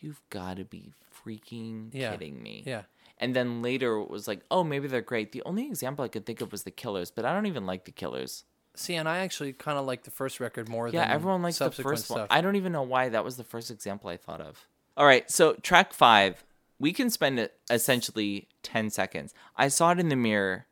You've 0.00 0.20
gotta 0.38 0.64
be 0.64 0.92
freaking 1.24 1.90
Yeah. 1.92 2.10
kidding 2.12 2.42
me. 2.42 2.62
Yeah. 2.66 2.82
And 3.18 3.34
then 3.34 3.62
later 3.62 3.96
it 3.98 4.10
was 4.10 4.26
like, 4.28 4.40
Oh, 4.50 4.62
maybe 4.64 4.86
they're 4.88 5.00
great. 5.12 5.32
The 5.32 5.42
only 5.50 5.66
example 5.66 6.04
I 6.04 6.08
could 6.08 6.26
think 6.26 6.40
of 6.40 6.52
was 6.52 6.62
the 6.64 6.70
killers, 6.82 7.10
but 7.10 7.24
I 7.24 7.32
don't 7.32 7.46
even 7.46 7.64
like 7.66 7.84
the 7.84 7.92
killers. 7.92 8.44
see 8.74 8.94
and 8.94 9.08
i 9.08 9.18
actually 9.26 9.52
kind 9.52 9.76
of 9.78 9.84
like 9.86 10.02
the 10.04 10.10
first 10.20 10.38
record 10.40 10.68
more 10.68 10.86
Yeah, 10.88 11.02
than 11.04 11.10
everyone 11.16 11.42
likes 11.42 11.58
the 11.58 11.70
first 11.70 12.10
one. 12.10 12.26
I 12.30 12.40
don't 12.42 12.56
even 12.56 12.72
know 12.72 12.82
why 12.94 13.08
that 13.08 13.24
was 13.24 13.36
the 13.36 13.44
first 13.54 13.70
example 13.70 14.08
I 14.10 14.16
thought 14.16 14.40
of. 14.40 14.66
All 14.96 15.06
right, 15.06 15.28
so 15.30 15.54
track 15.54 15.92
five, 15.92 16.44
we 16.78 16.92
can 16.92 17.10
spend 17.10 17.38
it 17.38 17.58
essentially 17.70 18.48
10 18.62 18.90
seconds. 18.90 19.34
I 19.56 19.68
saw 19.68 19.90
it 19.92 19.98
in 19.98 20.08
the 20.08 20.16
mirror 20.16 20.66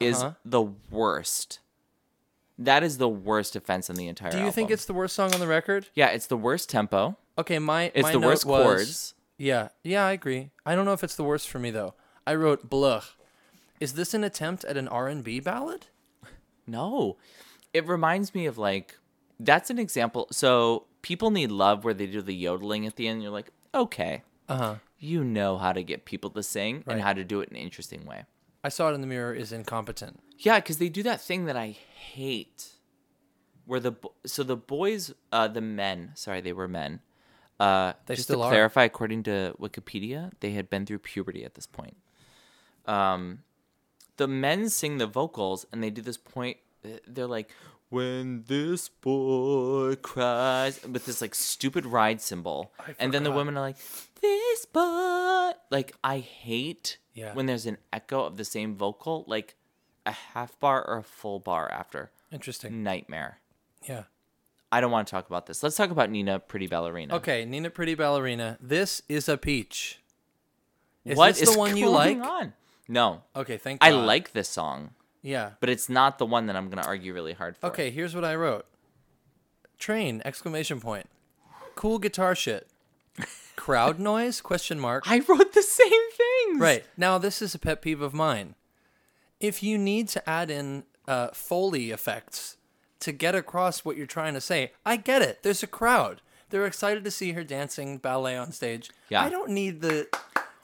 is 0.00 0.22
Uh-huh. 0.22 0.34
the 0.44 0.62
worst. 0.90 1.60
That 2.58 2.82
is 2.82 2.98
the 2.98 3.08
worst 3.08 3.54
offense 3.54 3.90
on 3.90 3.96
the 3.96 4.08
entire 4.08 4.30
do 4.32 4.40
you 4.40 4.50
think 4.50 4.70
it's 4.70 4.86
the 4.86 4.94
worst 4.94 5.14
song 5.14 5.32
on 5.34 5.40
the 5.40 5.46
record 5.46 5.88
Yeah, 5.94 6.08
it's 6.08 6.26
the 6.26 6.36
worst 6.38 6.70
tempo. 6.70 7.16
okay 7.38 7.58
my 7.58 7.92
It's 7.94 8.02
my 8.04 8.12
the 8.12 8.20
worst 8.20 8.44
was- 8.46 8.62
chords. 8.64 9.14
Yeah, 9.38 9.68
yeah, 9.82 10.06
I 10.06 10.12
agree. 10.12 10.50
I 10.64 10.74
don't 10.74 10.86
know 10.86 10.94
if 10.94 11.04
it's 11.04 11.16
the 11.16 11.24
worst 11.24 11.48
for 11.50 11.58
me 11.58 11.70
though. 11.70 11.92
I 12.26 12.34
wrote 12.34 12.70
blah. 12.70 13.02
Is 13.78 13.92
this 13.92 14.14
an 14.14 14.24
attempt 14.24 14.64
at 14.64 14.78
an 14.78 14.88
R 14.88 15.08
and 15.08 15.22
B 15.22 15.38
ballad? 15.40 15.88
No. 16.66 17.18
It 17.74 17.86
reminds 17.86 18.34
me 18.34 18.46
of 18.46 18.56
like 18.56 18.96
that's 19.38 19.68
an 19.68 19.78
example. 19.78 20.26
So 20.30 20.86
people 21.02 21.30
need 21.30 21.50
love 21.50 21.84
where 21.84 21.92
they 21.92 22.06
do 22.06 22.22
the 22.22 22.34
yodeling 22.34 22.86
at 22.86 22.96
the 22.96 23.06
end. 23.06 23.22
You're 23.22 23.30
like, 23.32 23.50
okay, 23.74 24.22
Uh 24.48 24.56
huh. 24.56 24.74
You 24.98 25.22
know 25.24 25.58
how 25.58 25.72
to 25.72 25.82
get 25.82 26.04
people 26.04 26.30
to 26.30 26.42
sing 26.42 26.82
Right. 26.86 26.94
and 26.94 27.02
how 27.02 27.12
to 27.12 27.24
do 27.24 27.40
it 27.40 27.48
in 27.50 27.56
an 27.56 27.62
interesting 27.62 28.04
way. 28.06 28.24
I 28.64 28.68
saw 28.68 28.90
it 28.90 28.94
in 28.94 29.00
the 29.00 29.06
mirror 29.06 29.34
is 29.34 29.52
incompetent. 29.52 30.20
Yeah, 30.38 30.58
because 30.58 30.78
they 30.78 30.88
do 30.88 31.02
that 31.04 31.20
thing 31.20 31.44
that 31.46 31.56
I 31.56 31.68
hate, 31.70 32.72
where 33.64 33.80
the 33.80 33.92
so 34.24 34.42
the 34.42 34.56
boys, 34.56 35.12
uh, 35.32 35.48
the 35.48 35.60
men, 35.60 36.12
sorry, 36.14 36.40
they 36.40 36.52
were 36.52 36.68
men. 36.68 37.00
Uh, 37.58 37.94
They 38.06 38.16
just 38.16 38.26
still 38.28 38.40
to 38.40 38.44
are. 38.44 38.50
clarify, 38.50 38.84
according 38.84 39.22
to 39.24 39.54
Wikipedia, 39.60 40.32
they 40.40 40.50
had 40.52 40.68
been 40.68 40.84
through 40.84 40.98
puberty 40.98 41.44
at 41.44 41.54
this 41.54 41.66
point. 41.66 41.96
Um, 42.86 43.42
the 44.16 44.28
men 44.28 44.68
sing 44.68 44.98
the 44.98 45.06
vocals, 45.06 45.64
and 45.72 45.82
they 45.82 45.90
do 45.90 46.02
this 46.02 46.16
point. 46.18 46.58
They're 47.06 47.26
like, 47.26 47.50
"When 47.88 48.44
this 48.46 48.88
boy 48.88 49.96
cries," 49.96 50.82
with 50.84 51.06
this 51.06 51.20
like 51.20 51.34
stupid 51.34 51.86
ride 51.86 52.20
cymbal, 52.20 52.72
and 52.98 53.12
then 53.12 53.22
the 53.22 53.32
women 53.32 53.56
are 53.56 53.60
like, 53.60 53.76
"This 54.20 54.66
boy." 54.66 55.52
Like 55.70 55.94
I 56.02 56.18
hate 56.18 56.98
Yeah. 57.14 57.34
when 57.34 57.46
there's 57.46 57.66
an 57.66 57.78
echo 57.92 58.24
of 58.24 58.36
the 58.36 58.44
same 58.44 58.74
vocal, 58.76 59.24
like 59.26 59.56
a 60.04 60.12
half 60.12 60.58
bar 60.60 60.84
or 60.86 60.98
a 60.98 61.02
full 61.02 61.38
bar 61.40 61.70
after. 61.70 62.10
Interesting. 62.30 62.82
Nightmare. 62.82 63.40
Yeah. 63.88 64.04
I 64.72 64.80
don't 64.80 64.90
want 64.90 65.06
to 65.06 65.10
talk 65.12 65.26
about 65.28 65.46
this. 65.46 65.62
Let's 65.62 65.76
talk 65.76 65.90
about 65.90 66.10
Nina 66.10 66.38
Pretty 66.40 66.66
Ballerina. 66.66 67.14
Okay, 67.16 67.44
Nina 67.44 67.70
Pretty 67.70 67.94
Ballerina. 67.94 68.58
This 68.60 69.00
is 69.08 69.28
a 69.28 69.36
peach. 69.38 70.00
Is 71.04 71.16
What 71.16 71.34
this 71.36 71.42
is 71.48 71.52
the 71.54 71.58
one 71.58 71.76
you 71.76 71.88
like? 71.88 72.18
on? 72.18 72.52
No. 72.88 73.22
Okay, 73.34 73.56
thank 73.58 73.82
you. 73.82 73.88
I 73.88 73.92
like 73.92 74.32
this 74.32 74.48
song, 74.48 74.90
Yeah. 75.26 75.52
but 75.60 75.68
it's 75.68 75.88
not 75.88 76.18
the 76.18 76.26
one 76.26 76.46
that 76.46 76.56
I'm 76.56 76.66
going 76.66 76.82
to 76.82 76.86
argue 76.86 77.12
really 77.12 77.32
hard 77.32 77.56
for. 77.56 77.66
Okay, 77.66 77.90
here's 77.90 78.14
what 78.14 78.24
I 78.24 78.34
wrote. 78.34 78.66
Train 79.78 80.22
exclamation 80.24 80.80
point. 80.80 81.06
Cool 81.74 81.98
guitar 81.98 82.34
shit. 82.34 82.68
Crowd 83.56 83.98
noise 83.98 84.40
question 84.40 84.78
mark. 84.78 85.04
I 85.10 85.20
wrote 85.28 85.52
the 85.52 85.62
same 85.62 86.10
things. 86.12 86.60
Right. 86.60 86.84
Now, 86.96 87.18
this 87.18 87.42
is 87.42 87.54
a 87.54 87.58
pet 87.58 87.82
peeve 87.82 88.00
of 88.00 88.14
mine. 88.14 88.54
If 89.40 89.62
you 89.62 89.76
need 89.76 90.08
to 90.08 90.28
add 90.28 90.50
in 90.50 90.84
uh, 91.08 91.28
Foley 91.32 91.90
effects 91.90 92.56
to 93.00 93.12
get 93.12 93.34
across 93.34 93.84
what 93.84 93.96
you're 93.96 94.06
trying 94.06 94.34
to 94.34 94.40
say. 94.40 94.72
I 94.84 94.96
get 94.96 95.22
it. 95.22 95.42
There's 95.42 95.62
a 95.62 95.66
crowd. 95.66 96.22
They're 96.50 96.66
excited 96.66 97.04
to 97.04 97.10
see 97.10 97.32
her 97.32 97.44
dancing 97.44 97.98
ballet 97.98 98.36
on 98.36 98.52
stage. 98.52 98.90
Yeah. 99.08 99.22
I 99.22 99.28
don't 99.28 99.50
need 99.50 99.80
the 99.80 100.08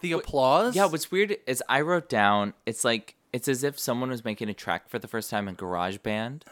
the 0.01 0.13
applause. 0.13 0.75
Yeah, 0.75 0.87
what's 0.87 1.11
weird 1.11 1.37
is 1.47 1.63
I 1.69 1.81
wrote 1.81 2.09
down 2.09 2.55
it's 2.67 2.85
like 2.85 3.15
it's 3.33 3.49
as 3.49 3.64
if 3.64 3.78
someone 3.78 4.11
was 4.11 4.24
making 4.24 4.49
a 4.49 4.55
track 4.55 4.89
for 4.89 4.99
the 4.99 5.09
first 5.09 5.30
time 5.30 5.49
in 5.49 5.57
GarageBand 5.57 6.43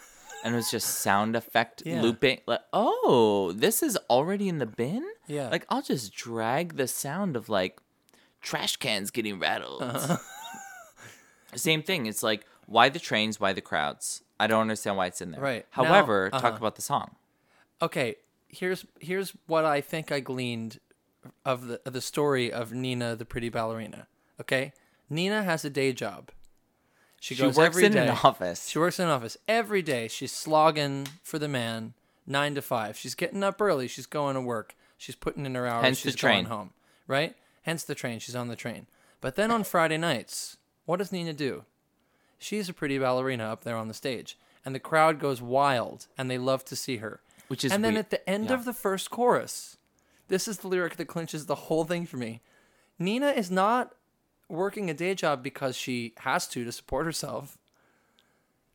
and 0.43 0.55
it 0.55 0.57
was 0.57 0.71
just 0.71 0.89
sound 1.01 1.37
effect 1.37 1.83
Yeah. 1.85 2.01
looping 2.03 2.41
like 2.47 2.61
oh, 2.73 3.53
this 3.55 3.83
is 3.83 3.97
already 4.09 4.49
in 4.49 4.59
the 4.59 4.67
bin? 4.67 5.05
Yeah. 5.27 5.49
Like 5.51 5.67
I'll 5.69 5.83
just 5.83 6.15
drag 6.15 6.77
the 6.77 6.89
sound 6.89 7.37
of 7.37 7.49
like 7.49 7.79
trash 8.41 8.77
cans 8.77 9.11
getting 9.11 9.39
rattled. 9.39 9.83
Uh-huh. 9.83 10.17
Same 11.55 11.83
thing. 11.83 12.07
It's 12.07 12.23
like 12.23 12.47
why 12.67 12.89
the 12.89 12.99
trains, 13.01 13.41
why 13.41 13.53
the 13.53 13.61
crowds? 13.61 14.23
I 14.39 14.47
don't 14.47 14.61
understand 14.63 14.97
why 14.97 15.07
it's 15.07 15.21
in 15.21 15.33
there. 15.33 15.41
Right. 15.41 15.67
Now- 15.77 15.85
However, 15.85 16.31
uh-huh. 16.33 16.41
talk 16.41 16.59
about 16.59 16.77
the 16.77 16.83
song. 16.83 17.17
okay 17.83 18.17
here's 18.53 18.85
here's 18.99 19.33
what 19.47 19.65
i 19.65 19.81
think 19.81 20.11
i 20.11 20.19
gleaned 20.19 20.81
of 21.45 21.69
the 21.69 21.81
of 21.87 21.93
the 21.93 22.01
story 22.01 22.53
of 22.53 22.73
nina 22.73 23.15
the 23.15 23.25
pretty 23.25 23.49
ballerina 23.49 24.09
okay 24.41 24.73
nina 25.09 25.45
has 25.45 25.65
a 25.65 25.71
day 25.71 25.93
job 25.93 26.31
she 27.21 27.37
She 27.37 27.47
works 27.47 27.77
in 27.77 27.97
an 27.97 28.09
office. 28.09 28.67
she 28.67 28.79
works 28.81 28.99
in 28.99 29.05
an 29.05 29.11
office 29.13 29.37
every 29.47 29.83
day. 29.83 30.09
She's 30.09 30.33
slogging 30.33 31.07
for 31.23 31.39
the 31.39 31.47
man 31.49 31.95
nine 32.27 32.57
to 32.57 32.63
five. 32.63 32.97
She's 32.97 33.15
getting 33.15 33.45
up 33.45 33.61
early. 33.61 33.87
She's 33.87 34.07
going 34.07 34.35
to 34.35 34.41
work. 34.41 34.75
She's 34.99 35.15
putting 35.15 35.47
in 35.47 35.55
her 35.55 35.67
hours. 35.67 35.85
Hence 35.85 36.03
the 36.03 36.11
she's 36.11 36.21
going 36.21 36.45
train. 36.45 36.45
home 36.47 36.71
right? 37.07 37.35
Hence 37.63 37.85
the 37.85 37.95
train. 37.95 38.19
She's 38.21 38.37
on 38.37 38.49
the 38.49 38.57
train. 38.57 38.87
But 39.21 39.37
then 39.37 39.51
on 39.51 39.65
friday 39.65 39.99
nights 39.99 40.57
what 40.87 40.97
does 40.97 41.13
nina 41.13 41.33
do? 41.35 41.65
She's 42.39 42.69
a 42.69 42.73
pretty 42.73 42.99
ballerina 42.99 43.45
up 43.45 43.65
there 43.65 43.77
on 43.77 43.89
the 43.89 43.95
stage 43.95 44.39
and 44.65 44.75
the 44.75 44.81
crowd 44.81 45.19
goes 45.21 45.43
wild 45.43 46.07
and 46.17 46.31
they 46.31 46.39
love 46.39 46.65
to 46.67 46.77
see 46.77 46.97
her. 46.99 47.21
Which 47.49 47.65
is 47.65 47.73
and 47.73 47.85
then 47.85 47.95
wea- 47.95 48.01
at 48.01 48.11
the 48.11 48.29
end 48.29 48.47
yeah. 48.47 48.55
of 48.55 48.65
the 48.65 48.73
first 48.73 49.11
chorus 49.11 49.77
this 50.29 50.47
is 50.49 50.59
the 50.59 50.69
lyric 50.69 50.97
that 50.97 51.07
clinches 51.07 51.47
the 51.47 51.57
whole 51.57 51.85
thing 51.85 52.07
for 52.07 52.17
me. 52.17 52.41
Nina 53.01 53.31
is 53.31 53.51
not 53.51 53.95
working 54.51 54.91
a 54.91 54.95
day 54.95 55.15
job 55.15 55.43
because 55.43 55.77
she 55.77 56.13
has 56.19 56.47
to 56.49 56.65
to 56.65 56.73
support 56.73 57.05
herself 57.07 57.59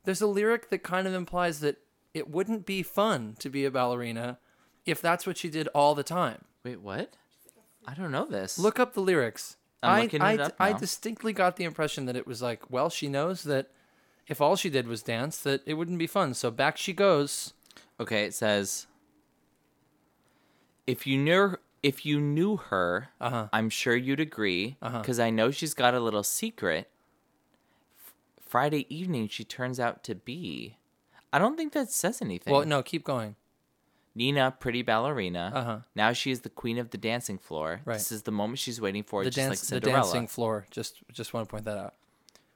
there's 0.04 0.22
a 0.22 0.28
lyric 0.28 0.70
that 0.70 0.84
kind 0.84 1.08
of 1.08 1.14
implies 1.14 1.60
that 1.60 1.78
it 2.14 2.30
wouldn't 2.30 2.66
be 2.66 2.82
fun 2.84 3.36
to 3.40 3.50
be 3.50 3.66
a 3.66 3.72
ballerina 3.72 4.38
if 4.86 5.02
that's 5.02 5.26
what 5.28 5.38
she 5.38 5.50
did 5.50 5.68
all 5.70 5.96
the 5.96 6.04
time 6.04 6.46
Wait, 6.64 6.82
what? 6.82 7.14
I 7.88 7.94
don't 7.94 8.12
know 8.12 8.26
this. 8.26 8.58
look 8.58 8.80
up 8.80 8.94
the 8.94 9.02
lyrics 9.02 9.58
I'm 9.84 9.92
I, 9.92 10.02
looking 10.04 10.22
I, 10.22 10.34
it 10.34 10.40
up 10.40 10.54
I 10.60 10.72
now. 10.72 10.78
distinctly 10.78 11.34
got 11.34 11.58
the 11.58 11.64
impression 11.64 12.06
that 12.06 12.16
it 12.16 12.26
was 12.28 12.42
like 12.42 12.70
well 12.72 12.90
she 12.90 13.08
knows 13.08 13.44
that 13.44 13.68
if 14.28 14.42
all 14.42 14.56
she 14.56 14.70
did 14.72 14.88
was 14.88 15.04
dance 15.04 15.38
that 15.40 15.62
it 15.66 15.76
wouldn't 15.76 16.00
be 16.00 16.08
fun 16.08 16.34
so 16.34 16.50
back 16.52 16.78
she 16.78 16.94
goes 16.94 17.54
Okay, 18.00 18.26
it 18.26 18.34
says 18.34 18.88
if 20.86 21.08
you 21.08 21.18
knew 21.18 21.56
if 21.90 22.06
you 22.06 22.20
knew 22.20 22.58
her, 22.58 23.10
Uh-huh. 23.22 23.48
I'm 23.54 23.70
sure 23.70 23.96
you'd 23.96 24.20
agree 24.20 24.78
because 24.82 25.20
I 25.20 25.30
know 25.30 25.52
she's 25.52 25.74
got 25.74 25.94
a 25.94 26.00
little 26.00 26.24
secret. 26.24 26.90
F- 28.00 28.14
Friday 28.42 28.84
evening, 28.94 29.28
she 29.28 29.44
turns 29.44 29.80
out 29.80 30.04
to 30.06 30.16
be. 30.16 30.78
I 31.34 31.40
don't 31.40 31.58
think 31.58 31.74
that 31.74 31.92
says 31.92 32.22
anything. 32.22 32.52
well 32.54 32.66
no 32.66 32.82
keep 32.82 33.04
going 33.04 33.36
Nina, 34.18 34.52
pretty 34.58 34.82
ballerina. 34.82 35.52
Uh-huh. 35.54 35.78
Now 35.94 36.14
she 36.14 36.32
is 36.32 36.40
the 36.42 36.50
queen 36.62 36.78
of 36.78 36.92
the 36.92 36.98
dancing 36.98 37.38
floor. 37.38 37.82
Right. 37.84 37.96
This 37.98 38.14
is 38.14 38.22
the 38.24 38.32
moment 38.32 38.60
she's 38.60 38.80
waiting 38.80 39.04
for, 39.04 39.24
the 39.26 39.30
just 39.30 39.38
dance 39.38 39.72
like 39.72 39.82
the 39.82 39.90
dancing 39.92 40.28
floor 40.28 40.66
just 40.72 40.94
just 41.12 41.34
want 41.34 41.48
to 41.48 41.52
point 41.52 41.66
that 41.66 41.78
out 41.78 41.94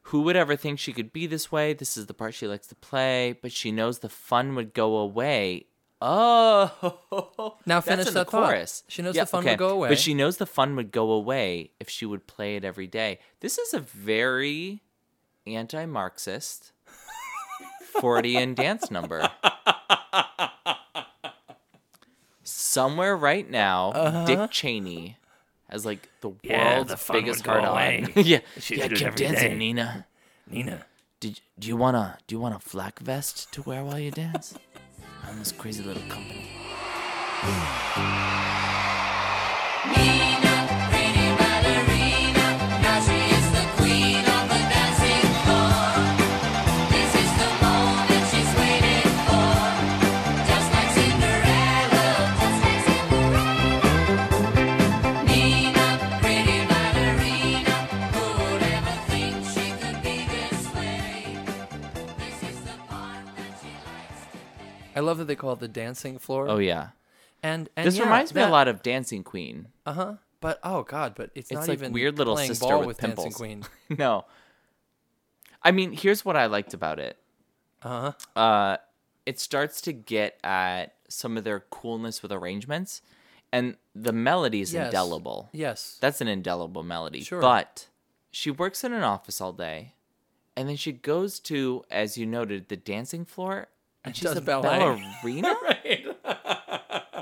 Who 0.03 0.21
would 0.21 0.37
ever 0.37 0.55
think 0.55 0.79
she 0.79 0.93
could 0.93 1.11
be 1.11 1.27
this 1.27 1.51
way? 1.51 1.73
This 1.73 1.97
is 1.97 2.05
the 2.05 2.13
part 2.13 2.33
she 2.33 2.47
likes 2.47 2.67
to 2.67 2.75
play, 2.75 3.37
but 3.41 3.51
she 3.51 3.69
knows 3.73 3.99
the 3.99 4.07
fun 4.29 4.55
would 4.55 4.73
go 4.73 4.95
away. 4.97 5.65
Oh, 6.01 7.57
Now 7.65 7.81
That's 7.81 7.87
finish 7.87 8.07
in 8.07 8.13
the 8.13 8.19
that 8.21 8.29
thought. 8.29 8.45
chorus. 8.51 8.83
She 8.87 9.01
knows 9.01 9.15
the 9.15 9.25
fun 9.25 9.43
would 9.43 9.57
go 9.57 9.69
away. 9.69 9.89
but 9.89 9.99
she 9.99 10.13
knows 10.13 10.37
the 10.37 10.45
fun 10.45 10.75
would 10.77 10.91
go 10.91 11.11
away 11.11 11.71
if 11.79 11.89
she 11.89 12.05
would 12.05 12.25
play 12.25 12.55
it 12.55 12.63
every 12.63 12.87
day. 12.87 13.19
This 13.41 13.57
is 13.57 13.73
a 13.73 13.79
very 13.79 14.81
anti-Marxist 15.45 16.71
Fortean 17.99 18.55
dance 18.55 18.89
number. 18.89 19.29
Somewhere 22.43 23.15
right 23.17 23.49
now, 23.49 23.91
uh-huh. 23.91 24.25
Dick 24.25 24.51
Cheney 24.51 25.17
has 25.69 25.85
like 25.85 26.07
the 26.21 26.31
Yeah, 26.43 26.75
world's 26.75 26.91
the 27.05 27.13
biggest 27.13 27.43
go 27.43 27.51
heart 27.51 27.65
away. 27.65 28.05
on. 28.15 28.23
yeah, 28.25 28.39
She 28.59 28.77
yeah, 28.77 28.87
keep 28.87 29.15
dancing, 29.15 29.49
day. 29.51 29.55
Nina. 29.57 30.05
Nina. 30.49 30.85
Did 31.19 31.41
do 31.59 31.67
you 31.67 31.75
wanna 31.75 32.17
do 32.27 32.35
you 32.35 32.39
want 32.39 32.55
a 32.55 32.59
flak 32.59 32.99
vest 32.99 33.51
to 33.53 33.61
wear 33.61 33.83
while 33.83 33.99
you 33.99 34.09
dance? 34.11 34.57
I'm 35.29 35.37
this 35.37 35.51
crazy 35.51 35.83
little 35.83 36.01
company. 36.09 36.47
Hmm. 39.85 40.38
I 64.99 65.01
love 65.01 65.17
that 65.19 65.25
they 65.25 65.35
call 65.37 65.53
it 65.53 65.59
the 65.61 65.69
dancing 65.69 66.19
floor. 66.19 66.49
Oh 66.49 66.57
yeah. 66.57 66.89
and 67.41 67.69
and 67.77 67.87
This 67.87 67.95
yeah, 67.95 68.03
reminds 68.03 68.35
me 68.35 68.41
a 68.41 68.49
lot 68.49 68.67
of 68.67 68.83
Dancing 68.83 69.23
Queen. 69.23 69.69
Uh 69.85 69.93
huh. 69.93 70.13
But 70.41 70.59
oh 70.61 70.83
god, 70.83 71.15
but 71.15 71.31
it's, 71.35 71.49
It's 71.49 71.57
not 71.57 71.67
like 71.69 71.77
even 71.77 71.93
weird 71.93 72.17
little 72.17 72.35
sister 72.35 72.65
ball 72.65 72.79
with 72.79 72.87
with 72.87 72.97
pimples. 72.97 73.25
Dancing 73.37 73.63
Queen. 73.63 73.63
no. 73.97 74.25
I 75.63 75.71
mean, 75.71 75.93
here's 75.93 76.25
what 76.25 76.35
I 76.35 76.47
liked 76.47 76.73
about 76.73 76.99
it. 76.99 77.15
Uh 77.81 78.11
huh. 78.35 78.39
Uh 78.39 78.77
it 79.25 79.39
starts 79.39 79.79
to 79.81 79.93
get 79.93 80.37
at 80.43 80.95
some 81.07 81.37
of 81.37 81.45
their 81.45 81.61
coolness 81.61 82.21
with 82.21 82.31
arrangements 82.33 83.01
and 83.53 83.77
the 83.95 84.11
melody 84.11 84.59
is 84.59 84.73
Yes. 84.73 84.87
indelible. 84.87 85.47
Yes. 85.53 85.97
That's 86.01 86.19
an 86.19 86.27
indelible 86.27 86.83
melody. 86.83 87.21
Sure. 87.21 87.39
But 87.41 87.87
she 88.31 88.51
works 88.51 88.83
in 88.83 88.91
an 88.91 89.03
office 89.03 89.39
all 89.39 89.53
day, 89.53 89.93
and 90.57 90.67
then 90.67 90.75
she 90.75 90.91
goes 90.91 91.39
to, 91.41 91.83
as 91.89 92.17
you 92.17 92.25
noted, 92.25 92.67
the 92.67 92.75
dancing 92.77 93.23
floor, 93.25 93.69
and 94.09 94.15
she's 94.29 94.31
a 94.31 94.41
ballet. 94.41 94.79
ballerina. 94.79 95.55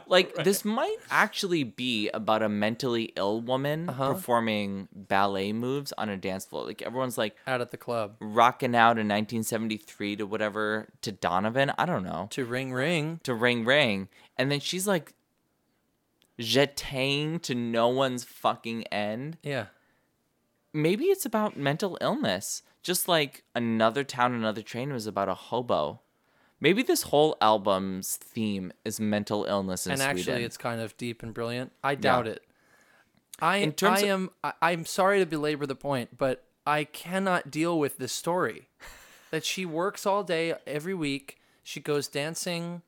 like 0.08 0.34
this 0.44 0.64
might 0.66 0.96
actually 1.12 1.64
be 1.64 2.10
about 2.14 2.42
a 2.42 2.50
mentally 2.50 3.12
ill 3.16 3.42
woman 3.42 3.90
Uh-huh. 3.90 4.14
performing 4.14 4.88
ballet 4.94 5.52
moves 5.54 5.94
on 5.98 6.10
a 6.10 6.18
dance 6.18 6.46
floor. 6.46 6.66
Like 6.66 6.82
everyone's 6.82 7.18
like 7.18 7.36
Out 7.46 7.62
at 7.62 7.72
the 7.72 7.78
club 7.78 8.16
rocking 8.20 8.76
out 8.76 8.98
in 8.98 9.08
1973 9.08 10.16
to 10.18 10.24
whatever 10.26 10.88
to 11.02 11.12
Donovan. 11.12 11.72
I 11.78 11.86
don't 11.86 12.04
know 12.04 12.28
to 12.32 12.46
ring 12.46 12.72
ring. 12.74 13.20
to 13.24 13.34
Ring 13.34 13.66
Ring, 13.66 14.08
and 14.38 14.52
then 14.52 14.60
she's 14.60 14.88
like 14.88 15.14
jeting 16.40 17.42
to 17.42 17.56
no 17.56 17.88
one's 17.88 18.24
fucking 18.24 18.84
end 18.88 19.38
Yeah. 19.44 19.68
maybe 20.74 21.06
it's 21.06 21.26
about 21.26 21.58
mental 21.58 21.98
illness, 22.02 22.62
just 22.84 23.08
like 23.08 23.44
another 23.56 24.04
town, 24.04 24.34
another 24.34 24.62
train 24.62 24.94
was 24.94 25.08
about 25.08 25.30
a 25.30 25.34
hobo. 25.34 26.02
Maybe 26.60 26.82
this 26.82 27.04
whole 27.04 27.38
album's 27.40 28.16
theme 28.18 28.72
is 28.84 29.00
mental 29.00 29.46
illness 29.46 29.86
in 29.86 29.92
and 29.94 30.02
Sweden. 30.02 30.18
actually, 30.20 30.44
it's 30.44 30.58
kind 30.58 30.82
of 30.82 30.98
deep 30.98 31.22
and 31.22 31.34
brilliant. 31.34 31.72
I 31.84 31.96
doubt 31.96 32.28
it. 32.28 32.44
I 33.40 33.58
In 33.58 33.72
terms 33.74 34.02
I 34.02 34.06
of- 34.08 34.10
am 34.10 34.30
I, 34.44 34.54
I'm 34.62 34.86
sorry 34.86 35.20
to 35.20 35.26
belabor 35.26 35.66
the 35.68 35.76
point, 35.76 36.18
but 36.18 36.44
I 36.66 36.84
cannot 36.86 37.52
deal 37.52 37.78
with 37.80 37.98
this 37.98 38.12
story. 38.12 38.68
that 39.30 39.44
she 39.46 39.66
works 39.66 40.06
all 40.06 40.24
day 40.24 40.56
every 40.66 40.94
week. 40.94 41.38
She 41.64 41.80
goes 41.82 42.08
dancing 42.08 42.82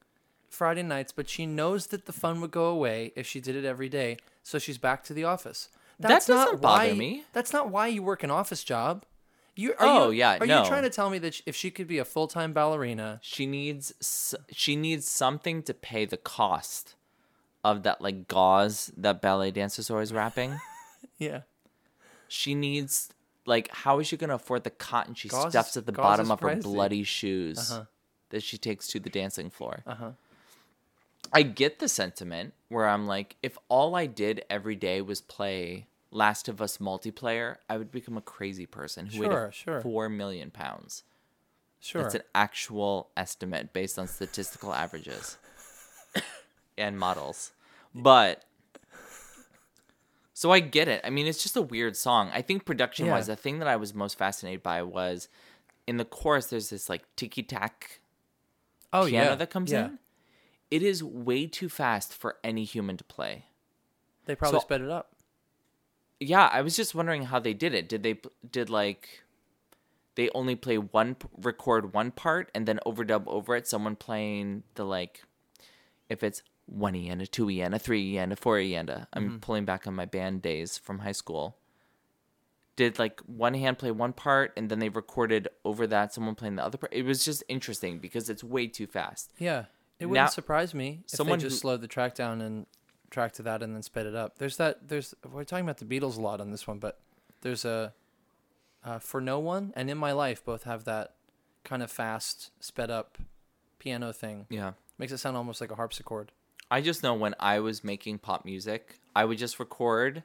Friday 0.50 0.84
nights, 0.84 1.12
but 1.12 1.28
she 1.30 1.46
knows 1.46 1.88
that 1.88 2.06
the 2.06 2.14
fun 2.14 2.40
would 2.42 2.52
go 2.52 2.66
away 2.66 3.12
if 3.16 3.28
she 3.28 3.40
did 3.42 3.56
it 3.58 3.66
every 3.66 3.90
day. 3.90 4.18
So 4.42 4.58
she's 4.58 4.78
back 4.78 5.04
to 5.04 5.14
the 5.14 5.26
office. 5.26 5.68
That 6.00 6.08
doesn't 6.08 6.34
not 6.34 6.62
bother 6.62 6.90
why, 6.92 6.94
me. 6.98 7.26
That's 7.34 7.52
not 7.52 7.70
why 7.70 7.88
you 7.88 8.02
work 8.02 8.24
an 8.24 8.32
office 8.32 8.64
job. 8.64 9.04
You 9.60 9.72
are 9.72 9.78
Oh, 9.80 10.10
you, 10.10 10.20
yeah, 10.20 10.38
Are 10.40 10.46
no. 10.46 10.62
you 10.64 10.68
trying 10.70 10.84
to 10.84 10.90
tell 10.90 11.10
me 11.10 11.18
that 11.20 11.34
sh- 11.34 11.42
if 11.46 11.56
she 11.56 11.70
could 11.70 11.88
be 11.88 11.98
a 11.98 12.06
full 12.06 12.28
time 12.28 12.54
ballerina, 12.54 13.20
she 13.22 13.46
needs 13.46 13.94
s- 14.00 14.36
she 14.52 14.76
needs 14.76 15.06
something 15.08 15.64
to 15.64 15.74
pay 15.74 16.06
the 16.06 16.18
cost 16.18 16.96
of 17.64 17.84
that 17.84 18.00
like 18.02 18.28
gauze 18.28 18.92
that 18.96 19.22
ballet 19.22 19.52
dancers 19.52 19.90
are 19.90 19.96
always 19.96 20.14
wrapping. 20.14 20.60
yeah, 21.18 21.42
she 22.30 22.56
needs 22.56 23.10
like 23.46 23.70
how 23.84 24.00
is 24.00 24.08
she 24.08 24.16
gonna 24.16 24.36
afford 24.36 24.64
the 24.64 24.70
cotton 24.70 25.14
she 25.14 25.28
Gauze 25.28 25.50
stuffs 25.52 25.76
at 25.76 25.86
the 25.86 25.92
bottom 25.92 26.32
of 26.32 26.40
her 26.40 26.56
bloody 26.56 27.04
shoes 27.04 27.72
Uh-huh. 27.72 27.86
that 28.30 28.44
she 28.44 28.58
takes 28.58 28.88
to 28.88 29.00
the 29.00 29.10
dancing 29.10 29.50
floor? 29.50 29.84
Uh-huh. 29.86 30.12
I 31.34 31.44
get 31.44 31.80
the 31.80 31.90
sentiment 31.90 32.54
where 32.70 32.88
I'm 32.88 33.08
like, 33.08 33.36
if 33.44 33.58
all 33.68 33.94
I 33.96 34.06
did 34.06 34.46
every 34.50 34.76
day 34.76 35.02
was 35.02 35.20
play 35.22 35.86
Last 36.12 36.48
of 36.50 36.62
Us 36.62 36.78
multiplayer, 36.80 37.58
I 37.70 37.78
would 37.78 37.92
become 37.92 38.18
a 38.18 38.22
crazy 38.22 38.66
person 38.66 39.06
who 39.08 39.24
Sure, 39.24 39.46
weighed 39.46 39.54
sure. 39.54 39.82
four 39.82 40.10
million 40.10 40.50
pounds. 40.52 41.04
Sure. 41.82 42.02
that's 42.02 42.16
an 42.16 42.24
actual 42.36 43.10
estimate 43.16 43.72
based 43.72 43.98
on 43.98 44.06
statistical 44.08 44.74
averages 44.74 45.38
and 46.78 47.00
models. 47.00 47.54
But 47.96 48.44
so 50.34 50.52
I 50.52 50.60
get 50.60 50.88
it. 50.88 51.02
I 51.06 51.10
mean, 51.10 51.26
it's 51.28 51.42
just 51.42 51.56
a 51.56 51.62
weird 51.62 51.96
song. 51.96 52.32
I 52.34 52.42
think 52.42 52.66
production 52.66 53.08
wise, 53.08 53.28
Yeah. 53.30 53.36
the 53.36 53.42
thing 53.42 53.60
that 53.60 53.68
I 53.68 53.76
was 53.78 53.94
most 53.94 54.18
fascinated 54.18 54.62
by 54.64 54.82
was 54.84 55.30
in 55.88 55.98
the 55.98 56.06
chorus. 56.06 56.48
There's 56.48 56.70
this 56.70 56.90
like 56.90 57.04
ticky 57.16 57.44
tack 57.44 58.02
oh 58.92 59.08
piano 59.08 59.30
yeah. 59.30 59.36
that 59.36 59.50
comes 59.50 59.72
yeah. 59.72 59.86
in. 59.86 60.00
It 60.72 60.84
is 60.84 61.04
way 61.04 61.48
too 61.48 61.70
fast 61.70 62.14
for 62.14 62.38
any 62.44 62.64
human 62.64 62.98
to 62.98 63.04
play. 63.04 63.46
They 64.26 64.36
probably 64.36 64.60
So- 64.60 64.64
sped 64.66 64.82
it 64.82 64.90
up. 64.90 65.16
Yeah, 66.20 66.50
I 66.52 66.62
was 66.62 66.76
just 66.76 66.94
wondering 66.96 67.24
how 67.24 67.40
they 67.40 67.54
did 67.54 67.74
it. 67.74 67.88
Did 67.88 68.04
they 68.04 68.20
did 68.50 68.70
like 68.70 69.24
they 70.16 70.30
only 70.36 70.56
play 70.56 70.78
one 70.78 71.16
record 71.38 71.94
one 71.94 72.12
part 72.12 72.52
and 72.54 72.66
then 72.68 72.80
overdub 72.86 73.24
over 73.28 73.56
it 73.56 73.68
someone 73.68 73.96
playing 73.96 74.64
the 74.76 74.84
like 74.84 75.24
if 76.10 76.24
it's 76.24 76.44
one 76.66 76.96
e 76.96 77.08
and 77.10 77.22
a 77.22 77.28
two 77.28 77.50
e 77.50 77.62
and 77.62 77.74
a 77.74 77.80
three 77.80 78.14
e 78.14 78.18
and 78.18 78.34
a 78.34 78.36
four 78.36 78.60
e 78.60 78.76
and 78.76 78.90
a 78.90 79.08
I'm 79.14 79.26
Mm-hmm. 79.30 79.38
pulling 79.38 79.66
back 79.66 79.88
on 79.88 79.96
my 79.96 80.06
band 80.06 80.42
days 80.42 80.78
from 80.78 81.00
high 81.00 81.14
school. 81.14 81.56
Did 82.76 83.00
like 83.00 83.22
one 83.22 83.54
hand 83.54 83.78
play 83.78 83.92
one 83.92 84.14
part 84.14 84.52
and 84.58 84.70
then 84.70 84.80
they 84.80 84.90
recorded 84.90 85.48
over 85.66 85.88
that 85.88 86.14
someone 86.14 86.36
playing 86.36 86.56
the 86.58 86.64
other 86.66 86.78
part? 86.78 86.94
It 86.94 87.04
was 87.06 87.24
just 87.26 87.44
interesting 87.48 88.00
because 88.00 88.30
it's 88.30 88.44
way 88.44 88.68
too 88.68 88.88
fast. 88.88 89.32
Yeah. 89.38 89.66
It 90.00 90.06
wouldn't 90.06 90.26
Now- 90.26 90.30
surprise 90.30 90.74
me 90.74 91.02
if 91.06 91.10
someone 91.12 91.40
they 91.40 91.44
just 91.44 91.56
who- 91.58 91.60
slowed 91.62 91.82
the 91.82 91.88
track 91.88 92.16
down 92.16 92.40
and 92.42 92.66
track 93.10 93.34
to 93.34 93.44
that 93.44 93.62
and 93.64 93.76
then 93.76 93.84
sped 93.84 94.06
it 94.06 94.16
up. 94.16 94.38
There's 94.38 94.58
that. 94.58 94.88
There's 94.88 95.14
we're 95.32 95.44
talking 95.44 95.66
about 95.66 95.78
the 95.78 95.86
Beatles 95.86 96.18
a 96.18 96.22
lot 96.22 96.40
on 96.42 96.52
this 96.52 96.68
one, 96.68 96.80
but 96.80 97.00
there's 97.42 97.66
a 97.66 97.94
uh, 98.84 99.00
for 99.00 99.20
no 99.20 99.40
one 99.40 99.74
and 99.76 99.90
in 99.90 99.98
my 99.98 100.12
life 100.14 100.44
both 100.44 100.64
have 100.64 100.86
that 100.86 101.14
kind 101.64 101.84
of 101.84 101.92
fast 101.92 102.52
sped 102.60 102.90
up 102.90 103.18
piano 103.78 104.12
thing. 104.14 104.46
Yeah. 104.50 104.74
Makes 104.98 105.12
it 105.14 105.18
sound 105.18 105.38
almost 105.38 105.62
like 105.62 105.72
a 105.72 105.76
harpsichord. 105.76 106.32
I 106.72 106.82
just 106.82 107.04
know 107.04 107.14
when 107.14 107.36
I 107.40 107.60
was 107.60 107.84
making 107.84 108.20
pop 108.20 108.46
music, 108.46 109.00
I 109.16 109.26
would 109.26 109.38
just 109.38 109.60
record 109.60 110.24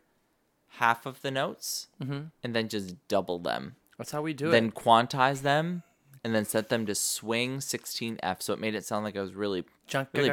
half 0.79 1.07
of 1.07 1.23
the 1.23 1.31
notes 1.31 1.89
and 2.01 2.31
then 2.43 2.69
just 2.69 2.97
double 3.09 3.39
them. 3.39 3.77
That's 3.99 4.11
how 4.11 4.23
we 4.23 4.35
do 4.35 4.51
then 4.51 4.67
it. 4.67 4.75
Then 4.75 4.83
quantize 4.85 5.43
them 5.43 5.83
and 6.25 6.35
then 6.35 6.45
set 6.45 6.69
them 6.69 6.87
to 6.87 6.95
swing 6.95 7.59
16F. 7.59 8.43
So 8.43 8.53
it 8.53 8.59
made 8.61 8.75
it 8.75 8.85
sound 8.85 9.05
like 9.05 9.17
I 9.17 9.21
was 9.21 9.35
really, 9.35 9.65
Junk- 9.87 10.09
really- 10.15 10.31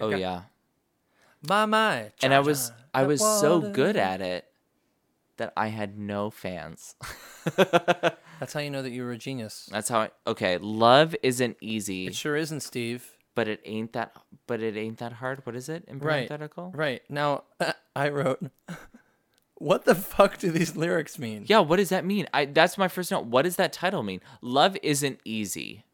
oh 0.00 0.10
yeah. 0.10 0.42
My 1.48 1.66
my. 1.66 2.10
And 2.22 2.34
I 2.34 2.40
was, 2.40 2.72
I 2.92 3.04
was 3.04 3.20
so 3.20 3.60
good 3.72 3.96
at 3.96 4.20
it 4.20 4.44
that 5.38 5.52
I 5.56 5.68
had 5.68 5.98
no 5.98 6.30
fans. 6.30 6.94
That's 7.56 8.52
how 8.52 8.60
you 8.60 8.70
know 8.70 8.82
that 8.82 8.90
you 8.90 9.04
were 9.04 9.12
a 9.12 9.18
genius. 9.18 9.68
That's 9.70 9.88
how 9.88 10.00
I, 10.00 10.10
okay. 10.26 10.58
Love 10.58 11.14
isn't 11.22 11.56
easy, 11.60 12.06
It 12.06 12.14
sure 12.14 12.36
isn't, 12.36 12.60
Steve. 12.60 13.10
but 13.34 13.48
it 13.48 13.60
ain't 13.64 13.92
that, 13.94 14.16
but 14.46 14.60
it 14.62 14.76
ain't 14.76 14.98
that 14.98 15.14
hard. 15.14 15.44
What 15.46 15.56
is 15.56 15.68
it 15.68 15.84
in 15.88 15.98
Right. 15.98 16.28
parenthetical? 16.28 16.72
Right. 16.74 17.02
Now, 17.08 17.44
I 17.96 18.08
wrote, 18.10 18.40
what 19.54 19.84
the 19.84 19.94
fuck 19.94 20.38
do 20.38 20.50
these 20.50 20.76
lyrics 20.76 21.18
mean? 21.18 21.44
Yeah. 21.46 21.60
What 21.60 21.76
does 21.76 21.88
that 21.88 22.04
mean? 22.04 22.26
I, 22.34 22.44
that's 22.44 22.76
my 22.78 22.88
first 22.88 23.10
note. 23.10 23.26
What 23.26 23.42
does 23.42 23.56
that 23.56 23.72
title 23.72 24.02
mean? 24.02 24.20
Love 24.40 24.76
isn't 24.82 25.20
easy. 25.24 25.84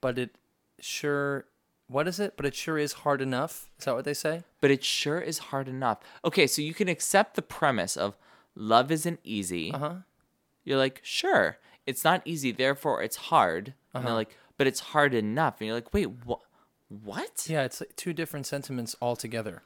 But 0.00 0.18
it 0.18 0.36
sure, 0.80 1.46
what 1.88 2.08
is 2.08 2.18
it? 2.20 2.34
But 2.36 2.46
it 2.46 2.54
sure 2.54 2.78
is 2.78 2.92
hard 3.04 3.20
enough. 3.20 3.68
Is 3.78 3.84
that 3.84 3.94
what 3.94 4.04
they 4.04 4.14
say? 4.14 4.42
but 4.60 4.70
it 4.70 4.82
sure 4.84 5.20
is 5.20 5.38
hard 5.38 5.68
enough. 5.68 5.98
Okay, 6.24 6.46
so 6.46 6.60
you 6.62 6.74
can 6.74 6.88
accept 6.88 7.36
the 7.36 7.42
premise 7.42 7.96
of 7.96 8.16
love 8.54 8.90
isn't 8.90 9.20
easy. 9.22 9.72
Uh 9.72 9.78
huh. 9.78 9.94
You're 10.64 10.78
like, 10.78 11.00
sure, 11.04 11.58
it's 11.86 12.02
not 12.04 12.22
easy, 12.24 12.50
therefore 12.52 13.02
it's 13.02 13.16
hard. 13.16 13.68
And 13.68 13.74
Uh-huh. 13.94 14.06
they're 14.06 14.14
like, 14.16 14.36
but 14.58 14.66
it's 14.66 14.80
hard 14.80 15.14
enough. 15.14 15.60
And 15.60 15.66
you're 15.66 15.76
like, 15.76 15.94
wait, 15.94 16.08
what? 16.24 16.40
What? 16.88 17.46
Yeah, 17.48 17.62
it's 17.64 17.80
like 17.80 17.94
two 17.96 18.12
different 18.12 18.46
sentiments 18.46 18.94
altogether. 19.02 19.62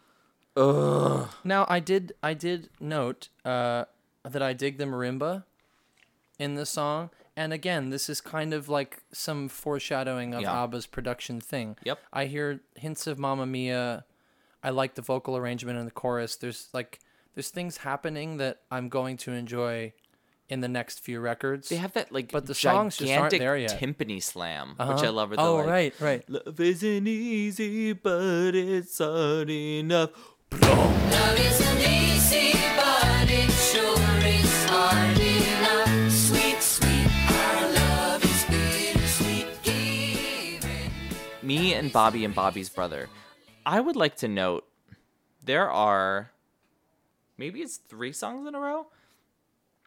Ugh. 0.57 1.29
Now, 1.45 1.65
I 1.69 1.79
did, 1.81 2.13
I 2.23 2.35
did 2.35 2.71
note 2.81 3.29
uh, 3.45 3.85
that 4.25 4.43
I 4.43 4.53
dig 4.53 4.79
the 4.79 4.85
marimba 4.85 5.45
in 6.39 6.55
this 6.55 6.71
song. 6.71 7.11
And 7.41 7.55
again, 7.55 7.89
this 7.89 8.11
is 8.11 8.21
kind 8.21 8.53
of 8.53 8.69
like 8.69 8.99
some 9.13 9.49
foreshadowing 9.49 10.35
of 10.35 10.43
Yeah. 10.43 10.63
ABBA's 10.65 10.87
production 10.87 11.41
thing. 11.41 11.77
Yep. 11.85 11.99
I 12.13 12.27
hear 12.27 12.61
hints 12.75 13.07
of 13.07 13.19
Mamma 13.19 13.47
Mia. 13.47 14.05
I 14.63 14.69
like 14.69 14.95
the 14.95 15.01
vocal 15.01 15.39
arrangement 15.39 15.79
in 15.79 15.87
the 15.87 15.91
chorus. 15.91 16.37
There's 16.37 16.69
like 16.75 17.01
there's 17.35 17.49
things 17.49 17.79
happening 17.79 18.37
that 18.37 18.59
I'm 18.71 18.91
going 18.91 19.17
to 19.25 19.33
enjoy 19.33 19.95
in 20.51 20.61
the 20.61 20.69
next 20.69 21.01
few 21.01 21.19
records. 21.19 21.71
They 21.71 21.77
have 21.77 21.95
that 21.95 22.13
like 22.13 22.31
But 22.31 22.45
the 22.45 22.55
songs 22.55 22.99
just 22.99 23.11
aren't 23.11 23.33
gigantic 23.33 23.41
there 23.41 23.57
yet. 23.57 23.81
timpani 23.81 24.23
slam, 24.23 24.75
Uh-huh. 24.79 24.93
which 24.93 25.03
I 25.03 25.09
love. 25.09 25.31
Where 25.31 25.39
they're 25.39 25.47
Oh, 25.47 25.55
like, 25.57 25.67
right, 25.67 25.95
right. 26.01 26.23
Love 26.29 26.61
isn't 26.61 27.07
easy, 27.09 27.95
but 27.95 28.55
it's 28.55 28.99
hard 28.99 29.49
enough. 29.49 30.11
Love 30.53 31.39
isn't 31.39 31.81
easy, 31.81 32.53
but 32.77 33.31
it 33.31 33.51
sure 33.51 34.10
Me 41.51 41.75
and 41.75 41.93
Bobby 41.93 42.25
and 42.25 42.33
Bobby's 42.35 42.69
brother. 42.69 43.09
I 43.67 43.81
would 43.81 43.97
like 43.97 44.15
to 44.19 44.29
note 44.29 44.65
there 45.45 45.69
are 45.69 46.31
maybe 47.37 47.61
it's 47.61 47.77
three 47.79 48.13
songs 48.13 48.47
in 48.47 48.55
a 48.55 48.61
row. 48.61 48.87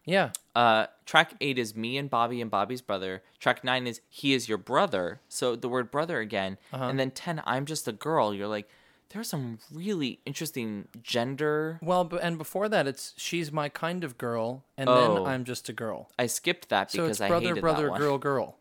Yeah. 0.04 0.30
Uh, 0.54 0.86
track 1.06 1.32
eight 1.40 1.58
is 1.58 1.74
me 1.74 1.96
and 1.96 2.10
Bobby 2.10 2.42
and 2.42 2.50
Bobby's 2.50 2.82
brother. 2.82 3.22
Track 3.40 3.64
nine 3.64 3.86
is 3.86 4.02
he 4.10 4.34
is 4.34 4.46
your 4.46 4.58
brother. 4.58 5.20
So 5.30 5.56
the 5.56 5.68
word 5.70 5.90
brother 5.90 6.20
again. 6.20 6.58
Uh-huh. 6.70 6.84
And 6.84 6.98
then 7.00 7.10
ten, 7.10 7.40
I'm 7.46 7.64
just 7.64 7.88
a 7.88 7.92
girl. 7.92 8.34
You're 8.34 8.46
like, 8.48 8.68
there's 9.08 9.28
some 9.30 9.58
really 9.72 10.18
interesting 10.26 10.88
gender. 11.02 11.78
Well, 11.82 12.10
and 12.20 12.36
before 12.36 12.68
that, 12.68 12.86
it's 12.86 13.14
she's 13.16 13.50
my 13.50 13.70
kind 13.70 14.04
of 14.04 14.18
girl, 14.18 14.64
and 14.76 14.88
Oh. 14.90 15.14
then 15.14 15.26
I'm 15.26 15.44
just 15.44 15.68
a 15.70 15.72
girl. 15.72 16.10
I 16.18 16.26
skipped 16.26 16.68
that 16.68 16.90
So 16.90 17.04
because 17.04 17.16
it's 17.16 17.20
I 17.22 17.28
brother, 17.28 17.48
hated 17.48 17.60
brother, 17.62 17.84
that 17.84 17.90
one. 17.92 18.00
girl, 18.00 18.18
girl, 18.18 18.58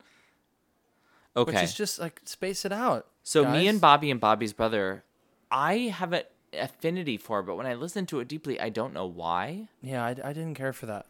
Okay. 1.35 1.53
which 1.53 1.63
is 1.63 1.73
just 1.73 1.99
like 1.99 2.21
space 2.25 2.63
it 2.65 2.71
out. 2.71 3.07
so 3.23 3.49
me 3.49 3.67
and 3.67 3.81
Bobby 3.81 4.11
and 4.11 4.19
Bobby's 4.19 4.53
brother, 4.53 5.03
I 5.51 5.75
have 5.93 6.13
an 6.13 6.23
affinity 6.53 7.17
for, 7.17 7.41
but 7.41 7.55
when 7.55 7.65
I 7.65 7.73
listen 7.73 8.05
to 8.07 8.19
it 8.19 8.27
deeply, 8.27 8.59
I 8.59 8.69
don't 8.69 8.93
know 8.93 9.05
why. 9.05 9.67
Yeah, 9.81 10.03
I, 10.03 10.09
I 10.09 10.33
didn't 10.33 10.55
care 10.55 10.73
for 10.73 10.85
that. 10.85 11.05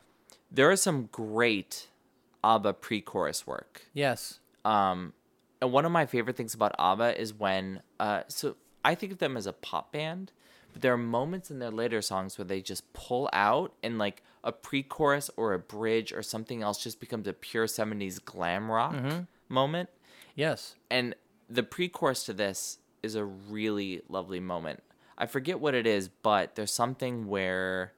There 0.50 0.72
is 0.72 0.82
some 0.82 1.10
great 1.12 1.88
ABBA 2.44 2.74
pre-chorus 2.74 3.46
work. 3.48 3.84
Yes. 3.94 4.40
Um, 4.64 5.14
and 5.62 5.72
one 5.72 5.86
of 5.86 5.92
my 5.92 6.06
favorite 6.06 6.38
things 6.38 6.54
about 6.54 6.74
ABBA 6.80 7.20
is 7.20 7.34
when, 7.34 7.82
uh, 8.00 8.22
so 8.28 8.56
I 8.86 8.96
think 8.96 9.12
of 9.12 9.18
them 9.18 9.36
as 9.36 9.48
a 9.48 9.54
pop 9.54 9.92
band, 9.92 10.32
but 10.72 10.82
there 10.82 10.94
are 10.94 10.98
moments 10.98 11.50
in 11.52 11.60
their 11.60 11.72
later 11.72 12.02
songs 12.02 12.38
where 12.38 12.46
they 12.46 12.62
just 12.62 12.92
pull 12.94 13.30
out 13.34 13.74
and 13.84 13.98
like 13.98 14.24
a 14.44 14.52
pre-chorus 14.52 15.30
or 15.38 15.54
a 15.54 15.60
bridge 15.60 16.12
or 16.12 16.22
something 16.22 16.62
else 16.62 16.82
just 16.84 17.00
becomes 17.00 17.28
a 17.28 17.34
pure 17.34 17.66
'70s 17.66 18.24
glam 18.24 18.70
rock 18.70 18.96
moment. 19.48 19.90
Yes. 20.36 20.76
And 20.90 21.16
the 21.50 21.64
pre-chorus 21.64 22.24
to 22.26 22.34
this 22.34 22.80
is 23.02 23.16
a 23.16 23.26
really 23.26 24.02
lovely 24.10 24.40
moment. 24.40 24.82
I 25.18 25.26
forget 25.26 25.60
what 25.60 25.76
it 25.76 25.86
is, 25.86 26.10
but 26.10 26.56
there's 26.56 26.74
something 26.74 27.28
where 27.28 27.94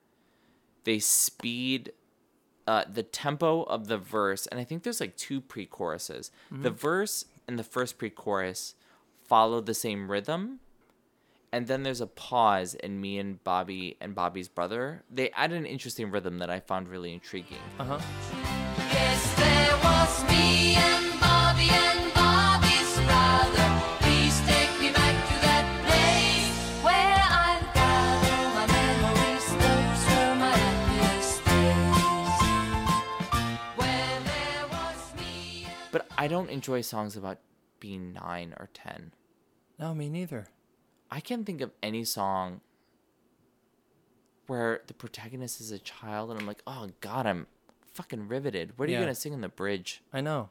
they 0.83 0.99
speed 0.99 1.91
uh, 2.67 2.83
the 2.91 3.03
tempo 3.03 3.63
of 3.63 3.87
the 3.87 3.97
verse, 3.97 4.47
and 4.47 4.59
I 4.59 4.63
think 4.63 4.83
there's 4.83 4.99
like 4.99 5.15
two 5.15 5.39
pre-choruses. 5.39 6.31
The 6.51 6.71
verse 6.71 7.25
and 7.47 7.59
the 7.59 7.63
first 7.63 7.97
pre-chorus 7.97 8.75
follow 9.23 9.61
the 9.61 9.73
same 9.73 10.09
rhythm, 10.09 10.59
and 11.51 11.67
then 11.67 11.83
there's 11.83 12.01
a 12.01 12.07
pause 12.07 12.73
in 12.73 12.99
me 12.99 13.19
and 13.19 13.43
Bobby 13.43 13.97
and 14.01 14.15
Bobby's 14.15 14.47
brother. 14.47 15.03
They 15.09 15.29
add 15.31 15.51
an 15.51 15.65
interesting 15.65 16.11
rhythm 16.11 16.39
that 16.39 16.49
I 16.49 16.59
found 16.59 16.89
really 16.89 17.13
intriguing. 17.13 17.59
Uh 17.79 17.83
huh. 17.85 17.99
Yes, 18.91 19.35
I 36.17 36.27
don't 36.27 36.49
enjoy 36.49 36.81
songs 36.81 37.15
about 37.17 37.39
being 37.79 38.13
nine 38.13 38.53
or 38.57 38.69
ten. 38.73 39.11
No, 39.79 39.93
me 39.93 40.09
neither. 40.09 40.47
I 41.11 41.19
can't 41.19 41.45
think 41.45 41.61
of 41.61 41.71
any 41.83 42.03
song 42.03 42.61
where 44.47 44.81
the 44.87 44.93
protagonist 44.93 45.59
is 45.59 45.71
a 45.71 45.79
child 45.79 46.29
and 46.31 46.39
I'm 46.39 46.47
like, 46.47 46.61
oh 46.67 46.89
god, 47.01 47.25
I'm 47.25 47.47
fucking 47.93 48.27
riveted. 48.27 48.73
What 48.77 48.87
are 48.87 48.91
Yeah. 48.91 48.99
you 48.99 49.05
gonna 49.05 49.15
sing 49.15 49.33
in 49.33 49.41
the 49.41 49.49
bridge? 49.49 50.01
I 50.13 50.21
know. 50.21 50.49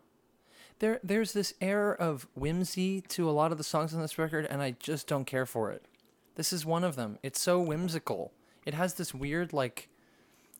There, 0.81 1.01
there's 1.05 1.33
this 1.33 1.55
air 1.61 1.95
of 1.95 2.27
whimsy 2.35 3.01
to 3.03 3.31
a 3.31 3.33
lot 3.33 3.53
of 3.53 3.59
the 3.59 3.65
songs 3.65 3.95
on 3.95 4.01
this 4.01 4.19
record, 4.19 4.45
and 4.47 4.61
I 4.61 4.73
just 4.73 5.07
don't 5.07 5.25
care 5.25 5.47
for 5.47 5.71
it. 5.71 5.87
This 6.35 6.53
is 6.53 6.67
one 6.67 6.83
of 6.83 6.97
them. 6.97 7.19
It's 7.23 7.41
so 7.41 7.61
whimsical. 7.61 8.33
It 8.67 8.75
has 8.75 8.95
this 8.95 9.15
weird, 9.15 9.53
like, 9.53 9.89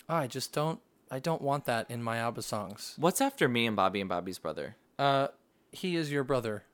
oh, 0.09 0.15
I 0.15 0.27
just 0.29 0.53
don't. 0.53 0.79
I 1.11 1.19
don't 1.19 1.43
want 1.43 1.65
that 1.65 1.91
in 1.91 2.01
my 2.03 2.19
ABBA 2.19 2.43
songs. 2.43 2.95
What's 2.97 3.21
after 3.21 3.49
me 3.49 3.67
and 3.67 3.75
Bobby 3.75 4.01
and 4.01 4.09
Bobby's 4.09 4.39
brother? 4.39 4.77
Uh, 4.99 5.29
he 5.73 5.97
is 5.97 6.11
your 6.11 6.25
brother. 6.25 6.65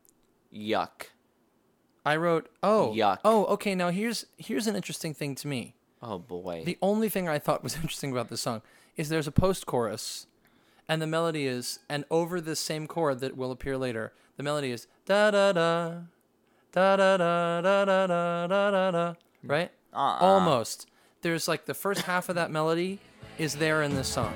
Yuck. 0.54 1.08
I 2.04 2.16
wrote. 2.16 2.48
Oh, 2.62 2.92
Yuck. 2.96 3.18
Oh, 3.24 3.44
okay. 3.46 3.74
Now 3.74 3.90
here's 3.90 4.26
here's 4.36 4.66
an 4.66 4.76
interesting 4.76 5.14
thing 5.14 5.34
to 5.36 5.48
me. 5.48 5.74
Oh 6.02 6.18
boy. 6.18 6.62
The 6.64 6.78
only 6.80 7.08
thing 7.08 7.28
I 7.28 7.38
thought 7.38 7.62
was 7.62 7.76
interesting 7.82 8.12
about 8.12 8.28
this 8.28 8.40
song 8.40 8.62
is 8.96 9.08
there's 9.08 9.26
a 9.26 9.32
post 9.32 9.66
chorus, 9.66 10.26
and 10.88 11.00
the 11.00 11.06
melody 11.06 11.46
is, 11.46 11.80
and 11.88 12.04
over 12.10 12.40
this 12.40 12.60
same 12.60 12.86
chord 12.86 13.20
that 13.20 13.36
will 13.36 13.50
appear 13.50 13.76
later, 13.76 14.12
the 14.36 14.42
melody 14.42 14.70
is 14.72 14.86
da 15.06 15.30
da 15.30 15.52
da, 15.52 16.00
da 16.72 16.96
da 16.96 17.16
da 17.16 17.60
da 17.60 17.84
da 17.84 18.06
da 18.06 18.46
da 18.46 18.70
da 18.70 18.90
da. 18.90 19.14
Right? 19.44 19.70
Uh-uh. 19.92 20.18
Almost. 20.20 20.86
There's 21.22 21.48
like 21.48 21.66
the 21.66 21.74
first 21.74 22.02
half 22.02 22.28
of 22.28 22.34
that 22.36 22.50
melody 22.50 22.98
is 23.38 23.56
there 23.56 23.82
in 23.82 23.94
this 23.94 24.08
song. 24.08 24.34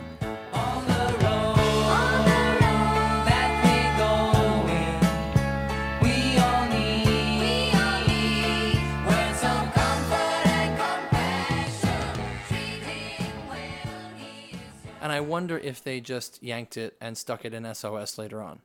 I 15.15 15.21
wonder 15.21 15.59
if 15.59 15.83
they 15.83 16.01
just 16.01 16.43
yanked 16.43 16.77
it 16.77 16.97
and 17.01 17.17
stuck 17.17 17.45
it 17.45 17.55
in 17.55 17.65
SOS 17.75 18.19
later 18.19 18.43
on. 18.43 18.61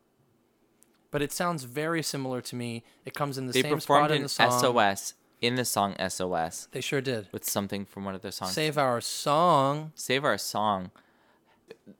But 1.11 1.21
it 1.21 1.31
sounds 1.31 1.63
very 1.63 2.03
similar 2.03 2.41
to 2.41 2.55
me. 2.55 2.83
It 3.05 3.13
comes 3.13 3.37
in 3.37 3.47
the 3.47 3.53
they 3.53 3.61
same 3.63 3.79
spot 3.79 4.11
in 4.11 4.23
the 4.23 4.29
song. 4.29 4.51
SOS 4.59 5.13
in 5.41 5.55
the 5.55 5.65
song 5.65 5.95
SOS 6.09 6.67
They 6.71 6.81
sure 6.81 7.01
did. 7.01 7.29
with 7.31 7.45
something 7.45 7.85
from 7.85 8.05
one 8.05 8.13
of 8.15 8.21
their 8.21 8.31
songs. 8.31 8.53
Save 8.53 8.77
our 8.77 9.01
song. 9.01 9.91
Save 9.95 10.23
our 10.25 10.37
song. 10.37 10.91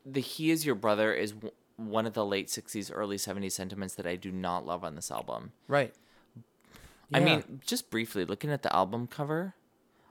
The 0.06 0.22
"He 0.22 0.52
Is 0.52 0.66
Your 0.66 0.76
Brother" 0.76 1.14
is 1.14 1.32
w- 1.32 1.54
one 1.78 2.06
of 2.06 2.14
the 2.14 2.26
late 2.26 2.48
'60s, 2.50 2.92
early 2.94 3.18
'70s 3.18 3.54
sentiments 3.54 3.96
that 3.96 4.06
I 4.06 4.16
do 4.16 4.32
not 4.32 4.66
love 4.66 4.84
on 4.84 4.96
this 4.96 5.10
album. 5.10 5.54
Right. 5.68 5.94
I 7.14 7.20
Yeah. 7.20 7.26
mean, 7.26 7.62
just 7.66 7.90
briefly 7.90 8.26
looking 8.26 8.52
at 8.52 8.62
the 8.62 8.76
album 8.76 9.08
cover, 9.08 9.56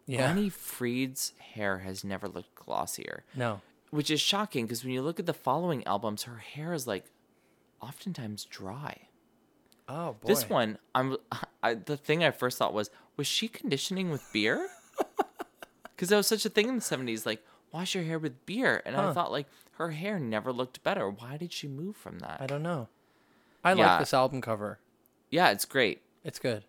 yeah. 0.07 0.31
Anni-Frid's 0.31 1.35
hair 1.39 1.79
has 1.79 2.03
never 2.03 2.29
looked 2.29 2.55
glossier, 2.57 3.23
No. 3.37 3.61
Which 3.91 4.11
is 4.11 4.21
shocking 4.21 4.67
because 4.67 4.85
when 4.85 4.93
you 4.93 5.03
look 5.03 5.19
at 5.21 5.27
the 5.27 5.35
following 5.35 5.87
albums, 5.87 6.25
her 6.25 6.37
hair 6.39 6.73
is 6.73 6.87
like 6.87 7.05
oftentimes 7.81 8.45
dry. 8.45 9.09
Oh 9.89 10.15
boy. 10.21 10.29
This 10.29 10.49
one, 10.49 10.79
I'm 10.95 11.17
I, 11.63 11.75
the 11.75 11.97
thing 11.97 12.23
I 12.25 12.31
first 12.31 12.59
thought 12.59 12.75
was, 12.75 12.91
was 13.17 13.27
she 13.27 13.49
conditioning 13.49 14.11
with 14.11 14.23
beer? 14.33 14.69
Because 15.95 16.11
that 16.11 16.17
was 16.17 16.29
such 16.29 16.47
a 16.47 16.49
thing 16.49 16.69
in 16.69 16.77
the 16.77 16.81
'70s, 16.81 17.27
like 17.27 17.45
wash 17.73 17.97
your 17.97 18.05
hair 18.05 18.21
with 18.21 18.47
beer, 18.47 18.81
and 18.87 18.95
I 18.97 19.13
thought 19.13 19.33
like 19.33 19.49
her 19.73 19.91
hair 19.91 20.21
never 20.21 20.53
looked 20.53 20.81
better. 20.85 21.11
Why 21.11 21.37
did 21.37 21.53
she 21.53 21.67
move 21.67 21.97
from 21.97 22.21
that? 22.21 22.41
I 22.41 22.47
don't 22.47 22.63
know. 22.63 22.87
I 23.65 23.73
Yeah. 23.73 23.89
like 23.91 23.99
this 23.99 24.15
album 24.15 24.41
cover. 24.41 24.79
Yeah, 25.29 25.51
it's 25.51 25.65
great. 25.65 26.03
It's 26.23 26.39
good. 26.39 26.63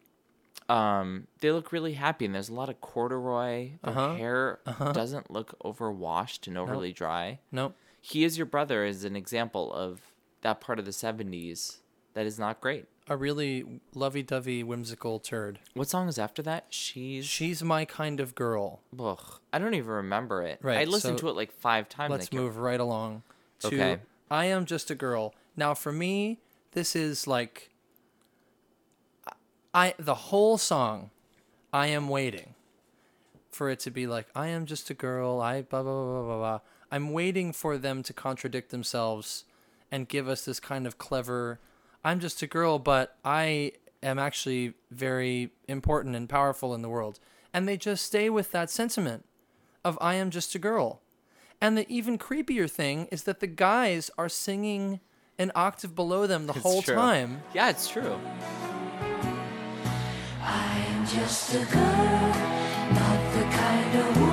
Um, 0.69 1.27
they 1.41 1.51
look 1.51 1.71
really 1.71 1.93
happy, 1.93 2.25
and 2.25 2.35
there's 2.35 2.49
a 2.49 2.53
lot 2.53 2.69
of 2.69 2.79
corduroy. 2.79 3.71
Their 3.83 3.91
Uh-huh. 3.91 4.13
hair 4.15 4.59
doesn't 4.93 5.31
look 5.31 5.57
overwashed 5.65 6.47
and 6.47 6.57
overly 6.57 6.93
dry. 6.93 7.39
Nope. 7.51 7.75
He 8.01 8.23
is 8.23 8.37
your 8.37 8.45
brother 8.45 8.85
is 8.85 9.03
an 9.03 9.15
example 9.15 9.73
of 9.73 10.01
that 10.41 10.61
part 10.61 10.79
of 10.79 10.85
the 10.85 10.91
'70s 10.93 11.77
that 12.13 12.25
is 12.25 12.37
not 12.39 12.61
great. 12.61 12.85
A 13.07 13.17
really 13.17 13.81
lovey-dovey, 13.95 14.61
whimsical 14.63 15.19
turd. 15.19 15.59
What 15.73 15.89
song 15.89 16.07
is 16.07 16.19
after 16.19 16.43
that? 16.43 16.67
She's 16.69 17.25
She's 17.25 17.63
my 17.63 17.83
kind 17.83 18.19
of 18.19 18.35
girl. 18.35 18.81
Ugh, 18.99 19.39
I 19.51 19.57
don't 19.57 19.73
even 19.73 19.89
remember 19.89 20.43
it. 20.43 20.59
Right, 20.61 20.77
I 20.81 20.83
listened 20.83 21.17
so 21.17 21.23
to 21.23 21.29
it 21.29 21.35
like 21.35 21.51
five 21.51 21.89
times. 21.89 22.11
Let's 22.11 22.31
move 22.31 22.57
right 22.57 22.79
along 22.79 23.23
to 23.61 23.67
Okay. 23.67 23.97
I 24.29 24.45
am 24.45 24.65
just 24.65 24.91
a 24.91 24.95
girl. 24.95 25.33
Now 25.57 25.73
for 25.73 25.91
me, 25.91 26.39
this 26.73 26.95
is 26.95 27.25
like 27.25 27.68
I 29.73 29.93
the 29.99 30.15
whole 30.15 30.57
song 30.57 31.11
I 31.71 31.87
am 31.87 32.09
waiting 32.09 32.55
for 33.51 33.69
it 33.69 33.79
to 33.81 33.91
be 33.91 34.07
like 34.07 34.27
I 34.35 34.47
am 34.47 34.65
just 34.65 34.89
a 34.89 34.93
girl, 34.93 35.41
I 35.41 35.61
blah 35.61 35.83
blah 35.83 36.03
blah 36.03 36.23
blah 36.23 36.37
blah. 36.37 36.59
I'm 36.91 37.11
waiting 37.11 37.53
for 37.53 37.77
them 37.77 38.01
to 38.03 38.13
contradict 38.13 38.71
themselves 38.71 39.45
and 39.91 40.07
give 40.07 40.27
us 40.27 40.45
this 40.45 40.59
kind 40.59 40.87
of 40.87 40.97
clever 40.97 41.59
I'm 42.03 42.19
just 42.21 42.41
a 42.41 42.47
girl, 42.47 42.79
but 42.79 43.17
I 43.25 43.73
am 44.01 44.17
actually 44.17 44.73
very 44.89 45.51
important 45.67 46.15
and 46.15 46.29
powerful 46.29 46.73
in 46.73 46.81
the 46.81 46.87
world. 46.89 47.19
And 47.53 47.67
they 47.67 47.75
just 47.75 48.05
stay 48.05 48.29
with 48.29 48.51
that 48.51 48.69
sentiment 48.69 49.25
of 49.83 49.97
I 49.99 50.13
am 50.15 50.29
just 50.29 50.55
a 50.55 50.59
girl. 50.59 51.01
And 51.59 51.77
the 51.77 51.85
even 51.93 52.17
creepier 52.17 52.69
thing 52.71 53.07
is 53.11 53.23
that 53.23 53.41
the 53.41 53.47
guys 53.47 54.09
are 54.17 54.29
singing 54.29 55.01
an 55.37 55.51
octave 55.55 55.93
below 55.93 56.25
them 56.25 56.47
the 56.47 56.53
It's 56.53 56.61
whole 56.63 56.81
true. 56.81 56.95
time. 56.95 57.41
Yeah, 57.53 57.69
it's 57.69 57.89
true. 57.89 58.17
Just 61.11 61.55
a 61.55 61.65
girl, 61.65 62.33
not 62.93 63.33
the 63.33 63.41
kind 63.57 63.95
of 63.95 64.28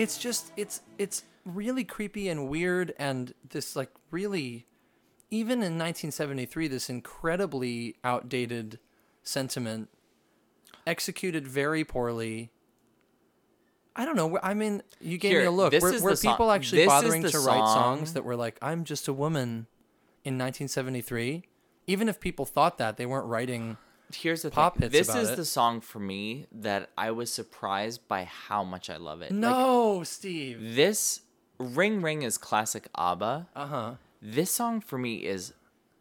It's 0.00 0.16
just 0.18 0.52
it's 0.56 0.80
it's 0.98 1.24
really 1.44 1.84
creepy 1.84 2.28
and 2.28 2.48
weird 2.48 2.94
and 2.98 3.34
this 3.50 3.76
like 3.76 3.90
really 4.10 4.66
even 5.30 5.58
in 5.58 5.78
1973 5.78 6.68
this 6.68 6.88
incredibly 6.88 7.96
outdated 8.02 8.78
sentiment 9.22 9.88
executed 10.86 11.46
very 11.46 11.84
poorly. 11.84 12.50
I 13.94 14.04
don't 14.04 14.16
know. 14.16 14.38
I 14.42 14.54
mean, 14.54 14.82
you 15.00 15.18
gave 15.18 15.36
me 15.36 15.44
a 15.44 15.50
look. 15.50 15.72
Were, 15.74 16.00
were 16.00 16.16
song- 16.16 16.32
people 16.32 16.50
actually 16.50 16.78
this 16.82 16.88
bothering 16.88 17.22
the 17.22 17.30
to 17.30 17.40
write 17.40 17.66
songs 17.66 18.14
that 18.14 18.24
were 18.24 18.36
like, 18.36 18.56
"I'm 18.62 18.84
just 18.84 19.08
a 19.08 19.12
woman" 19.12 19.66
in 20.24 20.38
1973? 20.38 21.44
Even 21.86 22.08
if 22.08 22.20
people 22.20 22.46
thought 22.46 22.78
that, 22.78 22.96
they 22.96 23.04
weren't 23.04 23.26
writing. 23.26 23.76
Here's 24.14 24.42
the 24.42 24.50
Pop 24.50 24.78
thing. 24.78 24.90
This 24.90 25.14
is 25.14 25.30
it. 25.30 25.36
the 25.36 25.44
song 25.44 25.80
for 25.80 25.98
me 26.00 26.46
that 26.52 26.90
I 26.98 27.10
was 27.12 27.32
surprised 27.32 28.06
by 28.08 28.24
how 28.24 28.64
much 28.64 28.90
I 28.90 28.96
love 28.96 29.22
it. 29.22 29.30
Like, 29.30 29.40
No, 29.40 30.02
Steve. 30.04 30.74
this 30.76 31.20
Ring 31.58 32.02
Ring 32.02 32.22
is 32.22 32.38
classic 32.38 32.88
ABBA. 32.96 33.48
Uh 33.54 33.66
huh. 33.66 33.94
This 34.22 34.50
song 34.50 34.80
for 34.80 34.98
me 34.98 35.16
is 35.26 35.52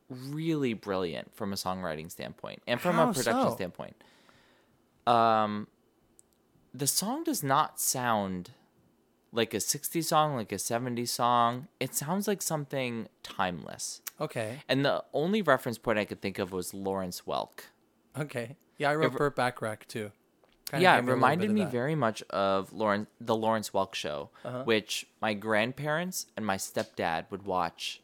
really 0.10 0.74
brilliant 0.74 1.36
from 1.36 1.54
a 1.54 1.56
songwriting 1.56 2.10
standpoint 2.10 2.62
and 2.66 2.82
from 2.82 2.96
How 2.96 3.10
a 3.10 3.14
production 3.14 3.50
so? 3.50 3.56
standpoint. 3.56 3.96
Um, 5.06 5.68
the 6.74 6.88
song 6.88 7.24
does 7.24 7.44
not 7.44 7.80
sound 7.80 8.52
like 9.32 9.54
a 9.54 9.58
60s 9.58 10.06
song, 10.06 10.36
like 10.36 10.52
a 10.52 10.56
70s 10.56 11.10
song. 11.10 11.68
It 11.80 11.94
sounds 11.96 12.28
like 12.28 12.42
something 12.42 13.08
timeless. 13.24 14.02
Okay. 14.20 14.64
And 14.68 14.84
the 14.84 15.04
only 15.14 15.42
reference 15.42 15.78
point 15.78 16.00
I 16.00 16.06
could 16.06 16.22
think 16.22 16.40
of 16.40 16.52
was 16.52 16.74
Lawrence 16.74 17.24
Welk. 17.28 17.62
Okay. 18.18 18.56
Yeah, 18.78 18.92
I 18.92 18.96
wrote 18.96 19.14
It- 19.14 19.18
Burt 19.18 19.36
Bacharach 19.36 19.88
too. 19.88 20.12
Kinda 20.70 20.84
yeah, 20.84 20.94
it 20.94 20.98
me 20.98 21.00
a 21.00 21.02
little 21.06 21.16
reminded 21.16 21.52
me. 21.52 21.62
Uh-huh. 21.64 21.72
very 21.72 21.96
much 21.96 22.22
of 22.30 22.72
Lawrence, 22.72 23.08
the 23.20 23.36
Lawrence 23.36 23.72
Welk 23.72 23.96
show, 23.96 24.30
which 24.66 25.08
my 25.20 25.34
grandparents 25.34 26.28
and 26.38 26.46
my 26.46 26.58
stepdad 26.58 27.26
would 27.32 27.44
watch 27.44 28.02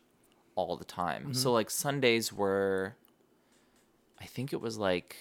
all 0.56 0.76
the 0.76 0.86
time. 0.86 1.22
Mm-hmm. 1.24 1.34
So 1.34 1.52
like 1.54 1.70
Sundays 1.70 2.34
were, 2.34 2.96
I 4.20 4.26
think 4.26 4.52
it 4.52 4.62
was 4.62 4.80
like 4.80 5.16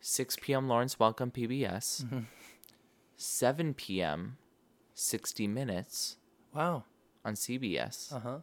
6 0.00 0.36
p.m. 0.42 0.66
Lawrence 0.66 0.96
Welk 0.96 1.20
on 1.20 1.30
PBS, 1.30 2.02
Mm-hmm. 2.04 2.18
7 3.16 3.74
p.m. 3.74 4.36
60 4.94 5.46
Minutes 5.46 6.16
Wow. 6.52 6.84
on 7.24 7.34
CBS, 7.34 8.12
Uh 8.12 8.18
huh. 8.20 8.38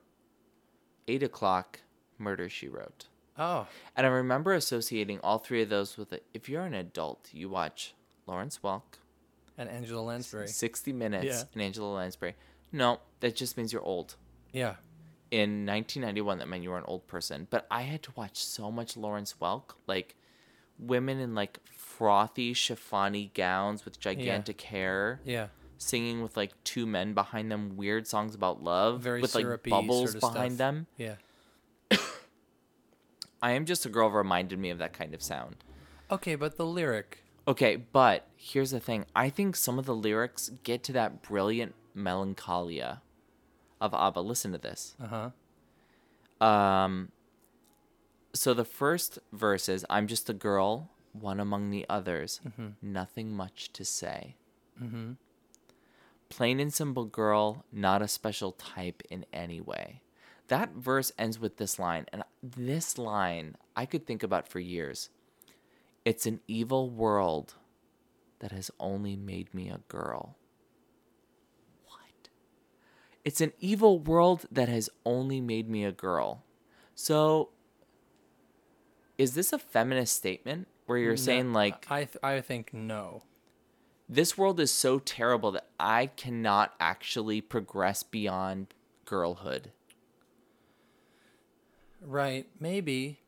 8 1.09 1.23
o'clock 1.23 1.79
Murder 2.17 2.47
She 2.47 2.67
Wrote. 2.69 3.07
Oh. 3.37 3.67
And 3.95 4.05
I 4.05 4.09
remember 4.09 4.53
associating 4.53 5.19
all 5.23 5.37
three 5.37 5.61
of 5.61 5.69
those 5.69 5.97
with 5.97 6.11
it. 6.13 6.25
If 6.33 6.49
you're 6.49 6.63
an 6.63 6.73
adult, 6.73 7.29
you 7.33 7.49
watch 7.49 7.93
Lawrence 8.25 8.59
Welk, 8.63 8.99
And 9.57 9.69
Angela 9.69 10.01
Lansbury. 10.01 10.47
60 10.47 10.93
Minutes, 10.93 11.25
Yeah. 11.25 11.43
and 11.53 11.61
Angela 11.61 11.93
Lansbury. 11.93 12.35
No, 12.71 12.99
that 13.21 13.35
just 13.35 13.57
means 13.57 13.71
you're 13.73 13.81
old. 13.83 14.15
Yeah. 14.51 14.75
In 15.31 15.65
1991, 15.65 16.39
that 16.39 16.47
meant 16.47 16.63
you 16.63 16.69
were 16.69 16.77
an 16.77 16.83
old 16.87 17.05
person. 17.07 17.47
But 17.49 17.67
I 17.69 17.81
had 17.83 18.01
to 18.03 18.11
watch 18.15 18.43
so 18.43 18.71
much 18.71 18.95
Lawrence 18.97 19.35
Welk, 19.41 19.75
like 19.87 20.15
women 20.79 21.19
in 21.19 21.33
like 21.35 21.59
frothy, 21.65 22.53
chiffony 22.53 23.33
gowns 23.33 23.83
with 23.85 23.99
gigantic 23.99 24.61
hair, 24.61 25.21
Yeah. 25.25 25.47
singing 25.77 26.21
with 26.23 26.37
like 26.37 26.51
two 26.63 26.85
men 26.85 27.13
behind 27.13 27.51
them, 27.51 27.77
weird 27.77 28.07
songs 28.07 28.35
about 28.35 28.63
love, 28.63 29.01
Very 29.01 29.21
with 29.21 29.33
like 29.35 29.63
bubbles 29.63 30.11
sort 30.11 30.23
of 30.23 30.33
behind 30.33 30.53
stuff. 30.53 30.57
them. 30.57 30.87
Yeah. 30.97 31.15
I 33.41 33.51
am 33.51 33.65
just 33.65 33.85
a 33.85 33.89
girl 33.89 34.09
reminded 34.09 34.59
me 34.59 34.69
of 34.69 34.77
that 34.79 34.93
kind 34.93 35.13
of 35.13 35.21
sound. 35.21 35.57
Okay, 36.09 36.35
but 36.35 36.57
the 36.57 36.65
lyric. 36.65 37.23
Okay, 37.47 37.75
but 37.75 38.27
here's 38.35 38.71
the 38.71 38.79
thing. 38.79 39.05
I 39.15 39.29
think 39.29 39.55
some 39.55 39.79
of 39.79 39.85
the 39.85 39.95
lyrics 39.95 40.51
get 40.63 40.83
to 40.83 40.93
that 40.93 41.21
brilliant 41.21 41.75
melancholia 41.93 43.01
of 43.79 43.93
ABBA. 43.93 44.19
Listen 44.19 44.51
to 44.51 44.57
this. 44.57 44.95
Uh 45.01 45.31
huh. 46.39 46.45
Um 46.45 47.11
so 48.33 48.53
the 48.53 48.65
first 48.65 49.19
verse 49.31 49.67
is 49.67 49.85
I'm 49.89 50.07
just 50.07 50.29
a 50.29 50.33
girl, 50.33 50.91
one 51.13 51.39
among 51.39 51.69
the 51.69 51.85
others, 51.89 52.39
nothing 52.81 53.31
much 53.31 53.73
to 53.73 53.83
say. 53.83 54.35
Mm-hmm. 54.81 55.13
Plain 56.29 56.59
and 56.59 56.73
simple 56.73 57.05
girl, 57.05 57.65
not 57.71 58.01
a 58.01 58.07
special 58.07 58.51
type 58.51 59.01
in 59.09 59.25
any 59.33 59.59
way. 59.61 60.01
That 60.47 60.73
verse 60.73 61.11
ends 61.17 61.39
with 61.39 61.57
this 61.57 61.77
line, 61.77 62.05
and 62.13 62.23
this 62.41 62.97
line 62.97 63.55
I 63.75 63.85
could 63.85 64.05
think 64.05 64.23
about 64.23 64.47
for 64.47 64.59
years. 64.59 65.09
It's 66.05 66.25
an 66.25 66.39
evil 66.47 66.89
world 66.89 67.55
that 68.39 68.51
has 68.51 68.71
only 68.79 69.17
made 69.17 69.53
me 69.53 69.69
a 69.69 69.81
girl. 69.89 70.37
What? 71.85 72.29
It's 73.25 73.41
an 73.41 73.51
evil 73.59 73.99
world 73.99 74.45
that 74.49 74.69
has 74.69 74.89
only 75.05 75.41
made 75.41 75.69
me 75.69 75.83
a 75.83 75.91
girl. 75.91 76.43
So, 76.95 77.49
is 79.17 79.33
this 79.33 79.51
a 79.51 79.59
feminist 79.59 80.15
statement 80.15 80.67
where 80.85 80.97
you're 80.97 81.17
saying, 81.17 81.51
like, 81.51 81.85
I 81.91 82.05
th- 82.05 82.17
I 82.23 82.39
think 82.39 82.73
no. 82.73 83.23
this 84.07 84.37
world 84.37 84.61
is 84.61 84.71
so 84.71 84.99
terrible 84.99 85.51
that 85.51 85.67
I 85.77 86.05
cannot 86.05 86.73
actually 86.79 87.41
progress 87.41 88.01
beyond 88.01 88.73
girlhood? 89.03 89.73
Right? 92.01 92.47
Maybe. 92.59 93.19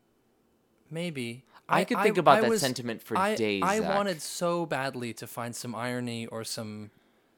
Maybe. 0.89 1.43
I 1.67 1.83
could 1.83 1.99
think 2.01 2.17
about 2.17 2.41
that 2.41 2.49
was- 2.49 2.61
sentiment 2.61 3.03
for 3.03 3.17
I, 3.17 3.35
days, 3.35 3.61
I 3.63 3.79
Zach. 3.79 3.95
wanted 3.95 4.21
so 4.21 4.65
badly 4.65 5.13
to 5.13 5.27
find 5.27 5.55
some 5.55 5.75
irony 5.75 6.25
or 6.25 6.43
some 6.43 6.91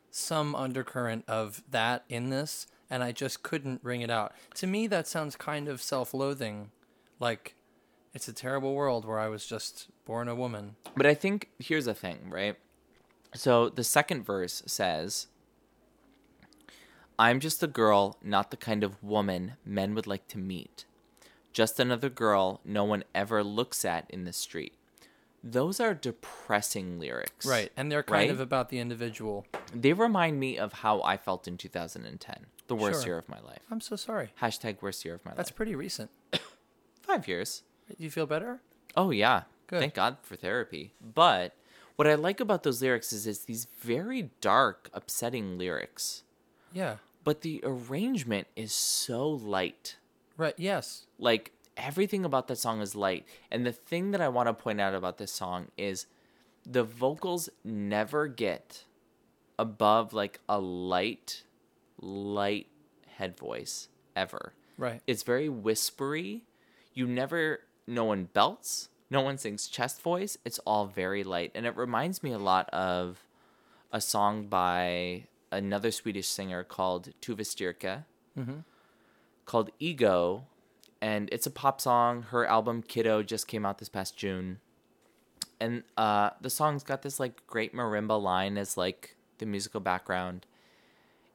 some 0.10 0.56
undercurrent 0.56 1.24
of 1.28 1.64
that 1.72 2.04
in 2.10 2.30
this, 2.30 2.68
and 2.90 3.02
I 3.02 3.14
just 3.14 3.44
couldn't 3.44 3.82
bring 3.82 4.02
it 4.02 4.10
out. 4.10 4.34
To 4.56 4.68
me, 4.68 4.88
that 4.88 5.08
sounds 5.08 5.38
kind 5.38 5.70
of 5.70 5.82
self-loathing, 5.82 6.72
like 7.20 7.56
it's 8.14 8.28
a 8.28 8.34
terrible 8.34 8.74
world 8.76 9.06
where 9.06 9.20
I 9.20 9.30
was 9.30 9.46
just 9.46 9.88
born 10.06 10.28
a 10.28 10.36
woman. 10.36 10.76
But 10.98 11.06
I 11.06 11.14
think 11.14 11.50
here's 11.60 11.86
the 11.86 11.94
thing, 11.94 12.30
right? 12.30 12.58
So 13.34 13.70
the 13.70 13.86
second 13.86 14.26
verse 14.26 14.64
says, 14.66 15.28
I'm 17.18 17.40
just 17.40 17.64
a 17.64 17.68
girl, 17.68 18.18
not 18.22 18.52
the 18.52 18.58
kind 18.58 18.84
of 18.84 19.02
woman 19.02 19.54
men 19.64 19.96
would 19.96 20.08
like 20.08 20.28
to 20.30 20.38
meet. 20.38 20.84
Just 21.54 21.80
another 21.80 22.10
girl 22.10 22.62
no 22.64 22.84
one 22.84 23.04
ever 23.14 23.44
looks 23.44 23.84
at 23.86 24.10
in 24.10 24.24
the 24.26 24.34
street. 24.34 24.74
Those 25.44 25.80
are 25.80 25.94
depressing 25.94 27.00
lyrics. 27.00 27.46
Right, 27.46 27.72
and 27.76 27.92
they're 27.92 28.04
kind 28.04 28.22
Right? 28.22 28.30
of 28.30 28.40
about 28.40 28.70
the 28.70 28.78
individual. 28.80 29.46
They 29.74 29.94
remind 29.94 30.40
me 30.40 30.58
of 30.58 30.72
how 30.74 31.02
I 31.02 31.18
felt 31.18 31.48
in 31.48 31.58
2010, 31.58 32.46
the 32.68 32.76
worst 32.76 33.02
Sure. 33.02 33.14
year 33.14 33.18
of 33.18 33.28
my 33.28 33.40
life. 33.42 33.60
I'm 33.72 33.82
so 33.82 33.96
sorry. 33.96 34.30
Hashtag 34.42 34.82
worst 34.82 35.04
year 35.04 35.16
of 35.16 35.26
my 35.26 35.32
That's 35.32 35.38
life. 35.38 35.46
That's 35.48 35.52
pretty 35.58 35.76
recent. 35.76 36.12
Five 37.02 37.28
years. 37.28 37.64
Do 37.90 37.96
you 38.04 38.12
feel 38.12 38.26
better? 38.28 38.62
Oh 38.96 39.10
yeah. 39.12 39.44
Good. 39.68 39.80
Thank 39.80 39.94
God 39.96 40.18
for 40.22 40.36
therapy. 40.36 40.94
But 41.02 41.56
what 41.96 42.08
I 42.08 42.16
like 42.16 42.40
about 42.40 42.64
those 42.64 42.82
lyrics 42.82 43.12
is 43.12 43.26
it's 43.26 43.40
these 43.46 43.66
very 43.80 44.30
dark, 44.42 44.90
upsetting 44.94 45.58
lyrics. 45.58 46.24
Yeah. 46.72 46.98
But 47.24 47.42
the 47.42 47.62
arrangement 47.64 48.48
is 48.56 48.74
so 48.74 49.28
light. 49.30 49.96
Right. 50.38 50.54
Yes. 50.58 51.06
Like 51.20 51.54
everything 51.78 52.26
about 52.26 52.48
that 52.48 52.58
song 52.58 52.82
is 52.82 52.96
light. 52.96 53.26
And 53.50 53.66
the 53.66 53.72
thing 53.72 54.12
that 54.12 54.22
I 54.22 54.30
want 54.30 54.48
to 54.48 54.54
point 54.54 54.82
out 54.82 54.94
about 54.94 55.18
this 55.18 55.32
song 55.32 55.68
is 55.78 56.06
the 56.66 56.84
vocals 56.84 57.50
never 57.64 58.28
get 58.28 58.86
above 59.58 60.14
like 60.14 60.40
a 60.48 60.60
light, 60.60 61.44
light 62.00 62.68
head 63.18 63.38
voice 63.38 63.90
ever. 64.16 64.54
Right. 64.78 65.02
It's 65.08 65.24
very 65.24 65.50
whispery. 65.50 66.44
You 66.94 67.08
never, 67.08 67.62
no 67.88 68.06
one 68.06 68.26
belts, 68.34 68.90
no 69.10 69.22
one 69.22 69.38
sings 69.38 69.68
chest 69.68 70.02
voice. 70.02 70.38
It's 70.46 70.60
all 70.60 70.88
very 70.88 71.24
light. 71.24 71.52
And 71.56 71.66
it 71.66 71.76
reminds 71.76 72.24
me 72.24 72.32
a 72.32 72.40
lot 72.40 72.70
of 72.70 73.26
a 73.92 74.02
song 74.02 74.48
by 74.48 75.26
another 75.52 75.92
Swedish 75.92 76.28
singer 76.28 76.64
called 76.64 77.10
Tove 77.22 77.42
Styrke 77.42 78.06
mm-hmm. 78.38 78.60
Called 79.46 79.70
Ego. 79.80 80.46
And 81.02 81.30
it's 81.32 81.48
a 81.48 81.52
pop 81.52 81.82
song. 81.82 82.24
Her 82.24 82.46
album 82.46 82.84
Kiddo 82.84 83.24
just 83.24 83.48
came 83.48 83.66
out 83.66 83.80
this 83.80 83.90
past 83.90 84.16
June. 84.16 84.60
And 85.60 85.84
uh, 85.98 86.32
the 86.42 86.50
song's 86.50 86.84
got 86.84 87.02
this 87.02 87.20
like 87.20 87.46
great 87.48 87.74
marimba 87.74 88.22
line 88.22 88.58
as 88.58 88.78
like 88.78 89.16
the 89.40 89.46
musical 89.46 89.80
background. 89.80 90.46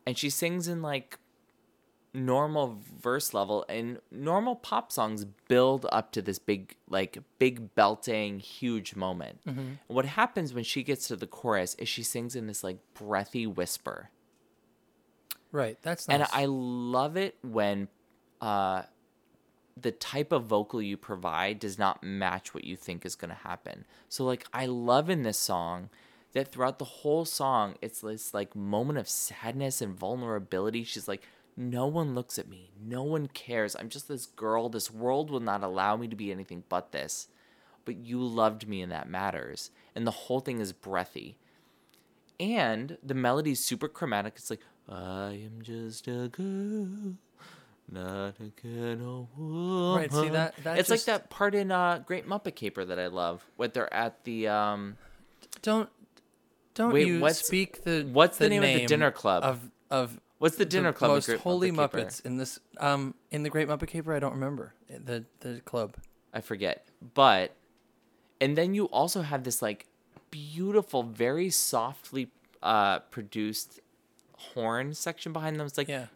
And 0.06 0.16
she 0.16 0.30
sings 0.30 0.68
in 0.68 0.82
like 0.82 1.18
normal 2.14 2.78
verse 3.02 3.34
level 3.34 3.64
and 3.68 3.98
normal 4.10 4.56
pop 4.56 4.90
songs 4.90 5.26
build 5.48 5.84
up 5.92 6.12
to 6.12 6.22
this 6.22 6.38
big 6.38 6.74
like 6.88 7.18
big 7.38 7.74
belting 7.74 8.38
huge 8.38 8.96
moment 8.96 9.38
and 9.44 9.76
what 9.86 10.06
happens 10.06 10.54
when 10.54 10.64
she 10.64 10.82
gets 10.82 11.08
to 11.08 11.14
the 11.16 11.26
chorus 11.26 11.74
is 11.74 11.90
she 11.90 12.02
sings 12.02 12.34
in 12.34 12.46
this 12.46 12.64
like 12.64 12.78
breathy 12.94 13.46
whisper 13.46 14.08
Right. 15.52 15.76
That's 15.82 16.08
nice. 16.08 16.14
and 16.20 16.26
i 16.32 16.46
love 16.46 17.18
it 17.18 17.36
when 17.42 17.88
uh 18.40 18.82
the 19.78 19.92
type 19.92 20.32
of 20.32 20.44
vocal 20.44 20.80
you 20.80 20.96
provide 20.96 21.58
does 21.58 21.78
not 21.78 22.02
match 22.02 22.54
what 22.54 22.64
you 22.64 22.76
think 22.76 23.04
is 23.04 23.14
going 23.14 23.28
to 23.28 23.34
happen. 23.34 23.84
So 24.08 24.24
like 24.24 24.46
i 24.52 24.66
love 24.66 25.10
in 25.10 25.22
this 25.22 25.38
song 25.38 25.90
that 26.32 26.50
throughout 26.50 26.78
the 26.78 26.84
whole 26.84 27.24
song 27.24 27.74
it's 27.80 28.00
this 28.00 28.32
like 28.32 28.56
moment 28.56 28.98
of 28.98 29.08
sadness 29.08 29.80
and 29.82 29.94
vulnerability. 29.94 30.84
She's 30.84 31.08
like 31.08 31.22
no 31.56 31.86
one 31.86 32.14
looks 32.14 32.38
at 32.38 32.48
me. 32.48 32.70
No 32.78 33.02
one 33.02 33.28
cares. 33.28 33.74
I'm 33.74 33.88
just 33.88 34.08
this 34.08 34.26
girl. 34.26 34.68
This 34.68 34.90
world 34.90 35.30
will 35.30 35.40
not 35.40 35.62
allow 35.62 35.96
me 35.96 36.06
to 36.08 36.16
be 36.16 36.30
anything 36.30 36.64
but 36.68 36.92
this. 36.92 37.28
But 37.86 37.96
you 37.96 38.20
loved 38.20 38.68
me 38.68 38.82
and 38.82 38.92
that 38.92 39.08
matters. 39.08 39.70
And 39.94 40.06
the 40.06 40.10
whole 40.10 40.40
thing 40.40 40.60
is 40.60 40.74
breathy. 40.74 41.38
And 42.38 42.98
the 43.02 43.14
melody's 43.14 43.64
super 43.64 43.88
chromatic. 43.88 44.34
It's 44.36 44.50
like 44.50 44.60
i 44.88 45.32
am 45.32 45.62
just 45.62 46.06
a 46.06 46.28
girl 46.28 47.16
not 47.90 48.34
a 48.40 48.50
kind 48.60 49.28
woman. 49.36 49.96
Right, 49.96 50.12
see, 50.12 50.28
that- 50.30 50.56
that 50.64 50.78
it's 50.78 50.90
like 50.90 51.04
that 51.04 51.30
part 51.30 51.54
in 51.54 51.70
uh, 51.70 51.98
Great 52.04 52.26
Muppet 52.26 52.54
Caper 52.54 52.84
that 52.84 52.98
I 52.98 53.06
love, 53.06 53.44
when 53.56 53.70
they're 53.72 53.92
at 53.92 54.24
the 54.24 54.48
um, 54.48 54.96
don't 55.62 55.88
don't 56.74 56.92
Wait, 56.92 57.06
you 57.06 57.20
what's- 57.20 57.46
speak 57.46 57.84
the 57.84 58.02
what's 58.12 58.38
the 58.38 58.48
name 58.48 58.62
of 58.62 58.68
the 58.68 58.86
dinner 58.86 59.10
club? 59.10 59.44
of 59.44 59.70
of 59.90 60.20
What's 60.38 60.56
the 60.56 60.66
dinner 60.66 60.92
club 60.92 61.10
in 61.12 61.14
most 61.16 61.26
Great 61.26 61.40
holy 61.40 61.70
Muppet 61.72 61.76
Caper? 61.92 61.98
Muppets 61.98 62.26
in 62.26 62.36
this 62.36 62.58
um 62.78 63.14
in 63.30 63.42
the 63.42 63.48
Great 63.48 63.68
Muppet 63.68 63.88
Caper? 63.88 64.12
I 64.14 64.18
don't 64.18 64.34
remember 64.34 64.74
the 64.88 65.24
the 65.40 65.60
club. 65.64 65.96
I 66.34 66.42
forget. 66.42 66.86
But 67.14 67.52
and 68.40 68.58
then 68.58 68.74
you 68.74 68.84
also 68.86 69.22
have 69.22 69.44
this 69.44 69.62
like 69.62 69.86
beautiful, 70.30 71.02
very 71.04 71.48
softly 71.48 72.28
uh 72.62 72.98
produced 72.98 73.80
horn 74.36 74.92
section 74.92 75.32
behind 75.32 75.58
them. 75.58 75.66
It's 75.66 75.78
like 75.78 75.88
Yeah. 75.88 76.06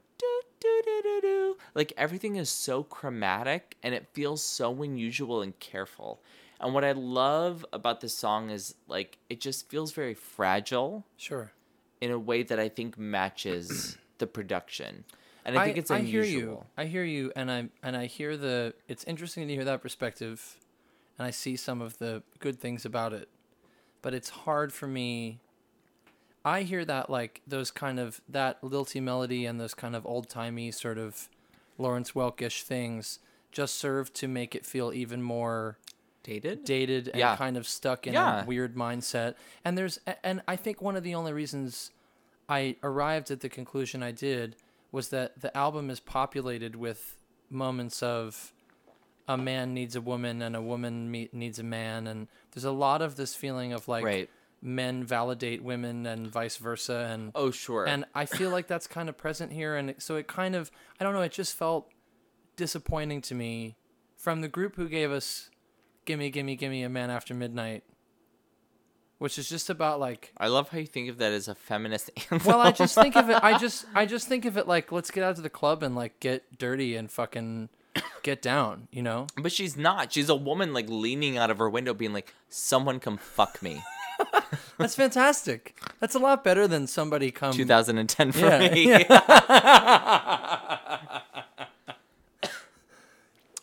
Do, 0.61 0.83
do, 0.85 1.01
do, 1.03 1.21
do, 1.23 1.57
like 1.75 1.93
everything 1.97 2.37
is 2.37 2.49
so 2.51 2.83
chromatic 2.83 3.77
and 3.83 3.95
it 3.95 4.07
feels 4.13 4.43
so 4.43 4.83
unusual 4.83 5.43
and 5.43 5.59
careful. 5.59 6.21
And 6.61 6.75
what 6.75 6.85
I 6.85 6.93
love 6.93 7.65
about 7.73 8.01
this 8.01 8.15
song 8.15 8.51
is 8.51 8.75
like 8.87 9.19
it 9.31 9.41
just 9.41 9.69
feels 9.69 9.93
very 9.93 10.15
fragile 10.15 11.05
Sure. 11.17 11.53
in 12.01 12.11
a 12.11 12.19
way 12.19 12.43
that 12.43 12.59
I 12.61 12.69
think 12.69 12.99
matches 12.99 13.97
the 14.19 14.27
production. 14.27 15.05
And 15.45 15.59
I 15.59 15.65
think 15.65 15.79
it's 15.79 15.91
I 15.91 15.99
unusual. 15.99 16.23
hear 16.23 16.41
you. 16.41 16.65
I 16.77 16.85
hear 16.85 17.03
you, 17.05 17.33
and 17.35 17.51
I 17.51 17.69
and 17.83 17.97
I 17.97 18.05
hear 18.07 18.37
the. 18.37 18.75
It's 18.89 19.05
interesting 19.05 19.49
to 19.49 19.55
hear 19.55 19.65
that 19.65 19.81
perspective, 19.81 20.59
and 21.19 21.27
I 21.27 21.31
see 21.31 21.57
some 21.57 21.81
of 21.81 21.97
the 21.99 22.23
good 22.41 22.61
things 22.61 22.85
about 22.85 23.15
it, 23.15 23.31
but 24.03 24.13
it's 24.13 24.29
hard 24.29 24.71
for 24.71 24.87
me. 24.87 25.41
I 26.45 26.63
hear 26.63 26.85
that 26.87 27.11
like 27.11 27.43
those 27.47 27.71
kind 27.71 27.99
of 28.01 28.21
that 28.29 28.63
lilty 28.65 29.01
melody 29.01 29.45
and 29.47 29.61
those 29.61 29.75
kind 29.75 29.95
of 29.95 30.07
old 30.07 30.29
timey 30.29 30.71
sort 30.71 30.99
of 30.99 31.29
Lawrence 31.79 32.15
Welkish 32.15 32.63
things 32.63 33.19
just 33.53 33.75
serve 33.77 34.13
to 34.15 34.29
make 34.29 34.55
it 34.55 34.65
feel 34.65 34.93
even 34.93 35.23
more 35.23 35.79
Dated? 36.23 36.65
dated 36.65 37.09
and 37.09 37.19
Yeah. 37.19 37.37
kind 37.37 37.57
of 37.57 37.67
stuck 37.67 38.07
in 38.07 38.13
Yeah. 38.13 38.43
a 38.43 38.47
weird 38.47 38.75
mindset. 38.75 39.35
And 39.65 39.77
there's 39.77 39.99
and 40.23 40.43
I 40.49 40.57
think 40.57 40.81
one 40.81 40.97
of 40.97 41.03
the 41.03 41.15
only 41.15 41.33
reasons 41.33 41.91
I 42.49 42.77
arrived 42.83 43.31
at 43.31 43.41
the 43.41 43.49
conclusion 43.49 44.03
I 44.03 44.11
did 44.13 44.57
was 44.93 45.09
that 45.11 45.41
the 45.41 45.57
album 45.57 45.89
is 45.91 46.01
populated 46.01 46.75
with 46.77 47.17
moments 47.49 48.03
of 48.03 48.53
a 49.29 49.37
man 49.39 49.73
needs 49.75 49.95
a 49.95 50.01
woman 50.01 50.43
and 50.43 50.57
a 50.57 50.61
woman 50.63 51.11
me- 51.11 51.29
needs 51.33 51.59
a 51.59 51.63
man 51.63 52.07
and 52.07 52.29
there's 52.53 52.65
a 52.65 52.73
lot 52.73 53.01
of 53.03 53.17
this 53.17 53.35
feeling 53.35 53.73
of 53.73 53.87
like 53.89 54.05
Right. 54.05 54.31
Men 54.63 55.03
validate 55.05 55.63
women 55.63 56.05
and 56.07 56.27
vice 56.31 56.57
versa 56.59 57.09
and 57.11 57.33
Oh, 57.35 57.51
sure. 57.51 57.87
and 57.87 58.05
I 58.15 58.27
feel 58.27 58.51
like 58.51 58.67
that's 58.67 58.87
kind 58.87 59.09
of 59.09 59.17
present 59.17 59.53
here, 59.53 59.77
and 59.77 59.95
so 59.99 60.17
it 60.17 60.27
kind 60.29 60.55
of 60.55 60.71
I 61.01 61.05
don't 61.05 61.15
know. 61.15 61.23
It 61.23 61.33
just 61.33 61.57
felt 61.57 61.89
disappointing 62.57 63.23
to 63.23 63.35
me 63.35 63.77
from 64.17 64.41
the 64.43 64.49
group 64.49 64.77
who 64.77 64.89
gave 64.89 65.11
us 65.11 65.51
"Gimme, 66.05 66.31
Gimme, 66.31 66.57
Gimme, 66.57 66.83
a 66.83 66.89
Man 66.91 67.09
After 67.11 67.33
Midnight," 67.35 67.85
which 69.19 69.39
is 69.39 69.49
just 69.49 69.71
about 69.71 70.01
like. 70.01 70.33
I 70.37 70.49
love 70.49 70.69
how 70.71 70.79
you 70.79 70.87
think 70.87 71.09
of 71.09 71.19
that 71.19 71.33
as 71.33 71.49
a 71.49 71.55
feminist 71.55 72.11
anthem. 72.31 72.41
Well, 72.47 72.61
I 72.61 72.73
just 72.73 72.95
think 72.95 73.17
of 73.17 73.31
it. 73.31 73.39
I 73.43 73.57
just, 73.59 73.87
I 73.95 74.07
just 74.07 74.29
think 74.29 74.45
of 74.45 74.57
it 74.57 74.67
like, 74.69 74.93
let's 74.93 75.11
get 75.11 75.25
out 75.25 75.37
to 75.37 75.43
the 75.43 75.51
club 75.51 75.83
and 75.83 75.95
like 75.95 76.21
get 76.21 76.59
dirty 76.59 76.97
and 76.97 77.11
fucking 77.11 77.71
get 78.23 78.43
down. 78.43 78.89
You 78.91 79.03
know? 79.03 79.27
But 79.37 79.53
she's 79.53 79.77
not. 79.77 80.13
She's 80.13 80.29
a 80.29 80.37
woman 80.37 80.73
like 80.75 80.89
leaning 80.89 81.39
out 81.39 81.51
of 81.51 81.59
her 81.59 81.71
window, 81.71 81.95
being 81.95 82.13
like, 82.13 82.35
"Someone 82.51 83.01
come 83.01 83.17
fuck 83.17 83.63
me." 83.63 83.83
That's 84.79 84.95
fantastic. 84.95 85.79
That's 86.01 86.15
a 86.15 86.19
lot 86.19 86.43
better 86.45 86.67
than 86.67 86.87
somebody 86.87 87.31
come. 87.31 87.53
2010 87.53 88.33
for 88.33 88.39
Yeah, 88.41 88.73
me. 88.73 88.95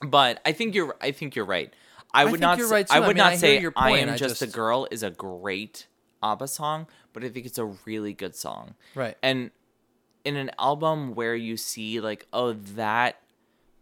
but 0.02 0.40
I 0.46 0.52
think 0.52 0.76
you're. 0.76 0.96
I 1.02 1.12
think 1.12 1.36
you're 1.36 1.46
right. 1.46 1.74
I 2.14 2.26
would 2.26 2.32
think 2.34 2.42
not. 2.42 2.58
you're 2.58 2.68
say- 2.68 2.74
right, 2.76 2.88
too. 2.88 2.94
I 2.94 2.98
I 2.98 3.08
would 3.08 3.16
mean, 3.18 3.22
I 3.22 3.26
not 3.26 3.32
hear 3.34 3.40
say 3.40 3.62
your 3.62 3.74
"I 3.76 3.90
point, 3.90 4.08
am 4.08 4.14
I 4.14 4.18
just, 4.18 4.42
a 4.42 4.46
just- 4.46 4.56
girl" 4.56 4.88
is 4.92 5.04
a 5.04 5.10
great 5.10 5.88
ABBA 6.24 6.48
song, 6.48 6.88
but 7.14 7.24
I 7.24 7.30
think 7.30 7.46
it's 7.46 7.58
a 7.58 7.66
really 7.66 8.14
good 8.14 8.36
song. 8.36 8.76
Right. 8.96 9.18
And 9.22 9.52
in 10.24 10.36
an 10.36 10.52
album 10.60 11.16
where 11.16 11.36
you 11.36 11.58
see 11.58 12.00
like, 12.02 12.28
oh, 12.34 12.54
that 12.54 13.22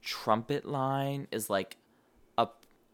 trumpet 0.02 0.66
line 0.66 1.28
is 1.32 1.50
like 1.50 1.78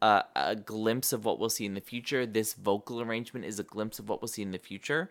a, 0.02 0.56
glimpse 0.56 1.12
of 1.12 1.24
what 1.24 1.38
we'll 1.38 1.48
see 1.50 1.64
in 1.64 1.74
the 1.74 1.80
future. 1.80 2.26
This 2.26 2.54
vocal 2.54 3.00
arrangement 3.00 3.46
is 3.46 3.58
a 3.58 3.62
glimpse 3.62 3.98
of 3.98 4.08
what 4.08 4.20
we'll 4.20 4.28
see 4.28 4.42
in 4.42 4.50
the 4.50 4.58
future. 4.58 5.10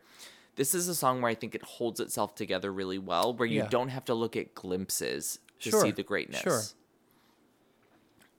This 0.57 0.75
is 0.75 0.87
a 0.89 0.95
song 0.95 1.21
where 1.21 1.31
I 1.31 1.35
think 1.35 1.55
it 1.55 1.63
holds 1.63 1.99
itself 1.99 2.35
together 2.35 2.71
really 2.73 2.97
well, 2.97 3.33
where 3.33 3.47
you 3.47 3.61
Yeah. 3.61 3.67
don't 3.69 3.87
have 3.89 4.03
to 4.05 4.13
look 4.13 4.35
at 4.35 4.53
glimpses 4.53 5.39
to 5.61 5.69
Sure, 5.69 5.81
see 5.81 5.91
the 5.91 6.03
greatness. 6.03 6.41
sure. 6.41 6.61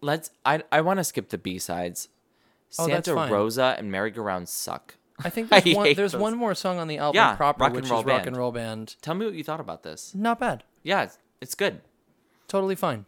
Let's. 0.00 0.30
I 0.44 0.62
I 0.72 0.80
want 0.80 0.98
to 0.98 1.04
skip 1.04 1.28
the 1.30 1.38
B 1.38 1.58
sides. 1.58 2.08
Oh, 2.78 2.86
Santa. 2.86 3.14
Rosa 3.14 3.74
and 3.78 3.90
Merry 3.90 4.10
Go 4.10 4.22
Round 4.22 4.48
suck. 4.48 4.96
I 5.22 5.30
think 5.30 5.48
I 5.52 5.60
there's 5.60 5.76
one. 5.76 5.86
hate 5.86 5.96
There's 5.96 6.16
one 6.16 6.36
more 6.36 6.54
song 6.54 6.78
on 6.78 6.88
the 6.88 6.98
album 6.98 7.16
Yeah, 7.16 7.36
proper, 7.36 7.60
Rock 7.62 7.68
and 7.72 7.76
which 7.82 7.90
Roll 7.90 8.00
is 8.00 8.06
Rock 8.06 8.16
Band. 8.18 8.28
and 8.28 8.36
Roll 8.36 8.52
Band. 8.52 8.96
Tell 9.02 9.14
me 9.14 9.26
what 9.26 9.34
you 9.34 9.44
thought 9.44 9.60
about 9.60 9.82
this. 9.84 10.14
Not 10.14 10.40
bad. 10.40 10.64
Yeah, 10.82 11.02
it's, 11.04 11.18
it's 11.40 11.54
good. 11.54 11.80
Totally 12.48 12.74
fine. 12.74 13.04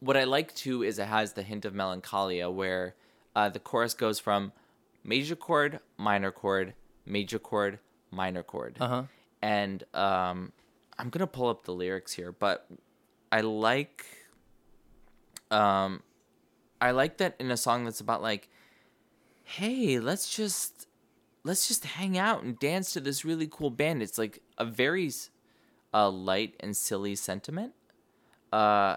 What 0.00 0.16
I 0.16 0.24
like 0.24 0.54
too 0.54 0.82
is 0.82 0.98
it 0.98 1.06
has 1.06 1.32
the 1.32 1.42
hint 1.42 1.64
of 1.64 1.74
melancholia 1.74 2.50
where 2.50 2.94
uh, 3.34 3.48
the 3.48 3.58
chorus 3.58 3.94
goes 3.94 4.18
from 4.18 4.52
major 5.04 5.36
chord, 5.36 5.80
minor 5.96 6.30
chord, 6.30 6.74
major 7.04 7.38
chord, 7.38 7.78
minor 8.10 8.42
chord. 8.42 8.76
Uh 8.80 8.88
huh. 8.88 9.02
And 9.42 9.84
um, 9.94 10.52
I'm 10.98 11.10
gonna 11.10 11.26
pull 11.26 11.48
up 11.48 11.64
the 11.64 11.72
lyrics 11.72 12.12
here, 12.12 12.32
but 12.32 12.66
I 13.30 13.42
like 13.42 14.04
um, 15.50 16.02
I 16.80 16.90
like 16.90 17.18
that 17.18 17.36
in 17.38 17.50
a 17.50 17.56
song 17.56 17.84
that's 17.84 18.00
about 18.00 18.22
like, 18.22 18.48
hey, 19.44 19.98
let's 19.98 20.34
just 20.34 20.86
let's 21.44 21.68
just 21.68 21.84
hang 21.84 22.18
out 22.18 22.42
and 22.42 22.58
dance 22.58 22.92
to 22.92 23.00
this 23.00 23.24
really 23.24 23.46
cool 23.46 23.70
band. 23.70 24.02
It's 24.02 24.18
like 24.18 24.42
a 24.58 24.64
very 24.64 25.10
uh, 25.94 26.10
light 26.10 26.54
and 26.60 26.76
silly 26.76 27.14
sentiment. 27.14 27.72
Uh, 28.52 28.96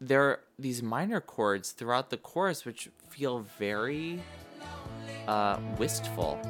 there 0.00 0.22
are 0.22 0.40
these 0.58 0.82
minor 0.82 1.20
chords 1.20 1.72
throughout 1.72 2.10
the 2.10 2.16
chorus 2.16 2.64
which 2.64 2.88
feel 3.08 3.40
very 3.58 4.20
uh, 5.26 5.58
wistful. 5.78 6.40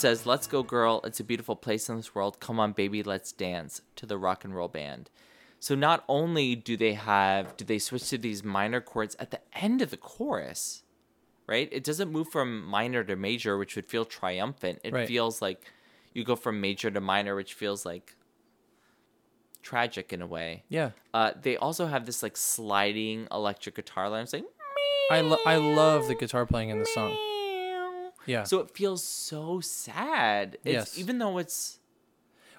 Says, 0.00 0.26
"Let's 0.26 0.46
go, 0.46 0.62
girl. 0.62 1.00
It's 1.04 1.20
a 1.20 1.24
beautiful 1.24 1.56
place 1.56 1.88
in 1.88 1.96
this 1.96 2.14
world. 2.14 2.40
Come 2.40 2.58
on, 2.60 2.72
baby, 2.72 3.02
let's 3.02 3.32
dance 3.32 3.82
to 3.96 4.06
the 4.06 4.18
rock 4.18 4.44
and 4.44 4.54
roll 4.54 4.68
band." 4.68 5.10
So 5.58 5.74
not 5.74 6.04
only 6.08 6.56
do 6.56 6.76
they 6.76 6.94
have 6.94 7.56
do 7.56 7.64
they 7.64 7.78
switch 7.78 8.08
to 8.10 8.18
these 8.18 8.42
minor 8.42 8.80
chords 8.80 9.14
at 9.18 9.30
the 9.30 9.40
end 9.54 9.82
of 9.82 9.90
the 9.90 9.96
chorus, 9.98 10.82
right? 11.46 11.68
It 11.70 11.84
doesn't 11.84 12.10
move 12.10 12.28
from 12.28 12.64
minor 12.64 13.04
to 13.04 13.14
major, 13.16 13.58
which 13.58 13.76
would 13.76 13.86
feel 13.86 14.04
triumphant. 14.06 14.80
It 14.82 14.92
Right. 14.94 15.06
feels 15.06 15.42
like 15.42 15.70
you 16.14 16.24
go 16.24 16.34
from 16.34 16.60
major 16.60 16.90
to 16.90 17.00
minor, 17.00 17.36
which 17.36 17.52
feels 17.54 17.84
like 17.84 18.16
tragic 19.62 20.12
in 20.12 20.22
a 20.22 20.26
way. 20.26 20.64
Yeah. 20.70 20.92
Uh, 21.12 21.32
they 21.40 21.56
also 21.56 21.86
have 21.86 22.06
this 22.06 22.22
like 22.22 22.36
sliding 22.36 23.28
electric 23.30 23.74
guitar 23.74 24.08
line. 24.08 24.26
Like 24.32 24.44
I 25.10 25.20
lo- 25.20 25.38
I 25.44 25.56
love 25.56 26.08
the 26.08 26.14
guitar 26.14 26.46
playing 26.46 26.70
in 26.70 26.78
the 26.78 26.86
song. 26.86 27.14
Yeah. 28.30 28.44
so 28.44 28.60
it 28.60 28.70
feels 28.70 29.02
so 29.04 29.60
sad. 29.60 30.56
It's, 30.64 30.72
Yes. 30.94 30.98
Even 30.98 31.18
though 31.18 31.38
it's 31.38 31.78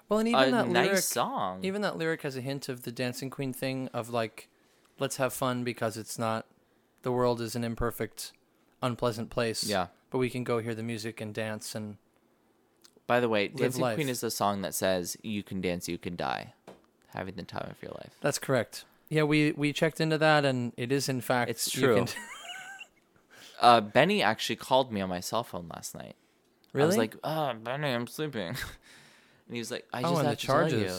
well, 0.08 0.18
and 0.18 0.28
a 0.28 0.32
even 0.32 0.50
that 0.52 0.68
nice 0.68 0.86
lyric, 0.88 1.02
song. 1.02 1.64
even 1.64 1.80
that 1.82 1.96
lyric 1.96 2.22
has 2.22 2.36
a 2.36 2.40
hint 2.42 2.68
of 2.68 2.82
the 2.82 2.92
Dancing 2.92 3.30
Queen 3.30 3.52
thing 3.52 3.88
of 3.94 4.10
like, 4.10 4.48
let's 4.98 5.16
have 5.16 5.32
fun 5.32 5.64
because 5.64 5.96
it's 5.96 6.18
not, 6.18 6.44
the 7.02 7.10
world 7.12 7.40
is 7.40 7.56
an 7.56 7.64
imperfect, 7.64 8.32
unpleasant 8.82 9.30
place. 9.30 9.64
Yeah. 9.64 9.86
But 10.10 10.18
we 10.18 10.28
can 10.28 10.44
go 10.44 10.58
hear 10.58 10.74
the 10.74 10.82
music 10.82 11.20
and 11.22 11.32
dance 11.32 11.74
and 11.74 11.96
By 13.06 13.20
the 13.20 13.28
way, 13.28 13.48
Dancing 13.48 13.80
life. 13.82 13.94
Queen 13.96 14.08
is 14.10 14.20
the 14.20 14.30
song 14.30 14.60
that 14.62 14.74
says 14.74 15.16
"You 15.22 15.42
can 15.42 15.60
dance, 15.62 15.88
you 15.88 15.96
can 15.98 16.16
die," 16.16 16.52
having 17.14 17.34
the 17.36 17.42
time 17.44 17.68
of 17.70 17.82
your 17.82 17.92
life. 17.92 18.12
that's 18.20 18.38
correct. 18.38 18.84
Yeah, 19.08 19.24
we 19.24 19.52
we 19.52 19.72
checked 19.72 20.00
into 20.00 20.18
that 20.18 20.44
and 20.44 20.72
it 20.76 20.90
is 20.92 21.08
in 21.08 21.20
fact 21.20 21.50
It's 21.50 21.74
you 21.74 21.82
true. 21.82 22.06
Uh, 23.62 23.80
Benny 23.80 24.22
actually 24.22 24.56
called 24.56 24.92
me 24.92 25.00
on 25.00 25.08
my 25.08 25.20
cell 25.20 25.44
phone 25.44 25.68
last 25.74 25.94
night. 25.94 26.16
really? 26.72 26.84
I 26.84 26.86
was 26.88 26.96
like, 26.98 27.16
"Oh, 27.24 27.54
Benny, 27.54 27.88
I'm 27.88 28.06
sleeping," 28.06 28.48
and 29.46 29.52
he 29.52 29.58
was 29.58 29.70
like, 29.70 29.86
"I 29.92 30.02
just 30.02 30.12
oh, 30.12 30.18
and 30.18 30.26
have 30.28 30.36
the 30.36 30.40
to 30.40 30.46
tell 30.46 30.70
you." 30.72 30.90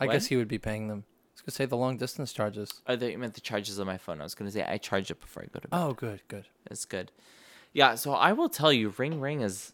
I 0.00 0.06
What? 0.06 0.12
guess 0.12 0.26
he 0.26 0.36
would 0.36 0.48
be 0.48 0.58
paying 0.58 0.88
them. 0.88 1.04
I 1.06 1.30
was 1.34 1.40
gonna 1.42 1.52
say 1.54 1.66
the 1.66 1.76
long 1.76 1.96
distance 1.98 2.32
charges. 2.32 2.72
I 2.86 2.96
thought 2.96 3.12
you 3.12 3.18
meant 3.18 3.34
the 3.34 3.40
charges 3.40 3.78
on 3.78 3.86
my 3.86 3.98
phone. 3.98 4.20
I 4.20 4.24
was 4.24 4.34
gonna 4.34 4.50
say 4.50 4.64
I 4.64 4.78
charge 4.78 5.10
it 5.10 5.20
before 5.20 5.42
I 5.42 5.46
go 5.46 5.60
to 5.60 5.68
bed. 5.68 5.76
Oh, 5.78 5.92
good, 5.92 6.22
good. 6.28 6.46
It's 6.70 6.84
good. 6.84 7.12
Yeah, 7.72 7.94
so 7.94 8.12
I 8.12 8.32
will 8.32 8.48
tell 8.48 8.72
you, 8.72 8.94
Ring 8.96 9.20
Ring 9.20 9.42
is. 9.42 9.72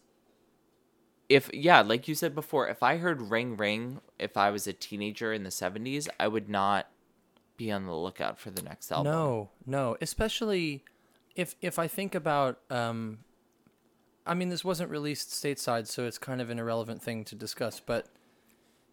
If 1.27 1.49
yeah, 1.53 1.81
like 1.81 2.07
you 2.07 2.13
said 2.15 2.35
before, 2.35 2.67
if 2.67 2.83
I 2.83 2.97
heard 2.97 3.21
Ring 3.21 3.57
Ring, 3.57 4.01
if 4.19 4.37
I 4.37 4.51
was 4.51 4.67
a 4.67 4.73
teenager 4.73 5.33
in 5.33 5.43
the 5.43 5.49
'70s, 5.49 6.07
I 6.19 6.27
would 6.27 6.49
not 6.49 6.87
be 7.57 7.71
on 7.71 7.85
the 7.85 7.95
lookout 7.95 8.37
for 8.37 8.51
the 8.51 8.61
next 8.61 8.91
album. 8.91 9.11
No, 9.13 9.49
no, 9.65 9.97
especially 10.01 10.83
if 11.35 11.55
if 11.61 11.79
I 11.79 11.87
think 11.87 12.15
about 12.15 12.59
um 12.69 13.19
I 14.25 14.33
mean 14.33 14.49
this 14.49 14.63
wasn't 14.63 14.89
released 14.89 15.29
stateside 15.31 15.87
so 15.87 16.05
it's 16.05 16.17
kind 16.17 16.41
of 16.41 16.49
an 16.49 16.59
irrelevant 16.59 17.01
thing 17.01 17.23
to 17.25 17.35
discuss, 17.35 17.79
but 17.79 18.07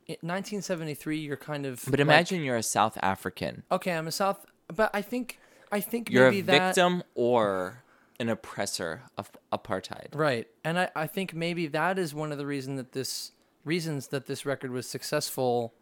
in 0.07 0.17
1973 0.21 1.19
you're 1.19 1.37
kind 1.37 1.65
of 1.67 1.83
But 1.85 1.93
like- 1.93 2.01
imagine 2.01 2.43
you're 2.43 2.57
a 2.57 2.63
South 2.63 2.99
African. 3.03 3.63
Okay, 3.71 3.93
I'm 3.93 4.09
a 4.09 4.13
South 4.13 4.45
but 4.75 4.91
I 4.95 5.03
think 5.03 5.39
I 5.71 5.81
think 5.81 6.11
You're 6.11 6.31
maybe 6.31 6.41
a 6.41 6.43
that 6.45 6.75
victim 6.75 7.03
or 7.15 7.83
an 8.21 8.29
oppressor 8.29 9.03
of 9.17 9.31
apartheid. 9.53 10.15
Right. 10.15 10.47
And 10.63 10.79
I, 10.79 10.91
I 10.95 11.07
think 11.07 11.35
maybe 11.35 11.67
that 11.69 11.99
is 11.99 12.15
one 12.15 12.31
of 12.31 12.37
the 12.39 12.45
reason 12.47 12.77
that 12.77 12.93
this 12.93 13.33
reasons 13.65 14.09
that 14.09 14.27
this 14.27 14.45
record 14.45 14.71
was 14.71 14.87
successful 14.87 15.73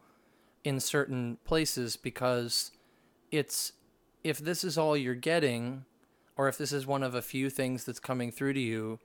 in 0.62 0.78
certain 0.78 1.38
places 1.44 1.96
because 1.96 2.70
it's 3.30 3.72
if 4.22 4.38
this 4.38 4.62
is 4.64 4.78
all 4.78 4.96
you're 4.96 5.14
getting 5.14 5.84
or 6.36 6.48
if 6.48 6.56
this 6.58 6.72
is 6.72 6.86
one 6.86 7.02
of 7.02 7.14
a 7.14 7.22
few 7.22 7.50
things 7.50 7.84
that's 7.84 8.00
coming 8.00 8.30
through 8.30 8.54
to 8.54 8.60
you, 8.60 8.98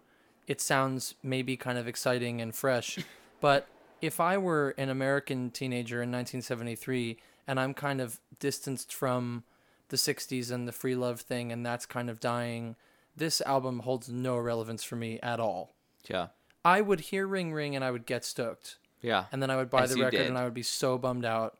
it 0.48 0.62
sounds 0.62 1.16
maybe 1.24 1.58
kind 1.58 1.78
of 1.78 1.88
exciting 1.88 2.42
and 2.42 2.54
fresh. 2.56 3.00
but 3.42 3.68
if 4.02 4.20
I 4.20 4.38
were 4.38 4.74
an 4.78 4.90
American 4.90 5.50
teenager 5.52 5.98
in 5.98 6.12
1973 6.12 7.18
and 7.48 7.60
I'm 7.60 7.74
kind 7.74 8.02
of 8.02 8.20
distanced 8.40 8.94
from 8.94 9.44
the 9.90 9.98
60s 9.98 10.52
and 10.52 10.68
the 10.68 10.72
free 10.72 10.96
love 10.96 11.22
thing 11.22 11.52
and 11.52 11.66
that's 11.66 11.86
kind 11.86 12.10
of 12.10 12.20
dying, 12.20 12.76
this 13.16 13.42
album 13.42 13.80
holds 13.80 14.10
no 14.10 14.38
relevance 14.38 14.84
for 14.84 14.96
me 14.96 15.20
at 15.22 15.40
all. 15.40 15.74
Yeah. 16.10 16.28
I 16.64 16.82
would 16.82 17.00
hear 17.00 17.28
Ring 17.28 17.54
Ring 17.54 17.76
and 17.76 17.84
I 17.84 17.92
would 17.92 18.06
get 18.06 18.26
stoked. 18.26 18.78
Yeah. 19.02 19.26
And 19.32 19.42
then 19.42 19.50
I 19.52 19.56
would 19.56 19.70
buy 19.70 19.84
As 19.84 19.94
the 19.94 20.02
record 20.02 20.18
did. 20.18 20.28
and 20.28 20.38
I 20.38 20.44
would 20.44 20.54
be 20.54 20.64
so 20.64 20.98
bummed 20.98 21.26
out. 21.26 21.58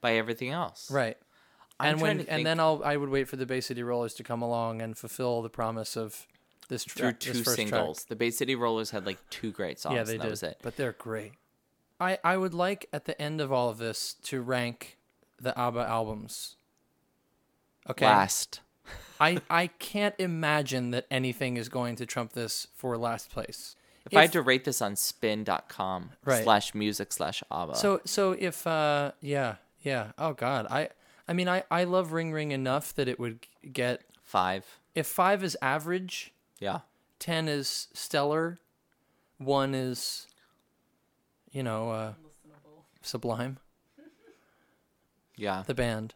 By 0.00 0.14
everything 0.14 0.50
else. 0.50 0.92
Right. 0.92 1.16
I'm 1.80 1.92
and 1.94 2.00
when 2.00 2.18
to 2.18 2.30
and 2.32 2.44
then 2.44 2.58
I'll 2.60 2.82
I 2.84 2.96
would 2.96 3.08
wait 3.08 3.28
for 3.28 3.36
the 3.36 3.46
Bay 3.46 3.60
City 3.60 3.82
Rollers 3.82 4.14
to 4.14 4.24
come 4.24 4.42
along 4.42 4.82
and 4.82 4.96
fulfill 4.96 5.42
the 5.42 5.48
promise 5.48 5.96
of 5.96 6.26
this 6.68 6.84
Through 6.84 7.12
two 7.12 7.32
this 7.32 7.42
first 7.42 7.56
singles. 7.56 7.98
Track. 8.00 8.08
The 8.08 8.16
Bay 8.16 8.30
City 8.30 8.54
Rollers 8.54 8.90
had 8.90 9.06
like 9.06 9.18
two 9.30 9.52
great 9.52 9.78
songs. 9.78 9.94
Yeah, 9.94 10.02
they 10.02 10.12
and 10.12 10.20
that 10.20 10.24
did. 10.24 10.30
was 10.30 10.42
it. 10.42 10.58
But 10.62 10.76
they're 10.76 10.92
great. 10.92 11.32
I 12.00 12.18
I 12.24 12.36
would 12.36 12.54
like 12.54 12.88
at 12.92 13.04
the 13.06 13.20
end 13.20 13.40
of 13.40 13.52
all 13.52 13.68
of 13.70 13.78
this 13.78 14.14
to 14.24 14.42
rank 14.42 14.98
the 15.40 15.58
ABBA 15.58 15.80
albums. 15.80 16.56
Okay. 17.88 18.06
Last. 18.06 18.60
I 19.20 19.40
I 19.50 19.66
can't 19.68 20.14
imagine 20.18 20.90
that 20.90 21.06
anything 21.10 21.56
is 21.56 21.68
going 21.68 21.96
to 21.96 22.06
trump 22.06 22.32
this 22.32 22.66
for 22.74 22.96
last 22.96 23.30
place. 23.30 23.74
If, 24.10 24.16
I 24.16 24.22
had 24.22 24.32
to 24.32 24.42
rate 24.42 24.64
this 24.64 24.80
on 24.80 24.96
spin.com 24.96 26.10
Right. 26.24 26.42
slash 26.42 26.74
music 26.74 27.12
slash 27.12 27.42
ABBA. 27.50 27.76
So 27.76 28.00
so 28.04 28.32
if 28.32 28.66
uh 28.66 29.12
yeah 29.20 29.56
yeah 29.82 30.12
oh 30.18 30.32
god 30.32 30.66
I 30.70 30.90
I 31.28 31.32
mean 31.34 31.48
I 31.48 31.62
I 31.70 31.84
love 31.84 32.12
Ring 32.12 32.32
Ring 32.32 32.50
enough 32.52 32.94
that 32.94 33.06
it 33.08 33.18
would 33.20 33.46
get 33.72 34.02
five. 34.22 34.64
if 34.94 35.06
five 35.06 35.44
is 35.44 35.56
average, 35.62 36.32
Yeah. 36.58 36.80
ten 37.18 37.48
is 37.48 37.88
stellar, 37.92 38.58
one 39.38 39.74
is, 39.74 40.26
you 41.52 41.62
know, 41.62 41.90
uh, 41.90 42.12
sublime. 43.02 43.58
Yeah. 45.36 45.62
The 45.66 45.74
band. 45.74 46.14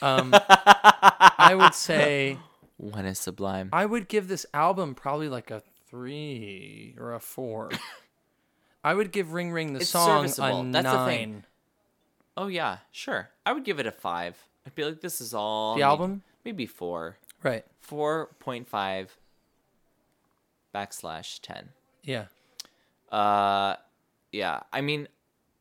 Um, 0.00 0.32
I 0.48 1.54
would 1.56 1.74
say 1.74 2.38
One 2.76 3.06
is 3.06 3.18
sublime. 3.18 3.68
I 3.72 3.86
would 3.86 4.08
give 4.08 4.28
this 4.28 4.44
album 4.52 4.94
probably 4.94 5.28
like 5.28 5.50
a 5.50 5.62
three 5.88 6.94
or 6.98 7.14
a 7.14 7.20
four. 7.20 7.70
I 8.84 8.94
would 8.94 9.12
give 9.12 9.32
Ring 9.32 9.52
Ring 9.52 9.72
the 9.74 9.80
It's 9.80 9.90
song 9.90 10.24
a 10.24 10.28
serviceable. 10.28 10.64
That's 10.72 10.90
the 10.90 11.04
thing. 11.06 11.30
nine. 11.32 11.44
Oh 12.36 12.46
yeah, 12.46 12.78
sure. 12.90 13.30
I 13.44 13.52
would 13.52 13.64
give 13.64 13.78
it 13.78 13.86
a 13.86 13.92
five. 13.92 14.36
I'd 14.66 14.74
be 14.74 14.84
like, 14.84 15.00
this 15.00 15.20
is 15.20 15.34
all 15.34 15.74
The 15.74 15.78
maybe- 15.80 15.84
album? 15.84 16.22
Maybe 16.44 16.66
four. 16.66 17.18
Right. 17.42 17.64
Four 17.80 18.30
point 18.38 18.68
five 18.68 19.16
backslash 20.74 21.40
ten. 21.40 21.70
Yeah. 22.02 22.26
Uh, 23.10 23.76
yeah. 24.32 24.60
I 24.72 24.80
mean, 24.80 25.08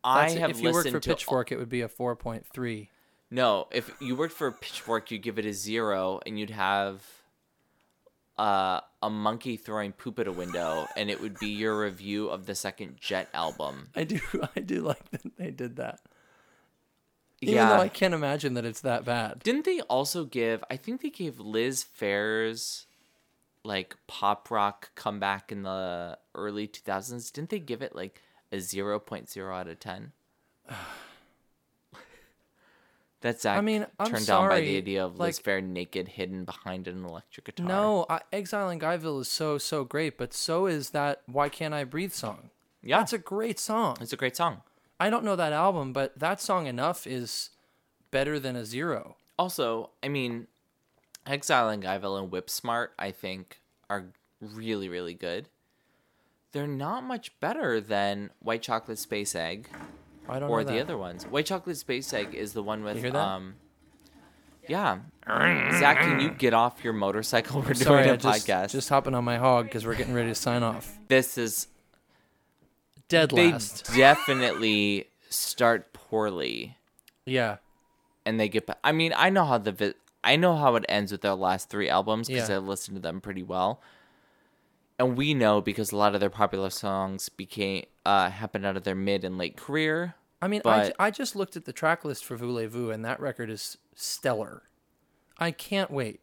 That's 0.04 0.34
I 0.36 0.40
have 0.40 0.52
if 0.52 0.60
you 0.62 0.66
worked 0.72 0.76
listened 0.86 0.94
for 0.94 1.00
to 1.02 1.10
Pitchfork, 1.10 1.52
it 1.52 1.58
would 1.58 1.70
be 1.70 1.82
a 1.82 1.88
four 1.88 2.16
point 2.16 2.46
three. 2.48 2.90
No, 3.30 3.68
if 3.72 3.90
you 4.02 4.16
worked 4.16 4.34
for 4.34 4.52
Pitchfork, 4.52 5.10
you'd 5.12 5.22
give 5.22 5.40
it 5.40 5.46
a 5.46 5.54
zero, 5.54 6.20
and 6.26 6.38
you'd 6.38 6.50
have 6.50 7.02
uh, 8.38 8.82
a 9.02 9.10
monkey 9.10 9.56
throwing 9.56 9.94
poop 9.94 10.20
at 10.20 10.28
a 10.28 10.32
window, 10.32 10.86
and 10.98 11.10
it 11.10 11.22
would 11.22 11.40
be 11.40 11.48
your 11.50 11.80
review 11.82 12.28
of 12.28 12.46
the 12.46 12.56
second 12.56 12.98
Jet 13.00 13.30
album. 13.34 13.90
I 13.96 14.04
do. 14.04 14.20
I 14.56 14.60
do 14.60 14.82
like 14.82 15.10
that 15.12 15.38
they 15.38 15.52
did 15.52 15.78
that. 15.78 16.00
Even 17.42 17.56
yeah. 17.56 17.70
though 17.70 17.82
I 17.82 17.90
can't 17.90 18.14
imagine 18.14 18.54
that 18.54 18.66
it's 18.66 18.82
that 18.82 19.04
bad. 19.04 19.40
Didn't 19.44 19.66
they 19.66 19.82
also 19.82 20.26
give? 20.26 20.64
I 20.70 20.78
think 20.78 21.02
they 21.02 21.10
gave 21.10 21.40
Liz 21.40 21.84
Phair's 22.00 22.86
like 23.64 23.96
pop 24.08 24.50
rock 24.52 24.92
comeback 24.96 25.52
in 25.52 25.64
the 25.64 26.18
early 26.36 26.68
2000s. 26.68 27.32
Didn't 27.32 27.50
they 27.50 27.60
give 27.60 27.82
it 27.82 27.96
like 27.96 28.22
a 28.52 28.58
0.0 28.58 29.54
out 29.60 29.68
of 29.68 29.80
10? 29.80 30.12
That 33.22 33.40
Zach 33.40 33.64
mean, 33.64 33.86
I'm 34.00 34.08
turned 34.08 34.26
down 34.26 34.50
by 34.50 34.62
the 34.62 34.78
idea 34.78 35.06
of 35.06 35.20
Liz 35.20 35.38
like- 35.38 35.46
Phair 35.46 35.64
naked, 35.64 36.08
hidden 36.08 36.44
behind 36.44 36.88
an 36.88 37.06
electric 37.06 37.46
guitar. 37.46 37.68
No, 37.68 38.06
I, 38.10 38.22
Exile 38.34 38.70
in 38.72 38.80
Guyville 38.80 39.22
is 39.22 39.28
so 39.28 39.60
so 39.60 39.84
great, 39.84 40.18
but 40.18 40.34
so 40.34 40.66
is 40.66 40.90
that 40.90 41.22
Why 41.28 41.48
Can't 41.48 41.72
I 41.74 41.84
Breathe 41.84 42.14
song. 42.14 42.50
yeah, 42.82 42.98
That's 42.98 43.14
a 43.14 43.20
great 43.20 43.60
song. 43.60 43.98
it's 44.02 44.12
a 44.12 44.18
great 44.18 44.36
song. 44.36 44.62
I 45.02 45.10
don't 45.10 45.26
know 45.26 45.36
that 45.36 45.52
album, 45.52 45.94
but 45.94 46.18
that 46.20 46.40
song 46.40 46.68
enough 46.68 47.08
is 47.08 47.50
better 48.12 48.40
than 48.40 48.56
a 48.56 48.64
zero. 48.64 49.16
Also, 49.40 49.90
I 50.04 50.10
mean, 50.10 50.46
Exile 51.26 51.70
and 51.70 51.82
Guyville 51.82 52.22
and 52.22 52.32
Whip 52.32 52.52
Smart, 52.52 52.94
I 53.00 53.10
think, 53.10 53.62
are 53.90 54.06
really, 54.40 54.90
really 54.90 55.16
good. 55.16 55.50
They're 56.52 56.68
not 56.68 57.04
much 57.04 57.38
better 57.40 57.82
than 57.82 58.30
White 58.42 58.62
Chocolate 58.62 59.00
Space 59.00 59.34
Egg 59.34 59.70
I 60.30 60.38
don't 60.38 60.52
or 60.52 60.64
the 60.64 60.80
other 60.80 61.00
ones. 61.00 61.26
White 61.26 61.48
Chocolate 61.48 61.78
Space 61.78 62.14
Egg 62.14 62.36
is 62.36 62.54
the 62.54 62.62
one 62.62 62.84
with 62.84 62.98
hear 62.98 63.10
that? 63.10 63.18
um 63.20 63.56
Yeah. 64.68 65.00
Zach, 65.28 65.98
can 66.02 66.20
you 66.20 66.30
get 66.30 66.54
off 66.54 66.84
your 66.84 66.94
motorcycle? 66.94 67.62
We're 67.68 67.74
Sorry, 67.74 68.04
doing 68.04 68.10
a 68.10 68.14
I 68.14 68.18
just, 68.18 68.48
podcast. 68.48 68.70
just 68.70 68.90
hopping 68.90 69.16
on 69.16 69.24
my 69.24 69.38
hog 69.38 69.66
because 69.66 69.84
we're 69.84 69.96
getting 69.96 70.14
ready 70.14 70.30
to 70.30 70.36
sign 70.36 70.62
off. 70.62 71.00
This 71.08 71.38
is 71.40 71.68
Dead 73.12 73.30
they 73.32 73.52
last. 73.52 73.86
definitely 73.96 75.08
start 75.30 75.94
poorly 75.94 76.78
Yeah. 77.26 77.58
and 78.26 78.40
they 78.40 78.50
get 78.50 78.66
back. 78.66 78.80
I 78.84 78.92
mean, 78.92 79.14
I 79.16 79.30
know 79.30 79.46
how 79.46 79.58
the 79.60 79.72
vi- 79.72 79.94
I 80.24 80.36
know 80.36 80.56
how 80.56 80.76
it 80.76 80.86
ends 80.90 81.12
with 81.12 81.22
their 81.22 81.34
last 81.36 81.70
three 81.70 81.90
albums 81.90 82.28
because 82.28 82.50
Yeah. 82.50 82.56
I 82.56 82.60
listened 82.60 82.96
to 82.98 83.02
them 83.02 83.22
pretty 83.22 83.44
well. 83.44 83.82
And 85.00 85.18
we 85.18 85.34
know 85.34 85.62
because 85.62 85.92
a 85.92 85.98
lot 85.98 86.14
of 86.14 86.20
their 86.22 86.30
popular 86.30 86.70
songs 86.70 87.30
became 87.30 87.86
uh 88.06 88.30
happened 88.30 88.66
out 88.66 88.78
of 88.78 88.84
their 88.84 88.96
mid 88.96 89.24
and 89.24 89.38
late 89.38 89.58
career. 89.58 90.16
I 90.42 90.48
mean, 90.48 90.62
I, 90.62 90.64
But- 90.64 90.88
j- 90.88 90.94
I 91.00 91.12
just 91.12 91.36
looked 91.36 91.56
at 91.56 91.66
the 91.66 91.74
track 91.74 92.04
list 92.04 92.26
for 92.26 92.36
Voulez-Vous, 92.36 92.90
and 92.92 93.06
that 93.06 93.20
record 93.20 93.50
is 93.50 93.78
stellar. 93.96 94.64
I 95.38 95.52
can't 95.52 95.92
wait. 95.92 96.20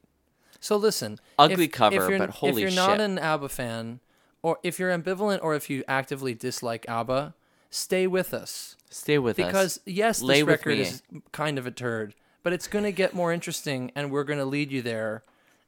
So 0.60 0.76
listen, 0.76 1.20
Ugly 1.38 1.68
cover, 1.68 1.94
you're, 1.94 2.18
but 2.18 2.30
holy 2.30 2.62
shit. 2.62 2.68
If 2.68 2.74
you're 2.74 2.86
not 2.86 2.94
shit. 2.98 3.00
an 3.00 3.18
ABBA 3.18 3.48
fan, 3.48 4.00
or 4.42 4.58
if 4.62 4.78
you're 4.78 4.96
ambivalent, 4.96 5.40
or 5.42 5.54
if 5.54 5.68
you 5.70 5.84
actively 5.88 6.34
dislike 6.34 6.84
ABBA, 6.88 7.34
stay 7.70 8.06
with 8.06 8.32
us 8.32 8.76
Stay 8.90 9.18
with 9.18 9.38
us. 9.38 9.46
because 9.46 9.80
yes, 9.84 10.22
Lay 10.22 10.40
this 10.40 10.48
record 10.48 10.78
me. 10.78 10.82
is 10.82 11.02
kind 11.32 11.58
of 11.58 11.66
a 11.66 11.70
turd, 11.70 12.14
but 12.42 12.52
it's 12.52 12.66
going 12.66 12.84
to 12.84 12.92
get 12.92 13.14
more 13.14 13.32
interesting, 13.32 13.92
and 13.94 14.10
we're 14.10 14.24
going 14.24 14.38
to 14.38 14.44
lead 14.44 14.72
you 14.72 14.80
there. 14.82 15.22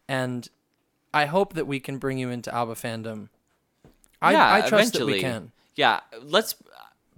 And 0.09 0.49
I 1.13 1.27
hope 1.27 1.55
that 1.55 1.67
we 1.67 1.81
can 1.81 1.99
bring 1.99 2.19
you 2.19 2.31
into 2.31 2.55
ABBA 2.55 2.75
fandom. 2.75 3.29
I, 4.23 4.33
yeah, 4.33 4.55
I 4.55 4.61
trust 4.63 4.95
that 4.95 5.05
we 5.05 5.19
eventually. 5.19 5.21
can. 5.21 5.53
Yeah, 5.77 6.01
let's. 6.23 6.55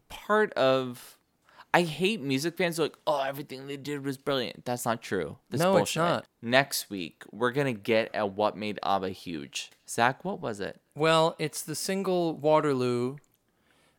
Part 0.09 0.53
of, 0.53 1.17
I 1.73 1.83
hate 1.83 2.21
music 2.21 2.59
fans 2.59 2.77
who 2.77 2.83
are 2.83 2.87
like, 2.87 2.99
oh, 3.07 3.23
everything 3.23 3.67
they 3.67 3.79
did 3.79 4.05
was 4.05 4.19
brilliant. 4.19 4.67
That's 4.67 4.85
not 4.85 5.01
true. 5.01 5.39
That's 5.49 5.63
No, 5.63 5.79
it's 5.79 5.97
not. 5.97 6.27
Next 6.43 6.91
week, 6.91 7.23
we're 7.33 7.51
gonna 7.51 7.73
get 7.73 8.15
at 8.15 8.33
what 8.33 8.55
made 8.55 8.79
ABBA 8.83 9.09
huge. 9.11 9.71
Zach, 9.89 10.23
what 10.23 10.39
was 10.41 10.61
it? 10.61 10.82
Well, 10.95 11.37
it's 11.39 11.63
the 11.63 11.75
single 11.75 12.35
Waterloo 12.37 13.17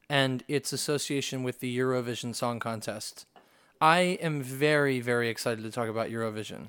and 0.08 0.44
its 0.48 0.72
association 0.72 1.42
with 1.42 1.60
the 1.60 1.76
Eurovision 1.76 2.36
Song 2.36 2.60
Contest. 2.60 3.26
I 3.82 4.20
am 4.22 4.44
very, 4.44 5.00
very 5.00 5.28
excited 5.28 5.64
to 5.64 5.72
talk 5.72 5.90
about 5.90 6.12
Eurovision. 6.12 6.68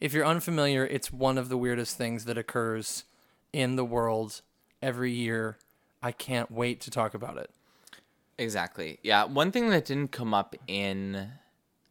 If 0.00 0.14
you're 0.14 0.24
unfamiliar, 0.24 0.86
it's 0.86 1.12
one 1.12 1.36
of 1.36 1.50
the 1.50 1.58
weirdest 1.58 1.98
things 1.98 2.24
that 2.24 2.38
occurs 2.38 3.04
in 3.52 3.76
the 3.76 3.84
world 3.84 4.40
every 4.80 5.12
year. 5.12 5.58
I 6.02 6.12
can't 6.12 6.50
wait 6.50 6.80
to 6.80 6.90
talk 6.90 7.12
about 7.12 7.36
it. 7.36 7.50
Exactly. 8.38 8.98
Yeah. 9.02 9.24
One 9.24 9.52
thing 9.52 9.68
that 9.68 9.84
didn't 9.84 10.10
come 10.10 10.32
up 10.32 10.56
in 10.66 11.32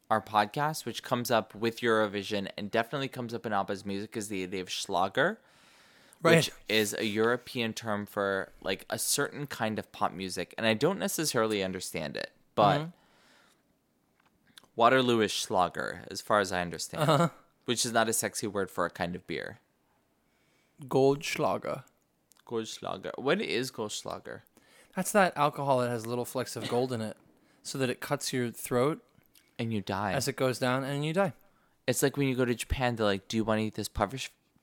our 0.09 0.21
podcast, 0.21 0.85
which 0.85 1.03
comes 1.03 1.29
up 1.29 1.53
with 1.53 1.81
Eurovision 1.81 2.49
and 2.57 2.71
definitely 2.71 3.09
comes 3.09 3.35
up 3.35 3.45
in 3.45 3.53
ABBA's 3.53 3.85
music, 3.85 4.17
is 4.17 4.27
the 4.27 4.41
idea 4.41 4.61
of 4.61 4.71
Schlager. 4.71 5.39
Which 6.21 6.51
is 6.67 6.93
a 6.93 7.05
European 7.05 7.73
term 7.73 8.05
for 8.05 8.51
like 8.61 8.85
a 8.89 8.99
certain 8.99 9.47
kind 9.47 9.79
of 9.79 9.91
pop 9.91 10.11
music, 10.13 10.53
and 10.57 10.65
I 10.67 10.73
don't 10.73 10.99
necessarily 10.99 11.63
understand 11.63 12.17
it, 12.17 12.31
but 12.55 12.79
Mm-hmm. 12.79 12.89
Waterloo 14.75 15.19
is 15.21 15.31
Schlager, 15.31 16.01
as 16.09 16.21
far 16.21 16.39
as 16.39 16.51
I 16.51 16.61
understand, 16.61 17.09
Uh-huh. 17.09 17.29
which 17.65 17.85
is 17.85 17.91
not 17.91 18.07
a 18.07 18.13
sexy 18.13 18.47
word 18.47 18.71
for 18.71 18.85
a 18.85 18.89
kind 18.89 19.15
of 19.15 19.27
beer. 19.27 19.59
Goldschlager. 20.87 21.83
Goldschlager. 22.47 23.11
What 23.17 23.41
is 23.41 23.71
Goldschlager? 23.71 24.41
That's 24.95 25.11
that 25.11 25.33
alcohol 25.35 25.79
that 25.79 25.89
has 25.89 26.05
little 26.07 26.25
flecks 26.25 26.55
of 26.55 26.67
gold 26.69 26.93
in 26.93 27.01
it 27.01 27.17
so 27.63 27.77
that 27.77 27.89
it 27.89 27.99
cuts 27.99 28.31
your 28.33 28.49
throat 28.51 29.03
And 29.57 29.73
you 29.73 29.81
die. 29.81 30.13
as 30.13 30.27
it 30.27 30.35
goes 30.35 30.59
down 30.59 30.83
and 30.83 31.05
you 31.05 31.13
die. 31.13 31.33
It's 31.85 32.01
like 32.01 32.15
when 32.17 32.27
you 32.27 32.35
go 32.35 32.45
to 32.45 32.55
Japan, 32.55 32.95
they're 32.95 33.05
like, 33.05 33.27
"Do 33.27 33.35
you 33.35 33.43
want 33.43 33.59
to 33.59 33.63
eat 33.65 33.73
this 33.75 33.89
puffer 33.89 34.17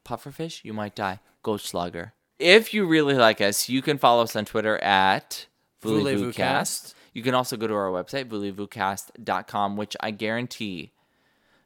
pufferfish? 0.05 0.65
You 0.65 0.73
might 0.73 0.95
die." 0.95 1.21
Goldschlager. 1.47 2.11
If 2.39 2.75
you 2.75 2.87
really 2.87 3.15
like 3.15 3.41
us, 3.41 3.69
you 3.69 3.81
can 3.81 3.97
follow 3.99 4.25
us 4.25 4.35
on 4.35 4.45
Twitter 4.45 4.77
at 4.83 5.47
Voulez-Vous 5.81 6.33
VoulezVouscast. 6.33 6.95
You 7.15 7.23
can 7.23 7.35
also 7.35 7.57
go 7.57 7.67
to 7.67 7.75
our 7.75 7.91
website 7.91 8.29
voulezvouscast.com, 8.29 9.77
which 9.77 9.97
I 10.01 10.11
guarantee 10.11 10.93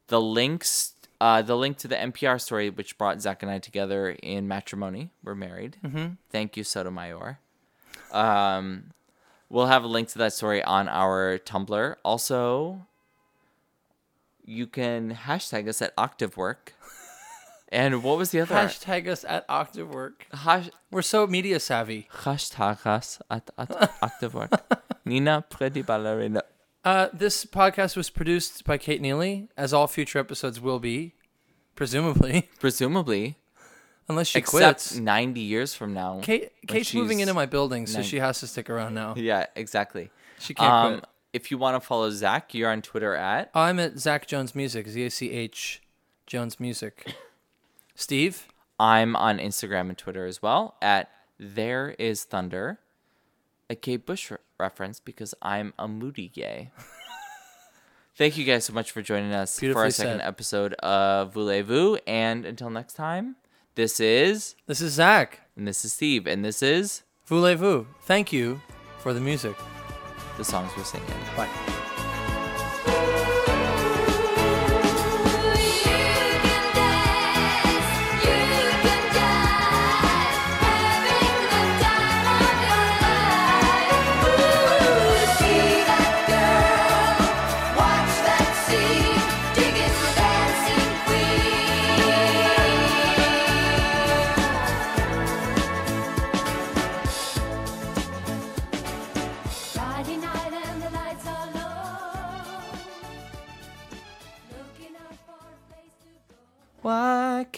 the 0.06 0.20
links, 0.20 0.92
uh, 1.20 1.42
the 1.42 1.56
link 1.56 1.78
to 1.78 1.88
the 1.88 1.96
NPR 1.96 2.40
story 2.40 2.70
which 2.70 2.98
brought 2.98 3.20
Zach 3.20 3.42
and 3.42 3.50
I 3.50 3.58
together 3.58 4.10
in 4.22 4.46
matrimony. 4.46 5.10
We're 5.24 5.34
married. 5.34 5.78
Mm-hmm. 5.84 6.06
Thank 6.30 6.56
you, 6.56 6.62
Sotomayor. 6.62 7.38
Um, 8.12 8.92
we'll 9.48 9.66
have 9.66 9.82
a 9.82 9.88
link 9.88 10.08
to 10.10 10.18
that 10.18 10.34
story 10.34 10.62
on 10.62 10.88
our 10.88 11.38
Tumblr. 11.38 11.96
Also, 12.04 12.86
you 14.44 14.66
can 14.66 15.14
hashtag 15.14 15.68
us 15.68 15.82
at 15.82 15.96
OctaveWork. 15.96 16.74
And 17.72 18.02
what 18.02 18.18
was 18.18 18.30
the 18.32 18.40
other? 18.40 18.54
Hashtag 18.54 19.06
us 19.06 19.24
at 19.28 19.46
OctaveWork. 19.48 20.12
Hash- 20.32 20.70
We're 20.90 21.02
so 21.02 21.26
media 21.26 21.60
savvy. 21.60 22.08
hashtag 22.22 22.84
us 22.84 23.20
at, 23.30 23.48
at 23.56 23.68
OctaveWork. 24.02 24.60
Nina 25.04 25.44
Pretty 25.48 25.82
Ballerina. 25.82 26.42
Uh, 26.84 27.08
this 27.12 27.44
podcast 27.44 27.96
was 27.96 28.10
produced 28.10 28.64
by 28.64 28.76
Kate 28.78 29.00
Neely, 29.00 29.48
as 29.56 29.72
all 29.72 29.86
future 29.86 30.18
episodes 30.18 30.60
will 30.60 30.78
be, 30.80 31.14
presumably, 31.76 32.48
Presumably, 32.58 33.36
unless 34.08 34.28
she 34.28 34.38
except 34.38 34.60
quits. 34.88 34.96
90 34.96 35.40
years 35.40 35.74
from 35.74 35.92
now. 35.94 36.20
Kate, 36.22 36.50
Kate's 36.66 36.92
moving 36.94 37.20
into 37.20 37.34
my 37.34 37.46
building, 37.46 37.86
so 37.86 37.98
nine- 37.98 38.08
she 38.08 38.18
has 38.18 38.40
to 38.40 38.46
stick 38.46 38.68
around 38.70 38.94
now. 38.94 39.14
Yeah, 39.16 39.46
exactly. 39.54 40.10
She 40.38 40.54
can't 40.54 40.72
Um, 40.72 40.92
quit. 40.94 41.04
if 41.34 41.50
you 41.50 41.58
want 41.58 41.80
to 41.80 41.86
follow 41.86 42.10
Zach, 42.10 42.52
you're 42.54 42.70
on 42.70 42.80
Twitter 42.82 43.14
at 43.14 43.50
I'm 43.54 43.78
at 43.78 43.98
Zach 43.98 44.26
Jones 44.26 44.54
Music. 44.54 44.88
Z 44.88 45.04
A 45.04 45.10
C 45.10 45.30
H 45.30 45.82
Jones 46.26 46.58
Music. 46.58 47.14
Steve. 47.94 48.48
I'm 48.78 49.14
on 49.16 49.38
Instagram 49.38 49.88
and 49.90 49.98
Twitter 49.98 50.24
as 50.26 50.40
well 50.40 50.76
at 50.80 51.10
There 51.38 51.94
Is 51.98 52.24
Thunder, 52.24 52.78
a 53.68 53.74
Kate 53.74 54.06
Bush 54.06 54.30
re- 54.30 54.38
reference 54.58 55.00
because 55.00 55.34
I'm 55.42 55.74
a 55.78 55.86
moody 55.86 56.28
gay. 56.28 56.70
Thank 58.16 58.36
you 58.36 58.44
guys 58.44 58.64
so 58.64 58.72
much 58.72 58.90
for 58.90 59.02
joining 59.02 59.32
us 59.32 59.58
for 59.58 59.76
our 59.78 59.90
second 59.90 60.20
episode 60.22 60.74
of 60.74 61.32
Voulez-Vous. 61.32 61.98
And 62.06 62.44
until 62.44 62.68
next 62.70 62.94
time, 62.94 63.36
this 63.76 64.00
is, 64.00 64.56
This 64.66 64.80
is 64.80 64.92
Zach. 64.94 65.40
and 65.56 65.66
this 65.66 65.84
is 65.84 65.92
Steve, 65.92 66.26
and 66.26 66.44
this 66.44 66.62
is 66.62 67.02
Voulez-vous. 67.26 67.86
Thank 68.02 68.32
you 68.32 68.60
for 68.98 69.12
the 69.14 69.20
music. 69.20 69.56
the 70.36 70.44
songs 70.44 70.70
we're 70.76 70.84
singing. 70.84 71.06
Bye. 71.36 71.89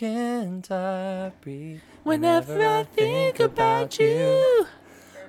Can't 0.03 0.69
I 0.69 1.31
breathe 1.43 1.81
Whenever 2.03 2.61
I 2.67 2.83
think 2.83 3.39
about 3.39 4.01
you, 4.01 4.67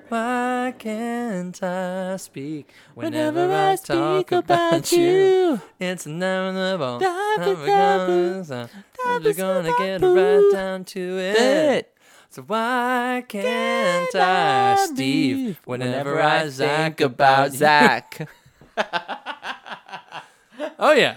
Why 0.10 0.74
can't 0.80 1.62
I 1.62 2.18
speak 2.18 2.74
whenever 2.96 3.54
I 3.54 3.76
talk 3.76 4.32
about 4.32 4.92
you, 4.92 5.62
It's 5.80 6.08
inevitable. 6.08 7.00
Never 7.02 7.68
da, 7.68 7.98
gonna 8.08 8.38
da, 8.38 8.44
stop. 8.44 8.70
Gonna 9.38 9.74
get 9.78 10.02
right 10.02 10.50
down 10.52 10.86
to 10.86 11.20
it. 11.20 11.96
So 12.32 12.42
why 12.42 13.24
can't 13.28 14.16
I, 14.16 14.88
Steve, 14.88 15.62
whenever 15.66 16.20
I 16.20 16.50
think 16.50 17.00
about 17.00 17.52
Zach. 17.52 18.28
Oh 20.80 20.92
yeah. 20.92 21.16